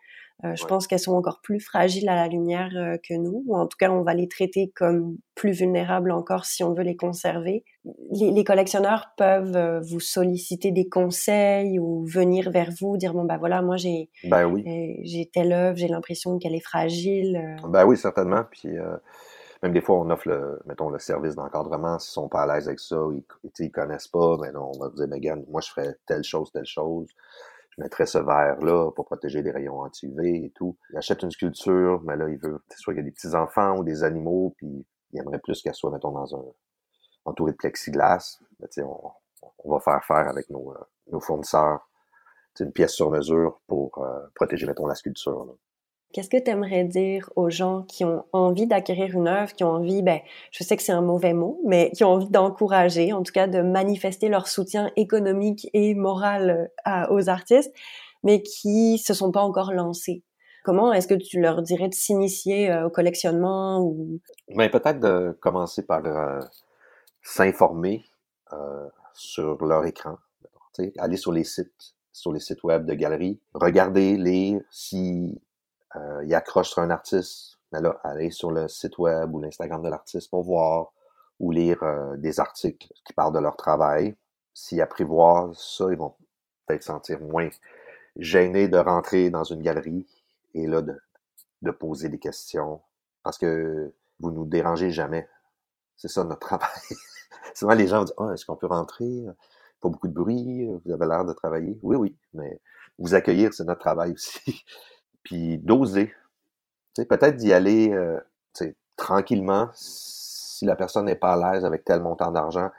Euh, 0.44 0.54
je 0.54 0.64
pense 0.66 0.86
qu'elles 0.86 1.00
sont 1.00 1.14
encore 1.14 1.40
plus 1.42 1.58
fragiles 1.58 2.08
à 2.08 2.14
la 2.14 2.28
lumière 2.28 2.70
euh, 2.76 2.96
que 2.96 3.14
nous, 3.14 3.42
ou 3.46 3.56
en 3.56 3.66
tout 3.66 3.76
cas, 3.76 3.90
on 3.90 4.02
va 4.02 4.14
les 4.14 4.28
traiter 4.28 4.70
comme 4.74 5.18
plus 5.34 5.50
vulnérables 5.50 6.12
encore 6.12 6.44
si 6.44 6.62
on 6.62 6.74
veut 6.74 6.84
les 6.84 6.96
conserver. 6.96 7.64
Les, 8.12 8.30
les 8.30 8.44
collectionneurs 8.44 9.08
peuvent 9.16 9.56
euh, 9.56 9.80
vous 9.80 9.98
solliciter 9.98 10.70
des 10.70 10.88
conseils 10.88 11.80
ou 11.80 12.04
venir 12.06 12.52
vers 12.52 12.70
vous, 12.80 12.96
dire 12.96 13.14
bon 13.14 13.24
bah 13.24 13.36
voilà, 13.36 13.62
moi 13.62 13.76
j'ai 13.76 14.10
ben 14.24 14.46
oui. 14.46 14.64
j'ai 15.02 15.26
telle 15.26 15.52
œuvre, 15.52 15.76
j'ai 15.76 15.88
l'impression 15.88 16.38
qu'elle 16.38 16.54
est 16.54 16.64
fragile. 16.64 17.56
Ben 17.64 17.84
oui, 17.84 17.96
certainement. 17.96 18.44
Puis 18.48 18.68
même 19.64 19.72
des 19.72 19.80
fois, 19.80 19.98
on 19.98 20.08
offre 20.10 20.28
le, 20.28 20.60
mettons, 20.66 20.88
le 20.88 21.00
service 21.00 21.34
d'encadrement. 21.34 21.98
S'ils 21.98 22.12
sont 22.12 22.28
pas 22.28 22.42
à 22.42 22.54
l'aise 22.54 22.68
avec 22.68 22.78
ça, 22.78 22.96
ils, 23.12 23.24
ils 23.58 23.72
connaissent 23.72 24.08
pas, 24.08 24.36
ben 24.36 24.52
non, 24.52 24.70
on 24.72 24.78
va 24.78 24.90
dire, 24.90 25.08
ben, 25.08 25.44
moi 25.48 25.60
je 25.60 25.70
ferais 25.70 25.96
telle 26.06 26.22
chose, 26.22 26.52
telle 26.52 26.66
chose 26.66 27.08
je 27.78 27.82
mettrais 27.84 28.06
ce 28.06 28.18
verre-là 28.18 28.90
pour 28.90 29.06
protéger 29.06 29.40
les 29.40 29.52
rayons 29.52 29.80
anti-UV 29.80 30.46
et 30.46 30.50
tout. 30.50 30.76
Il 30.90 30.98
achète 30.98 31.22
une 31.22 31.30
sculpture, 31.30 32.02
mais 32.04 32.16
là, 32.16 32.28
il 32.28 32.38
veut, 32.38 32.60
soit 32.76 32.92
qu'il 32.92 33.04
y 33.04 33.06
a 33.06 33.08
des 33.08 33.12
petits-enfants 33.12 33.78
ou 33.78 33.84
des 33.84 34.02
animaux, 34.02 34.54
puis 34.56 34.84
il 35.12 35.20
aimerait 35.20 35.38
plus 35.38 35.62
qu'elle 35.62 35.74
soit, 35.74 35.90
mettons, 35.90 36.10
dans 36.10 36.36
un, 36.36 36.44
entouré 37.24 37.52
de 37.52 37.56
plexiglas. 37.56 38.40
Mais, 38.60 38.68
on, 38.82 39.10
on 39.64 39.70
va 39.70 39.80
faire 39.80 40.04
faire 40.04 40.28
avec 40.28 40.50
nos, 40.50 40.72
euh, 40.72 40.84
nos 41.12 41.20
fournisseurs 41.20 41.88
une 42.60 42.72
pièce 42.72 42.92
sur 42.92 43.10
mesure 43.10 43.60
pour 43.66 43.98
euh, 43.98 44.26
protéger, 44.34 44.66
mettons, 44.66 44.86
la 44.86 44.94
sculpture. 44.94 45.44
Là. 45.44 45.52
Qu'est-ce 46.12 46.30
que 46.30 46.42
tu 46.42 46.50
aimerais 46.50 46.84
dire 46.84 47.30
aux 47.36 47.50
gens 47.50 47.82
qui 47.82 48.02
ont 48.02 48.24
envie 48.32 48.66
d'acquérir 48.66 49.14
une 49.14 49.28
œuvre, 49.28 49.52
qui 49.52 49.62
ont 49.62 49.72
envie, 49.72 50.02
ben, 50.02 50.20
je 50.50 50.64
sais 50.64 50.74
que 50.74 50.82
c'est 50.82 50.92
un 50.92 51.02
mauvais 51.02 51.34
mot, 51.34 51.60
mais 51.66 51.90
qui 51.90 52.02
ont 52.02 52.12
envie 52.12 52.30
d'encourager, 52.30 53.12
en 53.12 53.22
tout 53.22 53.32
cas 53.32 53.46
de 53.46 53.60
manifester 53.60 54.30
leur 54.30 54.48
soutien 54.48 54.90
économique 54.96 55.68
et 55.74 55.94
moral 55.94 56.70
euh, 56.86 57.06
aux 57.10 57.28
artistes, 57.28 57.74
mais 58.24 58.42
qui 58.42 58.96
se 58.96 59.12
sont 59.12 59.30
pas 59.30 59.42
encore 59.42 59.72
lancés? 59.72 60.22
Comment 60.64 60.94
est-ce 60.94 61.08
que 61.08 61.14
tu 61.14 61.40
leur 61.40 61.60
dirais 61.60 61.88
de 61.88 61.94
s'initier 61.94 62.70
euh, 62.70 62.86
au 62.86 62.90
collectionnement 62.90 63.82
ou? 63.82 64.18
Ben, 64.56 64.70
peut-être 64.70 65.00
de 65.00 65.36
commencer 65.40 65.82
par 65.82 66.06
euh, 66.06 66.40
s'informer 67.22 68.04
sur 69.12 69.62
leur 69.62 69.84
écran, 69.84 70.16
aller 70.96 71.18
sur 71.18 71.32
les 71.32 71.44
sites, 71.44 71.94
sur 72.12 72.32
les 72.32 72.40
sites 72.40 72.64
web 72.64 72.86
de 72.86 72.94
galeries, 72.94 73.38
regarder, 73.52 74.16
lire 74.16 74.62
si 74.70 75.38
euh, 75.96 76.22
il 76.24 76.34
accroche 76.34 76.70
sur 76.70 76.82
un 76.82 76.90
artiste, 76.90 77.58
mais 77.72 77.80
là, 77.80 77.98
aller 78.04 78.30
sur 78.30 78.50
le 78.50 78.68
site 78.68 78.98
web 78.98 79.34
ou 79.34 79.40
l'Instagram 79.40 79.82
de 79.82 79.88
l'artiste 79.88 80.30
pour 80.30 80.42
voir 80.42 80.92
ou 81.40 81.50
lire 81.50 81.82
euh, 81.82 82.16
des 82.16 82.40
articles 82.40 82.88
qui 83.04 83.12
parlent 83.12 83.32
de 83.32 83.38
leur 83.38 83.56
travail. 83.56 84.16
S'ils 84.54 84.80
apprivoisent 84.80 85.58
ça, 85.58 85.86
ils 85.90 85.96
vont 85.96 86.14
peut-être 86.66 86.82
sentir 86.82 87.20
moins 87.20 87.48
gênés 88.16 88.68
de 88.68 88.78
rentrer 88.78 89.30
dans 89.30 89.44
une 89.44 89.62
galerie 89.62 90.06
et 90.54 90.66
là, 90.66 90.82
de, 90.82 91.00
de 91.62 91.70
poser 91.70 92.08
des 92.08 92.18
questions 92.18 92.80
parce 93.22 93.38
que 93.38 93.92
vous 94.20 94.30
nous 94.30 94.44
dérangez 94.44 94.90
jamais. 94.90 95.28
C'est 95.96 96.08
ça 96.08 96.24
notre 96.24 96.40
travail. 96.46 96.68
Souvent, 97.54 97.74
les 97.74 97.86
gens 97.86 98.04
disent 98.04 98.14
Ah, 98.18 98.32
est-ce 98.34 98.44
qu'on 98.44 98.56
peut 98.56 98.66
rentrer? 98.66 99.24
Pas 99.80 99.88
beaucoup 99.88 100.08
de 100.08 100.12
bruit, 100.12 100.66
vous 100.84 100.92
avez 100.92 101.06
l'air 101.06 101.24
de 101.24 101.32
travailler. 101.32 101.78
Oui, 101.82 101.96
oui, 101.96 102.16
mais 102.34 102.60
vous 102.98 103.14
accueillir, 103.14 103.54
c'est 103.54 103.64
notre 103.64 103.80
travail 103.80 104.12
aussi 104.12 104.64
puis 105.22 105.58
d'oser. 105.58 106.14
Peut-être 106.96 107.36
d'y 107.36 107.52
aller 107.52 107.92
euh, 107.92 108.18
tranquillement 108.96 109.70
si 109.74 110.64
la 110.64 110.74
personne 110.74 111.04
n'est 111.04 111.14
pas 111.14 111.34
à 111.34 111.54
l'aise 111.54 111.64
avec 111.64 111.84
tel 111.84 112.00
montant 112.00 112.32
d'argent, 112.32 112.70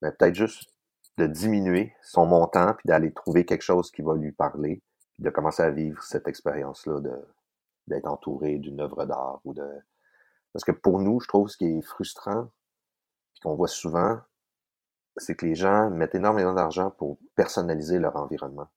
mais 0.00 0.10
peut-être 0.12 0.34
juste 0.34 0.70
de 1.18 1.26
diminuer 1.26 1.94
son 2.02 2.24
montant 2.24 2.72
puis 2.74 2.86
d'aller 2.86 3.12
trouver 3.12 3.44
quelque 3.44 3.62
chose 3.62 3.90
qui 3.90 4.00
va 4.00 4.14
lui 4.14 4.32
parler, 4.32 4.80
puis 5.12 5.22
de 5.22 5.30
commencer 5.30 5.62
à 5.62 5.70
vivre 5.70 6.02
cette 6.02 6.26
expérience-là 6.26 7.00
d'être 7.86 8.06
entouré 8.06 8.56
d'une 8.56 8.80
œuvre 8.80 9.04
d'art 9.04 9.40
ou 9.44 9.52
de 9.52 9.64
parce 10.52 10.64
que 10.64 10.72
pour 10.72 10.98
nous, 10.98 11.20
je 11.20 11.28
trouve 11.28 11.48
ce 11.48 11.56
qui 11.56 11.64
est 11.64 11.82
frustrant 11.82 12.48
qu'on 13.42 13.54
voit 13.54 13.68
souvent, 13.68 14.20
c'est 15.16 15.34
que 15.34 15.46
les 15.46 15.54
gens 15.54 15.90
mettent 15.90 16.14
énormément 16.14 16.54
d'argent 16.54 16.90
pour 16.90 17.18
personnaliser 17.34 17.98
leur 17.98 18.16
environnement. 18.16 18.68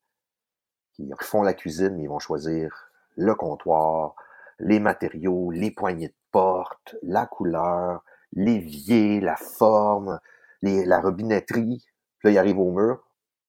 Ils 0.99 1.13
font 1.21 1.43
la 1.43 1.53
cuisine, 1.53 1.99
ils 1.99 2.07
vont 2.07 2.19
choisir 2.19 2.89
le 3.17 3.33
comptoir, 3.35 4.15
les 4.59 4.79
matériaux, 4.79 5.51
les 5.51 5.71
poignées 5.71 6.09
de 6.09 6.15
porte, 6.31 6.95
la 7.01 7.25
couleur, 7.25 8.03
l'évier, 8.33 9.19
la 9.19 9.35
forme, 9.35 10.19
la 10.61 10.99
robinetterie. 10.99 11.85
Puis 12.19 12.27
là, 12.27 12.31
ils 12.31 12.37
arrivent 12.37 12.59
au 12.59 12.71
mur, 12.71 13.03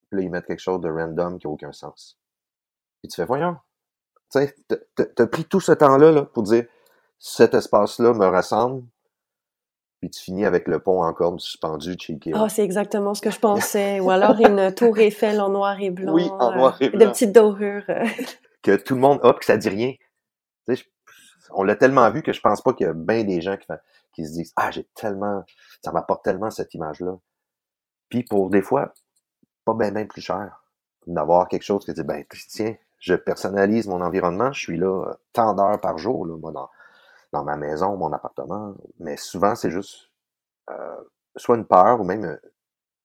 puis 0.09 0.19
là, 0.19 0.25
ils 0.25 0.31
mettent 0.31 0.47
quelque 0.47 0.61
chose 0.61 0.81
de 0.81 0.91
random 0.91 1.39
qui 1.39 1.47
n'a 1.47 1.53
aucun 1.53 1.73
sens. 1.73 2.19
Puis 3.01 3.09
tu 3.09 3.17
fais, 3.17 3.27
voyons, 3.27 3.57
tu 4.33 4.41
sais, 4.41 4.55
t'as 5.15 5.27
pris 5.27 5.45
tout 5.45 5.61
ce 5.61 5.73
temps-là 5.73 6.13
là, 6.13 6.23
pour 6.25 6.43
dire, 6.43 6.67
cet 7.19 7.55
espace-là 7.55 8.13
me 8.13 8.27
ressemble, 8.27 8.85
puis 10.01 10.11
tu 10.11 10.23
finis 10.23 10.45
avec 10.45 10.69
le 10.69 10.79
pont 10.79 11.03
en 11.03 11.13
corde 11.13 11.41
suspendu 11.41 11.97
chez 11.99 12.15
Ikea. 12.15 12.33
Oh, 12.35 12.49
c'est 12.49 12.65
exactement 12.65 13.15
ce 13.15 13.23
que 13.23 13.31
je 13.31 13.39
pensais. 13.39 14.01
Ou 14.01 14.11
alors 14.11 14.39
une 14.41 14.73
tour 14.75 14.99
Eiffel 14.99 15.41
en 15.41 15.49
noir 15.49 15.81
et 15.81 15.91
blanc. 15.91 16.13
Oui, 16.13 16.29
en 16.39 16.55
noir 16.55 16.77
et 16.81 16.91
blanc. 16.91 16.99
De 16.99 17.11
petites 17.11 17.33
dorures 17.33 17.85
que 18.63 18.77
tout 18.77 18.95
le 18.95 19.01
monde, 19.01 19.21
hop, 19.23 19.39
que 19.39 19.45
ça 19.45 19.57
dit 19.57 19.69
rien. 19.69 19.95
on 21.51 21.63
l'a 21.63 21.77
tellement 21.77 22.11
vu 22.11 22.23
que 22.23 22.33
je 22.33 22.41
pense 22.41 22.61
pas 22.61 22.75
qu'il 22.75 22.87
y 22.87 22.91
a 22.91 22.93
bien 22.93 23.25
des 23.25 23.41
gens 23.41 23.57
qui, 23.57 23.67
qui 24.13 24.27
se 24.27 24.33
disent 24.33 24.53
Ah, 24.57 24.71
j'ai 24.71 24.85
tellement, 24.95 25.45
ça 25.83 25.93
m'apporte 25.93 26.25
tellement 26.25 26.51
cette 26.51 26.75
image-là. 26.75 27.17
Puis 28.09 28.23
pour 28.23 28.51
des 28.51 28.63
fois, 28.63 28.93
pas 29.65 29.75
bien 29.75 30.07
plus 30.07 30.23
cher 30.23 30.63
d'avoir 31.07 31.49
quelque 31.49 31.63
chose 31.63 31.85
qui 31.85 31.93
dit 31.93 32.03
ben 32.03 32.25
tiens, 32.49 32.75
je 32.99 33.15
personnalise 33.15 33.87
mon 33.87 34.01
environnement, 34.01 34.53
je 34.53 34.61
suis 34.61 34.79
là 34.79 35.15
tant 35.33 35.55
d'heures 35.55 35.81
par 35.81 35.99
jour, 35.99 36.27
là, 36.27 36.37
moi, 36.37 36.53
dans, 36.53 36.69
ma 37.45 37.57
maison, 37.57 37.97
mon 37.97 38.13
appartement. 38.13 38.75
Mais 38.99 39.17
souvent, 39.17 39.55
c'est 39.55 39.71
juste 39.71 40.11
euh, 40.71 41.03
soit 41.37 41.57
une 41.57 41.67
peur 41.67 42.01
ou 42.01 42.05
même 42.05 42.39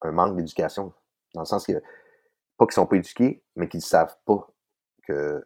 un, 0.01 0.11
manque 0.11 0.35
d'éducation. 0.35 0.93
Dans 1.33 1.41
le 1.41 1.45
sens 1.45 1.65
que, 1.65 1.81
pas 2.57 2.65
qu'ils 2.65 2.73
sont 2.73 2.85
pas 2.85 2.97
éduqués, 2.97 3.43
mais 3.55 3.67
qu'ils 3.67 3.79
ne 3.79 3.83
savent 3.83 4.17
pas 4.25 4.47
que 5.03 5.45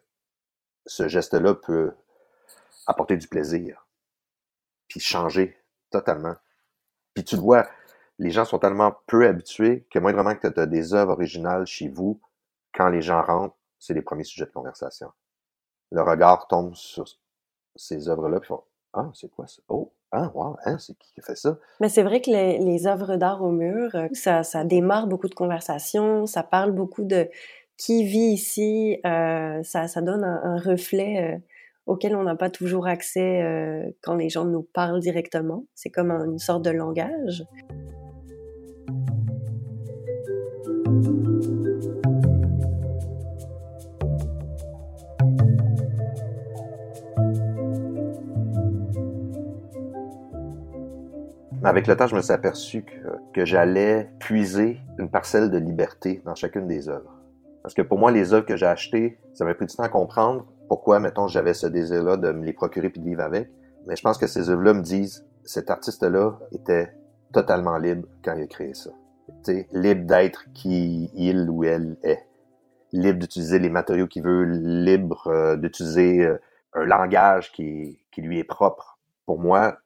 ce 0.86 1.08
geste-là 1.08 1.54
peut 1.54 1.92
apporter 2.86 3.16
du 3.16 3.28
plaisir, 3.28 3.86
puis 4.88 5.00
changer 5.00 5.56
totalement. 5.90 6.36
Puis 7.14 7.24
tu 7.24 7.36
le 7.36 7.42
vois, 7.42 7.68
les 8.18 8.30
gens 8.30 8.44
sont 8.44 8.58
tellement 8.58 8.96
peu 9.06 9.26
habitués 9.26 9.86
que 9.90 9.98
moindrement 9.98 10.34
que 10.34 10.46
tu 10.48 10.60
as 10.60 10.66
des 10.66 10.94
œuvres 10.94 11.12
originales 11.12 11.66
chez 11.66 11.88
vous, 11.88 12.20
quand 12.72 12.88
les 12.88 13.02
gens 13.02 13.22
rentrent, 13.22 13.56
c'est 13.78 13.94
les 13.94 14.02
premiers 14.02 14.24
sujets 14.24 14.46
de 14.46 14.52
conversation. 14.52 15.12
Le 15.90 16.02
regard 16.02 16.46
tombe 16.48 16.74
sur 16.74 17.04
ces 17.74 18.08
œuvres-là, 18.08 18.40
puis 18.40 18.54
Ah, 18.98 19.10
c'est 19.12 19.30
quoi 19.30 19.46
ça? 19.46 19.60
Oh, 19.68 19.92
ah, 20.10 20.30
wow, 20.34 20.56
hein, 20.64 20.78
c'est 20.78 20.96
qui 20.98 21.12
qui 21.12 21.20
fait 21.20 21.36
ça? 21.36 21.58
Mais 21.80 21.90
c'est 21.90 22.02
vrai 22.02 22.22
que 22.22 22.30
les, 22.30 22.86
œuvres 22.86 23.16
d'art 23.16 23.42
au 23.42 23.50
mur, 23.50 23.90
euh, 23.94 24.08
ça, 24.12 24.42
ça 24.42 24.64
démarre 24.64 25.06
beaucoup 25.06 25.28
de 25.28 25.34
conversations, 25.34 26.24
ça 26.24 26.42
parle 26.42 26.72
beaucoup 26.72 27.04
de 27.04 27.28
qui 27.76 28.04
vit 28.04 28.32
ici, 28.32 28.98
euh, 29.04 29.62
ça, 29.62 29.86
ça 29.86 30.00
donne 30.00 30.24
un, 30.24 30.56
reflet 30.56 31.34
euh, 31.34 31.38
auquel 31.84 32.16
on 32.16 32.22
n'a 32.22 32.36
pas 32.36 32.48
toujours 32.48 32.86
accès 32.86 33.94
quand 34.02 34.14
les 34.14 34.30
gens 34.30 34.46
nous 34.46 34.62
parlent 34.62 35.00
directement. 35.00 35.66
C'est 35.74 35.90
comme 35.90 36.10
une 36.10 36.38
sorte 36.38 36.62
de 36.62 36.70
langage. 36.70 37.44
Avec 51.66 51.88
le 51.88 51.96
temps, 51.96 52.06
je 52.06 52.14
me 52.14 52.22
suis 52.22 52.32
aperçu 52.32 52.84
que, 53.34 53.44
j'allais 53.44 54.08
puiser 54.20 54.78
une 55.00 55.10
parcelle 55.10 55.50
de 55.50 55.58
liberté 55.58 56.22
dans 56.24 56.36
chacune 56.36 56.68
des 56.68 56.88
œuvres. 56.88 57.12
Parce 57.64 57.74
que 57.74 57.82
pour 57.82 57.98
moi, 57.98 58.12
les 58.12 58.32
œuvres 58.32 58.46
que 58.46 58.54
j'ai 58.54 58.66
achetées, 58.66 59.18
ça 59.34 59.44
m'a 59.44 59.52
pris 59.52 59.66
du 59.66 59.74
temps 59.74 59.82
à 59.82 59.88
comprendre 59.88 60.46
pourquoi, 60.68 61.00
mettons, 61.00 61.26
j'avais 61.26 61.54
ce 61.54 61.66
désir-là 61.66 62.18
de 62.18 62.30
me 62.30 62.44
les 62.44 62.52
procurer 62.52 62.88
puis 62.88 63.00
de 63.00 63.06
vivre 63.06 63.20
avec. 63.20 63.50
Mais 63.88 63.96
je 63.96 64.02
pense 64.02 64.16
que 64.16 64.28
ces 64.28 64.48
œuvres-là 64.48 64.74
me 64.74 64.80
disent, 64.80 65.26
cet 65.42 65.68
artiste-là 65.68 66.38
était 66.52 66.92
totalement 67.32 67.78
libre 67.78 68.06
quand 68.24 68.36
il 68.36 68.44
a 68.44 68.46
créé 68.46 68.72
ça. 68.72 68.90
libre 69.72 70.06
d'être 70.06 70.44
qui 70.54 71.10
il 71.14 71.50
ou 71.50 71.64
elle 71.64 71.96
est, 72.04 72.28
libre 72.92 73.18
d'utiliser 73.18 73.58
les 73.58 73.70
matériaux 73.70 74.06
qu'il 74.06 74.22
veut, 74.22 74.44
libre 74.44 75.26
euh, 75.26 75.56
d'utiliser 75.56 76.24
euh, 76.24 76.40
un 76.74 76.84
langage 76.84 77.50
qui 77.50 77.98
lui 78.16 78.38
est 78.38 78.44
propre. 78.44 79.00
Pour 79.26 79.40
moi, 79.40 79.78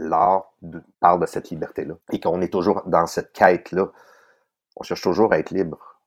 l'art 0.00 0.52
parle 1.00 1.20
de 1.20 1.26
cette 1.26 1.50
liberté-là 1.50 1.94
et 2.12 2.20
qu'on 2.20 2.40
est 2.40 2.52
toujours 2.52 2.82
dans 2.86 3.06
cette 3.06 3.32
quête-là. 3.32 3.90
On 4.76 4.82
cherche 4.82 5.02
toujours 5.02 5.32
à 5.32 5.38
être 5.38 5.50
libre 5.50 5.98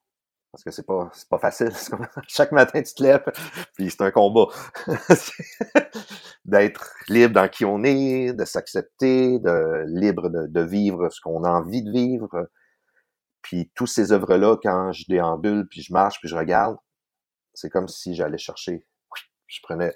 parce 0.52 0.66
que 0.66 0.72
c'est 0.72 0.86
pas, 0.86 1.10
c'est 1.14 1.30
pas 1.30 1.40
facile. 1.40 1.72
chaque 2.28 2.52
matin, 2.52 2.82
tu 2.82 2.94
te 2.94 3.04
lèves, 3.04 3.24
puis 3.76 3.90
c'est 3.90 4.02
un 4.02 4.12
combat. 4.12 4.48
D'être 6.46 6.94
libre 7.08 7.34
dans 7.34 7.48
qui 7.48 7.64
on 7.64 7.84
est, 7.84 8.34
de 8.34 8.46
s'accepter, 8.46 9.40
de 9.40 9.86
libre 9.88 10.30
de, 10.30 10.48
de 10.48 10.62
vivre 10.62 11.10
ce 11.10 11.22
qu'on 11.22 11.44
a 11.44 11.50
envie 11.50 11.84
de 11.84 11.92
vivre. 11.92 12.50
Puis 13.42 13.72
tous 13.76 13.88
ces 13.88 14.12
œuvres-là, 14.12 14.58
quand 14.62 14.92
je 14.92 15.06
déambule, 15.08 15.68
puis 15.70 15.82
je 15.82 15.94
marche, 15.94 16.20
puis 16.20 16.30
je 16.30 16.36
regarde, 16.36 16.78
c'est 17.54 17.70
comme 17.70 17.88
si 17.88 18.14
j'allais 18.16 18.38
chercher. 18.38 18.86
Je 19.48 19.60
prenais 19.64 19.96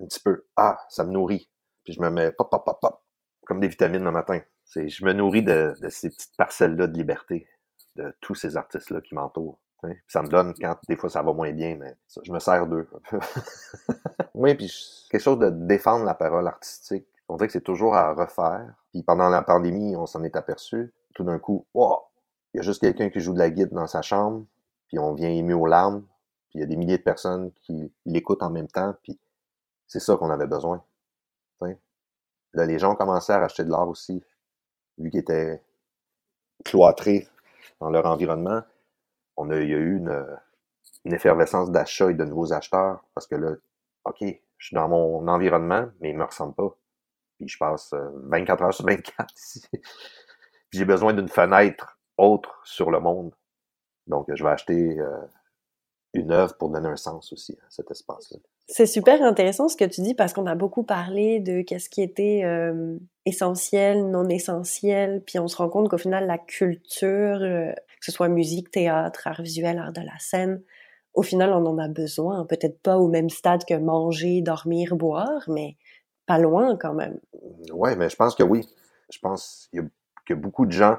un 0.00 0.06
petit 0.06 0.20
peu. 0.20 0.46
Ah, 0.56 0.78
ça 0.88 1.04
me 1.04 1.10
nourrit. 1.10 1.50
Puis 1.86 1.94
je 1.94 2.02
me 2.02 2.10
mets 2.10 2.32
pop, 2.32 2.50
pop, 2.50 2.64
pop, 2.64 2.78
pop, 2.80 3.02
comme 3.46 3.60
des 3.60 3.68
vitamines 3.68 4.04
le 4.04 4.10
matin. 4.10 4.40
C'est, 4.64 4.88
je 4.88 5.04
me 5.04 5.12
nourris 5.12 5.44
de, 5.44 5.72
ces 5.88 6.10
petites 6.10 6.36
parcelles-là 6.36 6.88
de 6.88 6.98
liberté 6.98 7.46
de 7.94 8.14
tous 8.20 8.34
ces 8.34 8.56
artistes-là 8.56 9.00
qui 9.00 9.14
m'entourent. 9.14 9.58
Ça 10.08 10.20
me 10.20 10.28
donne 10.28 10.52
quand 10.60 10.76
des 10.88 10.96
fois 10.96 11.08
ça 11.08 11.22
va 11.22 11.32
moins 11.32 11.52
bien, 11.52 11.76
mais 11.76 11.96
je 12.24 12.32
me 12.32 12.40
sers 12.40 12.66
d'eux. 12.66 12.88
oui, 14.34 14.56
puis 14.56 15.06
quelque 15.08 15.22
chose 15.22 15.38
de 15.38 15.48
défendre 15.48 16.04
la 16.04 16.14
parole 16.14 16.48
artistique. 16.48 17.06
On 17.28 17.36
dirait 17.36 17.46
que 17.46 17.52
c'est 17.52 17.60
toujours 17.60 17.94
à 17.94 18.12
refaire. 18.12 18.74
Puis 18.90 19.04
pendant 19.04 19.28
la 19.28 19.42
pandémie, 19.42 19.94
on 19.94 20.06
s'en 20.06 20.24
est 20.24 20.34
aperçu. 20.34 20.92
Tout 21.14 21.22
d'un 21.22 21.38
coup, 21.38 21.66
wow, 21.72 22.00
il 22.52 22.56
y 22.56 22.60
a 22.60 22.62
juste 22.62 22.80
quelqu'un 22.80 23.10
qui 23.10 23.20
joue 23.20 23.32
de 23.32 23.38
la 23.38 23.50
guide 23.50 23.72
dans 23.72 23.86
sa 23.86 24.02
chambre, 24.02 24.44
puis 24.88 24.98
on 24.98 25.14
vient 25.14 25.30
ému 25.30 25.54
aux 25.54 25.66
larmes, 25.66 26.02
puis 26.48 26.58
il 26.58 26.60
y 26.60 26.64
a 26.64 26.66
des 26.66 26.76
milliers 26.76 26.98
de 26.98 27.02
personnes 27.02 27.52
qui 27.62 27.92
l'écoutent 28.06 28.42
en 28.42 28.50
même 28.50 28.66
temps, 28.66 28.94
puis 29.02 29.20
c'est 29.86 30.00
ça 30.00 30.16
qu'on 30.16 30.30
avait 30.30 30.46
besoin. 30.48 30.82
Là, 31.60 32.64
les 32.64 32.78
gens 32.78 32.92
ont 32.92 32.96
commencé 32.96 33.32
à 33.32 33.38
racheter 33.38 33.64
de 33.64 33.70
l'art 33.70 33.88
aussi, 33.88 34.24
vu 34.96 35.10
qu'ils 35.10 35.20
étaient 35.20 35.62
cloîtrés 36.64 37.28
dans 37.80 37.90
leur 37.90 38.06
environnement, 38.06 38.62
on 39.36 39.50
a, 39.50 39.56
il 39.56 39.68
y 39.68 39.74
a 39.74 39.78
eu 39.78 39.98
une, 39.98 40.26
effervescence 41.04 41.70
d'achat 41.70 42.10
et 42.10 42.14
de 42.14 42.24
nouveaux 42.24 42.52
acheteurs 42.52 43.04
parce 43.14 43.26
que 43.26 43.36
là, 43.36 43.52
OK, 44.06 44.22
je 44.22 44.66
suis 44.66 44.74
dans 44.74 44.88
mon 44.88 45.28
environnement, 45.28 45.88
mais 46.00 46.10
il 46.10 46.16
me 46.16 46.24
ressemble 46.24 46.54
pas. 46.54 46.74
Puis 47.36 47.46
je 47.46 47.58
passe 47.58 47.92
24 47.92 48.62
euh, 48.62 48.64
heures 48.64 48.74
sur 48.74 48.86
24 48.86 49.34
ici. 49.36 49.68
Puis 49.70 50.78
j'ai 50.78 50.84
besoin 50.84 51.12
d'une 51.12 51.28
fenêtre 51.28 51.98
autre 52.16 52.60
sur 52.64 52.90
le 52.90 52.98
monde. 52.98 53.34
Donc, 54.06 54.26
je 54.34 54.42
vais 54.42 54.50
acheter 54.50 54.98
euh, 54.98 55.20
une 56.16 56.32
œuvre 56.32 56.56
pour 56.56 56.70
donner 56.70 56.88
un 56.88 56.96
sens 56.96 57.32
aussi 57.32 57.56
à 57.60 57.70
cet 57.70 57.90
espace-là. 57.90 58.38
C'est 58.68 58.86
super 58.86 59.22
intéressant 59.22 59.68
ce 59.68 59.76
que 59.76 59.84
tu 59.84 60.00
dis 60.00 60.14
parce 60.14 60.32
qu'on 60.32 60.46
a 60.46 60.54
beaucoup 60.54 60.82
parlé 60.82 61.38
de 61.38 61.62
qu'est-ce 61.62 61.88
qui 61.88 62.02
était 62.02 62.42
euh, 62.44 62.98
essentiel, 63.24 64.10
non 64.10 64.28
essentiel, 64.28 65.22
puis 65.24 65.38
on 65.38 65.46
se 65.46 65.56
rend 65.56 65.68
compte 65.68 65.88
qu'au 65.88 65.98
final 65.98 66.26
la 66.26 66.38
culture, 66.38 67.38
euh, 67.42 67.72
que 67.72 68.04
ce 68.06 68.12
soit 68.12 68.28
musique, 68.28 68.70
théâtre, 68.70 69.26
art 69.26 69.42
visuel, 69.42 69.78
art 69.78 69.92
de 69.92 70.00
la 70.00 70.18
scène, 70.18 70.62
au 71.14 71.22
final 71.22 71.52
on 71.52 71.64
en 71.66 71.78
a 71.78 71.88
besoin, 71.88 72.44
peut-être 72.44 72.80
pas 72.82 72.98
au 72.98 73.08
même 73.08 73.30
stade 73.30 73.64
que 73.64 73.74
manger, 73.74 74.42
dormir, 74.42 74.96
boire, 74.96 75.44
mais 75.48 75.76
pas 76.26 76.38
loin 76.38 76.76
quand 76.76 76.94
même. 76.94 77.18
Ouais, 77.72 77.94
mais 77.96 78.08
je 78.08 78.16
pense 78.16 78.34
que 78.34 78.42
oui. 78.42 78.68
Je 79.10 79.20
pense 79.20 79.68
qu'il 79.70 79.88
y, 80.28 80.32
a 80.32 80.36
beaucoup 80.36 80.66
de 80.66 80.72
gens 80.72 80.98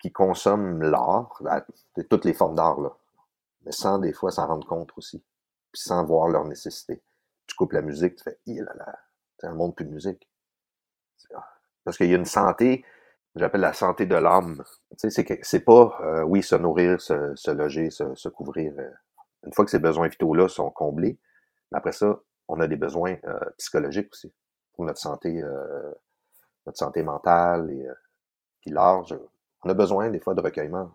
qui 0.00 0.10
consomment 0.10 0.82
l'art, 0.82 1.42
toutes 2.08 2.24
les 2.24 2.32
formes 2.32 2.54
d'art 2.54 2.80
là, 2.80 2.96
mais 3.64 3.72
sans 3.72 3.98
des 3.98 4.12
fois 4.12 4.30
s'en 4.30 4.46
rendre 4.46 4.66
compte 4.66 4.90
aussi 4.96 5.24
puis 5.72 5.82
sans 5.82 6.04
voir 6.04 6.28
leur 6.28 6.44
nécessité. 6.44 7.02
Tu 7.46 7.56
coupes 7.56 7.72
la 7.72 7.82
musique, 7.82 8.16
tu 8.16 8.24
fais, 8.24 8.38
il 8.46 8.62
là 8.62 8.72
là, 8.74 8.98
c'est 9.38 9.46
un 9.46 9.54
monde 9.54 9.74
plus 9.74 9.84
de 9.84 9.90
musique. 9.90 10.28
Ah. 11.34 11.46
Parce 11.84 11.96
qu'il 11.96 12.08
y 12.08 12.14
a 12.14 12.16
une 12.16 12.24
santé, 12.24 12.84
j'appelle 13.34 13.60
la 13.60 13.72
santé 13.72 14.06
de 14.06 14.14
l'âme. 14.14 14.62
Tu 14.98 15.10
sais, 15.10 15.40
c'est 15.42 15.60
pas, 15.60 15.98
euh, 16.02 16.22
oui, 16.22 16.42
se 16.42 16.56
nourrir, 16.56 17.00
se, 17.00 17.34
se 17.34 17.50
loger, 17.50 17.90
se, 17.90 18.14
se 18.14 18.28
couvrir. 18.28 18.72
Euh. 18.78 18.90
Une 19.46 19.52
fois 19.52 19.64
que 19.64 19.70
ces 19.70 19.78
besoins 19.78 20.08
vitaux-là 20.08 20.48
sont 20.48 20.70
comblés, 20.70 21.18
après 21.72 21.92
ça, 21.92 22.20
on 22.48 22.60
a 22.60 22.66
des 22.66 22.76
besoins 22.76 23.16
euh, 23.24 23.38
psychologiques 23.58 24.12
aussi 24.12 24.32
pour 24.74 24.84
notre 24.84 24.98
santé, 24.98 25.42
notre 26.66 26.78
santé 26.78 27.02
mentale 27.02 27.70
et 27.70 27.86
puis 28.60 28.70
large. 28.70 29.18
On 29.62 29.68
a 29.68 29.74
besoin 29.74 30.10
des 30.10 30.20
fois 30.20 30.34
de 30.34 30.40
recueillement. 30.40 30.90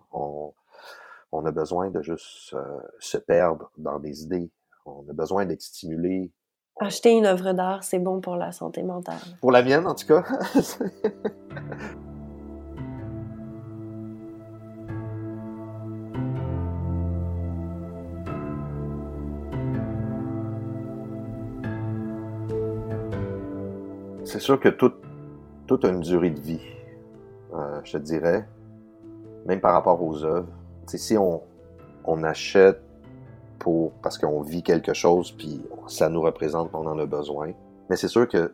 On 1.32 1.46
a 1.46 1.52
besoin 1.52 1.90
de 1.90 2.02
juste 2.02 2.56
se 3.00 3.18
perdre 3.18 3.72
dans 3.78 4.00
des 4.00 4.24
idées, 4.24 4.50
on 4.86 5.04
a 5.10 5.14
besoin 5.14 5.46
d'être 5.46 5.62
stimulé. 5.62 6.32
Acheter 6.80 7.12
une 7.12 7.26
œuvre 7.26 7.54
d'art, 7.54 7.84
c'est 7.84 8.00
bon 8.00 8.22
pour 8.22 8.36
la 8.36 8.52
santé 8.52 8.84
mentale. 8.84 9.20
Pour 9.42 9.52
la 9.52 9.64
mienne, 9.64 9.88
en 9.88 9.96
tout 9.96 10.08
cas. 10.08 10.24
c'est 24.36 24.42
sûr 24.42 24.60
que 24.60 24.68
tout, 24.68 24.92
tout 25.66 25.80
a 25.84 25.88
une 25.88 26.02
durée 26.02 26.30
de 26.30 26.42
vie, 26.42 26.60
euh, 27.54 27.80
je 27.86 27.94
te 27.94 27.98
dirais, 28.00 28.46
même 29.46 29.62
par 29.62 29.72
rapport 29.72 30.04
aux 30.04 30.26
œuvres. 30.26 30.52
Si 30.86 31.18
on, 31.18 31.42
achète 32.24 32.82
pour 33.60 33.92
parce 34.04 34.18
qu'on 34.18 34.42
vit 34.42 34.64
quelque 34.64 34.94
chose 34.94 35.32
puis 35.32 35.62
ça 35.88 36.10
nous 36.10 36.22
représente, 36.22 36.70
on 36.74 36.86
en 36.86 37.00
a 37.00 37.06
besoin. 37.06 37.52
Mais 37.90 37.96
c'est 37.96 38.08
sûr 38.08 38.28
que 38.28 38.54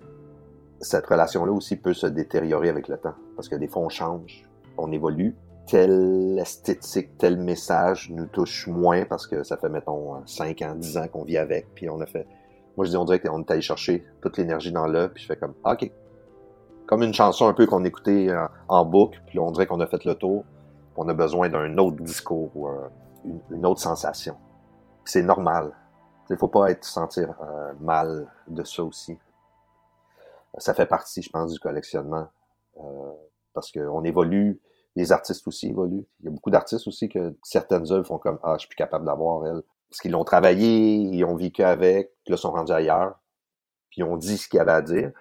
cette 0.80 1.06
relation-là 1.06 1.52
aussi 1.52 1.76
peut 1.76 1.94
se 1.94 2.08
détériorer 2.08 2.70
avec 2.70 2.88
le 2.88 2.98
temps 2.98 3.16
parce 3.36 3.50
que 3.50 3.56
des 3.56 3.68
fois 3.68 3.84
on 3.84 3.90
change, 3.90 4.50
on 4.78 4.92
évolue. 4.92 5.36
Telle 5.68 6.40
esthétique, 6.40 7.18
tel 7.18 7.38
message 7.38 8.10
nous 8.10 8.26
touche 8.26 8.68
moins 8.68 9.06
parce 9.06 9.28
que 9.28 9.44
ça 9.44 9.58
fait, 9.58 9.70
mettons, 9.70 10.26
5 10.26 10.62
ans, 10.64 10.76
10 10.76 10.98
ans 10.98 11.08
qu'on 11.08 11.24
vit 11.24 11.38
avec, 11.38 11.68
puis 11.76 11.90
on 11.90 12.02
a 12.02 12.06
fait... 12.06 12.28
Moi, 12.76 12.86
je 12.86 12.92
dis, 12.92 12.98
on 12.98 13.06
dirait 13.06 13.20
qu'on 13.20 13.42
est 13.42 13.52
allé 13.52 13.62
chercher 13.62 14.04
toute 14.22 14.38
l'énergie 14.38 14.72
dans 14.72 14.88
l'œuvre, 14.88 15.14
puis 15.14 15.22
je 15.24 15.28
fais 15.28 15.36
comme, 15.36 15.54
OK. 15.64 15.90
Comme 16.88 17.04
une 17.04 17.14
chanson 17.14 17.48
un 17.48 17.54
peu 17.54 17.68
qu'on 17.68 17.86
écoutait 17.86 18.30
en, 18.68 18.86
boucle, 18.86 19.22
puis 19.28 19.40
on 19.40 19.52
dirait 19.52 19.68
qu'on 19.68 19.80
a 19.80 19.88
fait 19.88 20.04
le 20.04 20.16
tour, 20.16 20.44
on 21.02 21.10
a 21.10 21.14
besoin 21.14 21.50
d'un 21.50 21.78
autre 21.78 22.02
discours 22.04 22.56
ou 22.56 22.70
une 23.50 23.66
autre 23.66 23.82
sensation 23.82 24.36
c'est 25.06 25.24
normal. 25.24 25.72
Il 26.30 26.38
faut 26.38 26.48
pas 26.48 26.72
être 26.72 26.86
sentir 26.86 27.36
euh, 27.42 27.74
mal 27.80 28.32
de 28.48 28.64
ça 28.64 28.84
aussi. 28.84 29.18
Ça 30.58 30.74
fait 30.74 30.86
partie, 30.86 31.22
je 31.22 31.30
pense, 31.30 31.52
du 31.52 31.60
collectionnement. 31.60 32.28
Euh, 32.78 33.12
parce 33.54 33.72
qu'on 33.72 34.04
évolue, 34.04 34.62
les 34.96 35.12
artistes 35.12 35.46
aussi 35.48 35.70
évoluent. 35.70 36.06
Il 36.20 36.26
y 36.26 36.28
a 36.30 36.32
beaucoup 36.32 36.50
d'artistes 36.50 36.88
aussi 36.88 37.10
que 37.10 37.36
certaines 37.44 37.92
œuvres 37.92 38.08
font 38.08 38.18
comme 38.18 38.40
Ah, 38.44 38.54
je 38.56 38.60
suis 38.60 38.70
plus 38.70 38.78
capable 38.78 39.06
d'avoir 39.06 39.46
elle. 39.46 39.62
Parce 39.90 40.00
qu'ils 40.00 40.12
l'ont 40.12 40.24
travaillé, 40.24 40.96
ils 40.96 41.26
ont 41.26 41.36
vécu 41.36 41.64
avec, 41.64 42.14
puis 42.24 42.32
là, 42.32 42.38
sont 42.38 42.52
rendus 42.52 42.72
ailleurs, 42.72 43.20
puis 43.90 44.02
ils 44.02 44.04
ont 44.06 44.16
dit 44.16 44.38
ce 44.38 44.48
qu'ils 44.48 44.62
avaient 44.62 44.72
à 44.72 44.82
dire, 44.82 45.12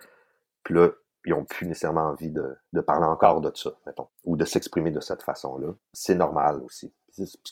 ils 1.25 1.35
ont 1.35 1.45
plus 1.45 1.66
nécessairement 1.66 2.09
envie 2.09 2.31
de, 2.31 2.57
de 2.73 2.81
parler 2.81 3.07
encore 3.07 3.41
de 3.41 3.53
ça, 3.55 3.73
mettons, 3.87 4.09
ou 4.25 4.37
de 4.37 4.45
s'exprimer 4.45 4.91
de 4.91 5.01
cette 5.01 5.23
façon-là. 5.23 5.75
C'est 5.93 6.14
normal 6.14 6.62
aussi. 6.62 6.93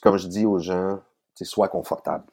Comme 0.03 0.17
je 0.17 0.27
dis 0.29 0.47
aux 0.47 0.59
gens, 0.59 1.01
soit 1.45 1.69
confortable. 1.69 2.25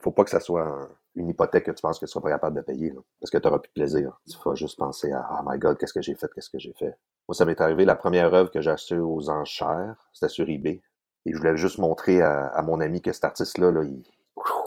Faut 0.00 0.12
pas 0.12 0.24
que 0.24 0.30
ça 0.30 0.40
soit 0.40 0.88
une 1.14 1.28
hypothèque 1.28 1.64
que 1.64 1.70
tu 1.70 1.82
penses 1.82 1.98
que 1.98 2.06
tu 2.06 2.12
seras 2.12 2.22
pas 2.22 2.30
capable 2.30 2.56
de 2.56 2.62
payer, 2.62 2.94
parce 3.20 3.30
que 3.30 3.38
tu 3.38 3.46
n'auras 3.46 3.58
plus 3.58 3.68
de 3.68 3.72
plaisir. 3.72 4.20
Tu 4.30 4.36
vas 4.44 4.54
juste 4.54 4.78
penser 4.78 5.12
à 5.12 5.28
Oh 5.32 5.44
my 5.44 5.58
God, 5.58 5.78
qu'est-ce 5.78 5.92
que 5.92 6.02
j'ai 6.02 6.14
fait, 6.14 6.28
qu'est-ce 6.32 6.50
que 6.50 6.58
j'ai 6.58 6.72
fait. 6.74 6.96
Moi, 7.28 7.34
ça 7.34 7.44
m'est 7.44 7.60
arrivé, 7.60 7.84
la 7.84 7.96
première 7.96 8.32
œuvre 8.32 8.50
que 8.50 8.60
j'ai 8.60 8.70
achetée 8.70 8.98
aux 8.98 9.28
enchères, 9.28 9.96
c'était 10.12 10.28
sur 10.28 10.48
eBay. 10.48 10.80
Et 11.26 11.32
je 11.32 11.36
voulais 11.36 11.56
juste 11.56 11.78
montrer 11.78 12.22
à, 12.22 12.62
mon 12.62 12.80
ami 12.80 13.02
que 13.02 13.12
cet 13.12 13.24
artiste-là, 13.24 13.70
là, 13.72 13.82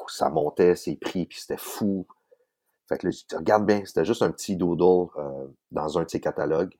ça 0.07 0.29
montait, 0.29 0.75
ses 0.75 0.95
prix, 0.97 1.25
puis 1.25 1.39
c'était 1.39 1.57
fou. 1.57 2.05
Fait 2.89 2.97
que 2.97 3.07
là, 3.07 3.13
regarde 3.37 3.65
bien, 3.65 3.83
c'était 3.85 4.05
juste 4.05 4.21
un 4.21 4.31
petit 4.31 4.57
doodle 4.57 5.09
euh, 5.17 5.47
dans 5.71 5.97
un 5.97 6.03
de 6.03 6.09
ses 6.09 6.19
catalogues. 6.19 6.73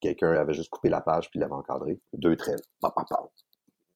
Quelqu'un 0.00 0.32
avait 0.32 0.54
juste 0.54 0.70
coupé 0.70 0.88
la 0.88 1.00
page, 1.00 1.30
puis 1.30 1.38
l'avait 1.38 1.52
encadré. 1.52 2.00
Deux 2.12 2.36
traits. 2.36 2.60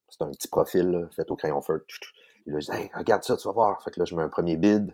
C'est 0.09 0.21
un 0.21 0.31
petit 0.31 0.47
profil 0.47 1.07
fait 1.15 1.29
au 1.29 1.35
crayon 1.35 1.61
feu. 1.61 1.83
Puis 1.87 1.99
là, 2.45 2.59
je 2.59 2.71
dis, 2.71 2.89
regarde 2.93 3.23
ça, 3.23 3.35
tu 3.35 3.47
vas 3.47 3.53
voir. 3.53 3.81
Fait 3.83 3.91
que 3.91 3.99
là, 3.99 4.05
je 4.05 4.15
mets 4.15 4.23
un 4.23 4.29
premier 4.29 4.55
bid, 4.55 4.93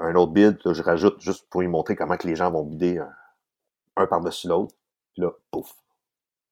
un 0.00 0.14
autre 0.16 0.32
bid, 0.32 0.58
là, 0.64 0.72
je 0.72 0.82
rajoute 0.82 1.20
juste 1.20 1.48
pour 1.48 1.60
lui 1.60 1.68
montrer 1.68 1.94
comment 1.94 2.16
que 2.16 2.26
les 2.26 2.34
gens 2.34 2.50
vont 2.50 2.64
bider 2.64 3.00
un, 3.96 4.06
par-dessus 4.06 4.48
l'autre. 4.48 4.74
Puis 5.12 5.22
là, 5.22 5.30
pouf. 5.50 5.72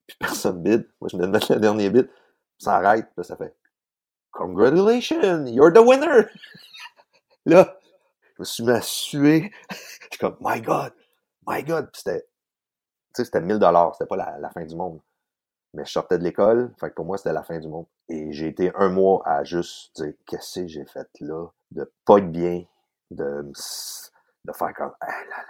Puis 0.07 0.17
personne 0.21 0.62
bid. 0.62 0.89
Moi, 1.01 1.09
je 1.12 1.17
de 1.17 1.27
mettre 1.27 1.53
le 1.53 1.61
dernier 1.61 1.91
bid. 1.91 2.09
Ça 2.59 2.77
arrête. 2.77 3.09
Là, 3.17 3.25
ça 3.25 3.37
fait 3.37 3.57
Congratulations, 4.35 5.47
you're 5.47 5.73
the 5.73 5.79
winner! 5.79 6.27
là, 7.47 7.79
je 8.35 8.41
me 8.41 8.45
suis 8.45 8.65
mis 8.65 8.73
à 8.73 8.81
suer. 8.81 9.53
je 9.71 9.77
suis 10.11 10.19
comme, 10.19 10.37
my 10.41 10.61
God, 10.61 10.93
my 11.47 11.62
God. 11.62 11.88
C'était, 11.92 12.26
c'était 13.14 13.40
1000 13.40 13.59
dollars. 13.59 13.95
C'était 13.95 14.09
pas 14.09 14.16
la, 14.16 14.51
fin 14.51 14.64
du 14.64 14.74
monde. 14.76 15.01
Mais 15.74 15.84
je 15.84 15.90
sortais 15.90 16.18
de 16.18 16.24
l'école, 16.24 16.72
fait 16.78 16.90
que 16.90 16.95
pour 16.95 17.05
moi, 17.05 17.18
c'était 17.18 17.32
la 17.32 17.42
fin 17.42 17.59
du 17.59 17.66
monde. 17.68 17.86
Et 18.09 18.32
j'ai 18.32 18.47
été 18.47 18.70
un 18.76 18.90
mois 18.90 19.22
à 19.24 19.42
juste 19.42 19.97
dire, 20.01 20.14
qu'est-ce 20.24 20.61
que 20.61 20.66
j'ai 20.68 20.84
fait 20.84 21.09
là? 21.20 21.49
De 21.72 21.92
pas 22.05 22.18
être 22.18 22.30
bien, 22.30 22.64
de, 23.11 23.42
de 24.45 24.53
faire 24.53 24.72
comme, 24.74 24.92
ah 25.01 25.07
là 25.07 25.36
là. 25.36 25.45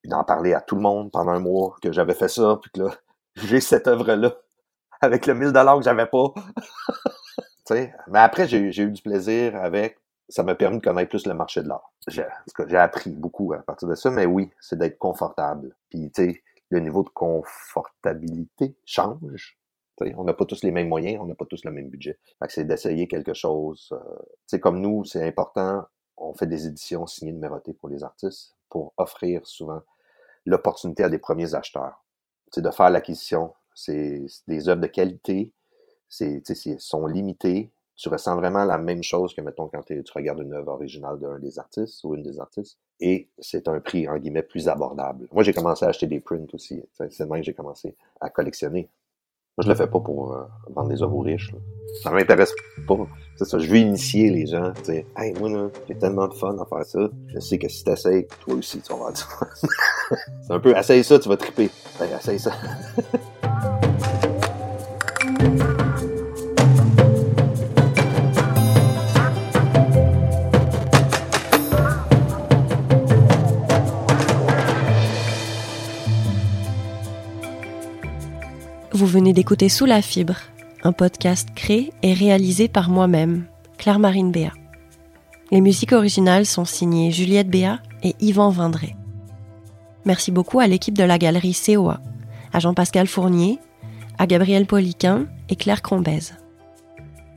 Puis 0.00 0.10
d'en 0.10 0.22
parler 0.22 0.54
à 0.54 0.60
tout 0.60 0.76
le 0.76 0.80
monde 0.80 1.10
pendant 1.10 1.32
un 1.32 1.40
mois 1.40 1.74
que 1.82 1.90
j'avais 1.90 2.14
fait 2.14 2.28
ça, 2.28 2.56
puis 2.62 2.70
que 2.70 2.82
là, 2.82 2.90
j'ai 3.34 3.60
cette 3.60 3.88
œuvre-là 3.88 4.32
avec 5.00 5.26
le 5.26 5.34
1000 5.34 5.52
dollars 5.52 5.78
que 5.78 5.84
j'avais 5.84 6.06
pas. 6.06 6.32
mais 7.70 8.18
après, 8.18 8.46
j'ai 8.46 8.82
eu 8.82 8.90
du 8.90 9.02
plaisir 9.02 9.56
avec. 9.56 9.98
Ça 10.28 10.42
m'a 10.42 10.54
permis 10.54 10.78
de 10.78 10.82
connaître 10.82 11.08
plus 11.08 11.26
le 11.26 11.34
marché 11.34 11.62
de 11.62 11.68
l'art. 11.68 11.92
J'ai 12.06 12.76
appris 12.76 13.10
beaucoup 13.10 13.52
à 13.54 13.58
partir 13.58 13.88
de 13.88 13.94
ça, 13.94 14.10
mais 14.10 14.26
oui, 14.26 14.50
c'est 14.60 14.78
d'être 14.78 14.98
confortable. 14.98 15.74
Puis, 15.88 16.10
tu 16.10 16.22
sais, 16.22 16.42
le 16.70 16.80
niveau 16.80 17.02
de 17.02 17.08
confortabilité 17.08 18.76
change. 18.84 19.58
on 20.00 20.24
n'a 20.24 20.34
pas 20.34 20.44
tous 20.44 20.62
les 20.62 20.70
mêmes 20.70 20.88
moyens, 20.88 21.18
on 21.20 21.26
n'a 21.26 21.34
pas 21.34 21.46
tous 21.46 21.64
le 21.64 21.70
même 21.70 21.88
budget. 21.88 22.18
c'est 22.48 22.64
d'essayer 22.64 23.08
quelque 23.08 23.34
chose. 23.34 23.92
Euh, 24.52 24.58
comme 24.58 24.80
nous, 24.80 25.04
c'est 25.04 25.26
important, 25.26 25.84
on 26.16 26.34
fait 26.34 26.46
des 26.46 26.66
éditions 26.66 27.06
signées 27.06 27.32
numérotées 27.32 27.72
pour 27.72 27.88
les 27.88 28.04
artistes 28.04 28.56
pour 28.68 28.92
offrir 28.96 29.46
souvent 29.46 29.80
l'opportunité 30.44 31.04
à 31.04 31.08
des 31.08 31.18
premiers 31.18 31.54
acheteurs. 31.54 32.04
C'est 32.52 32.62
de 32.62 32.70
faire 32.70 32.90
l'acquisition. 32.90 33.54
C'est 33.74 34.26
des 34.46 34.68
œuvres 34.68 34.80
de 34.80 34.86
qualité, 34.88 35.52
c'est 36.08 36.42
sont 36.78 37.06
limitées. 37.06 37.70
Tu 37.98 38.08
ressens 38.08 38.36
vraiment 38.36 38.64
la 38.64 38.78
même 38.78 39.02
chose 39.02 39.34
que, 39.34 39.40
mettons, 39.40 39.66
quand 39.66 39.82
tu 39.82 40.02
regardes 40.14 40.38
une 40.38 40.52
œuvre 40.52 40.72
originale 40.72 41.18
d'un 41.18 41.38
des 41.38 41.58
artistes 41.58 42.02
ou 42.04 42.14
une 42.14 42.22
des 42.22 42.38
artistes. 42.38 42.78
Et 43.00 43.28
c'est 43.40 43.66
un 43.66 43.80
prix, 43.80 44.08
en 44.08 44.16
guillemets, 44.18 44.42
plus 44.42 44.68
abordable. 44.68 45.26
Moi, 45.32 45.42
j'ai 45.42 45.52
commencé 45.52 45.84
à 45.84 45.88
acheter 45.88 46.06
des 46.06 46.20
prints 46.20 46.46
aussi. 46.54 46.80
C'est 46.92 47.20
même 47.20 47.40
que 47.40 47.46
j'ai 47.46 47.54
commencé 47.54 47.96
à 48.20 48.30
collectionner. 48.30 48.88
Moi, 49.58 49.64
je 49.64 49.68
le 49.70 49.74
fais 49.74 49.88
pas 49.88 49.98
pour 49.98 50.34
euh, 50.34 50.44
vendre 50.68 50.88
des 50.88 51.02
œuvres 51.02 51.16
aux 51.16 51.22
riches. 51.22 51.50
Là. 51.50 51.58
Ça 52.04 52.12
m'intéresse 52.12 52.54
pas. 52.86 52.96
C'est 53.34 53.44
ça. 53.44 53.58
Je 53.58 53.68
veux 53.68 53.78
initier 53.78 54.30
les 54.30 54.46
gens. 54.46 54.72
Dire, 54.84 55.04
hey, 55.16 55.32
moi, 55.34 55.48
là, 55.50 55.68
j'ai 55.88 55.98
tellement 55.98 56.28
de 56.28 56.34
fun 56.34 56.56
à 56.60 56.64
faire 56.64 56.86
ça. 56.86 57.10
Je 57.26 57.40
sais 57.40 57.58
que 57.58 57.68
si 57.68 57.82
t'essayes, 57.82 58.28
toi 58.40 58.54
aussi, 58.54 58.80
tu 58.80 58.88
vas 58.90 58.94
avoir 58.94 59.12
du 59.12 59.20
fun. 59.20 59.48
c'est 60.46 60.52
un 60.52 60.60
peu, 60.60 60.76
essaye 60.76 61.02
ça, 61.02 61.18
tu 61.18 61.28
vas 61.28 61.36
triper. 61.36 61.70
Ben, 61.98 62.06
essaye 62.16 62.38
ça. 62.38 62.52
venez 79.28 79.34
d'écouter 79.34 79.68
Sous 79.68 79.84
la 79.84 80.00
fibre, 80.00 80.36
un 80.84 80.92
podcast 80.92 81.50
créé 81.54 81.92
et 82.02 82.14
réalisé 82.14 82.66
par 82.66 82.88
moi-même, 82.88 83.44
Claire-Marine 83.76 84.32
Béat. 84.32 84.54
Les 85.50 85.60
musiques 85.60 85.92
originales 85.92 86.46
sont 86.46 86.64
signées 86.64 87.10
Juliette 87.10 87.50
Béat 87.50 87.78
et 88.02 88.14
Yvan 88.20 88.48
Vindré. 88.48 88.96
Merci 90.06 90.30
beaucoup 90.30 90.60
à 90.60 90.66
l'équipe 90.66 90.96
de 90.96 91.04
la 91.04 91.18
galerie 91.18 91.54
COA, 91.54 92.00
à 92.54 92.58
Jean-Pascal 92.58 93.06
Fournier, 93.06 93.58
à 94.16 94.26
Gabriel 94.26 94.64
Poliquin 94.64 95.26
et 95.50 95.56
Claire 95.56 95.82
Crombez. 95.82 96.32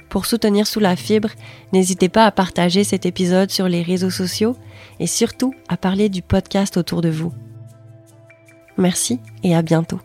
Pour 0.09 0.25
soutenir 0.25 0.67
Sous 0.67 0.79
la 0.79 0.95
fibre, 0.95 1.31
n'hésitez 1.73 2.07
pas 2.07 2.25
à 2.25 2.31
partager 2.31 2.85
cet 2.85 3.05
épisode 3.05 3.51
sur 3.51 3.67
les 3.67 3.81
réseaux 3.81 4.11
sociaux 4.11 4.55
et 5.01 5.07
surtout 5.07 5.53
à 5.67 5.75
parler 5.75 6.07
du 6.07 6.21
podcast 6.21 6.77
autour 6.77 7.01
de 7.01 7.09
vous. 7.09 7.33
Merci 8.77 9.19
et 9.43 9.53
à 9.53 9.61
bientôt. 9.61 9.99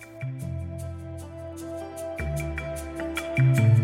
thank 3.37 3.59
you 3.59 3.76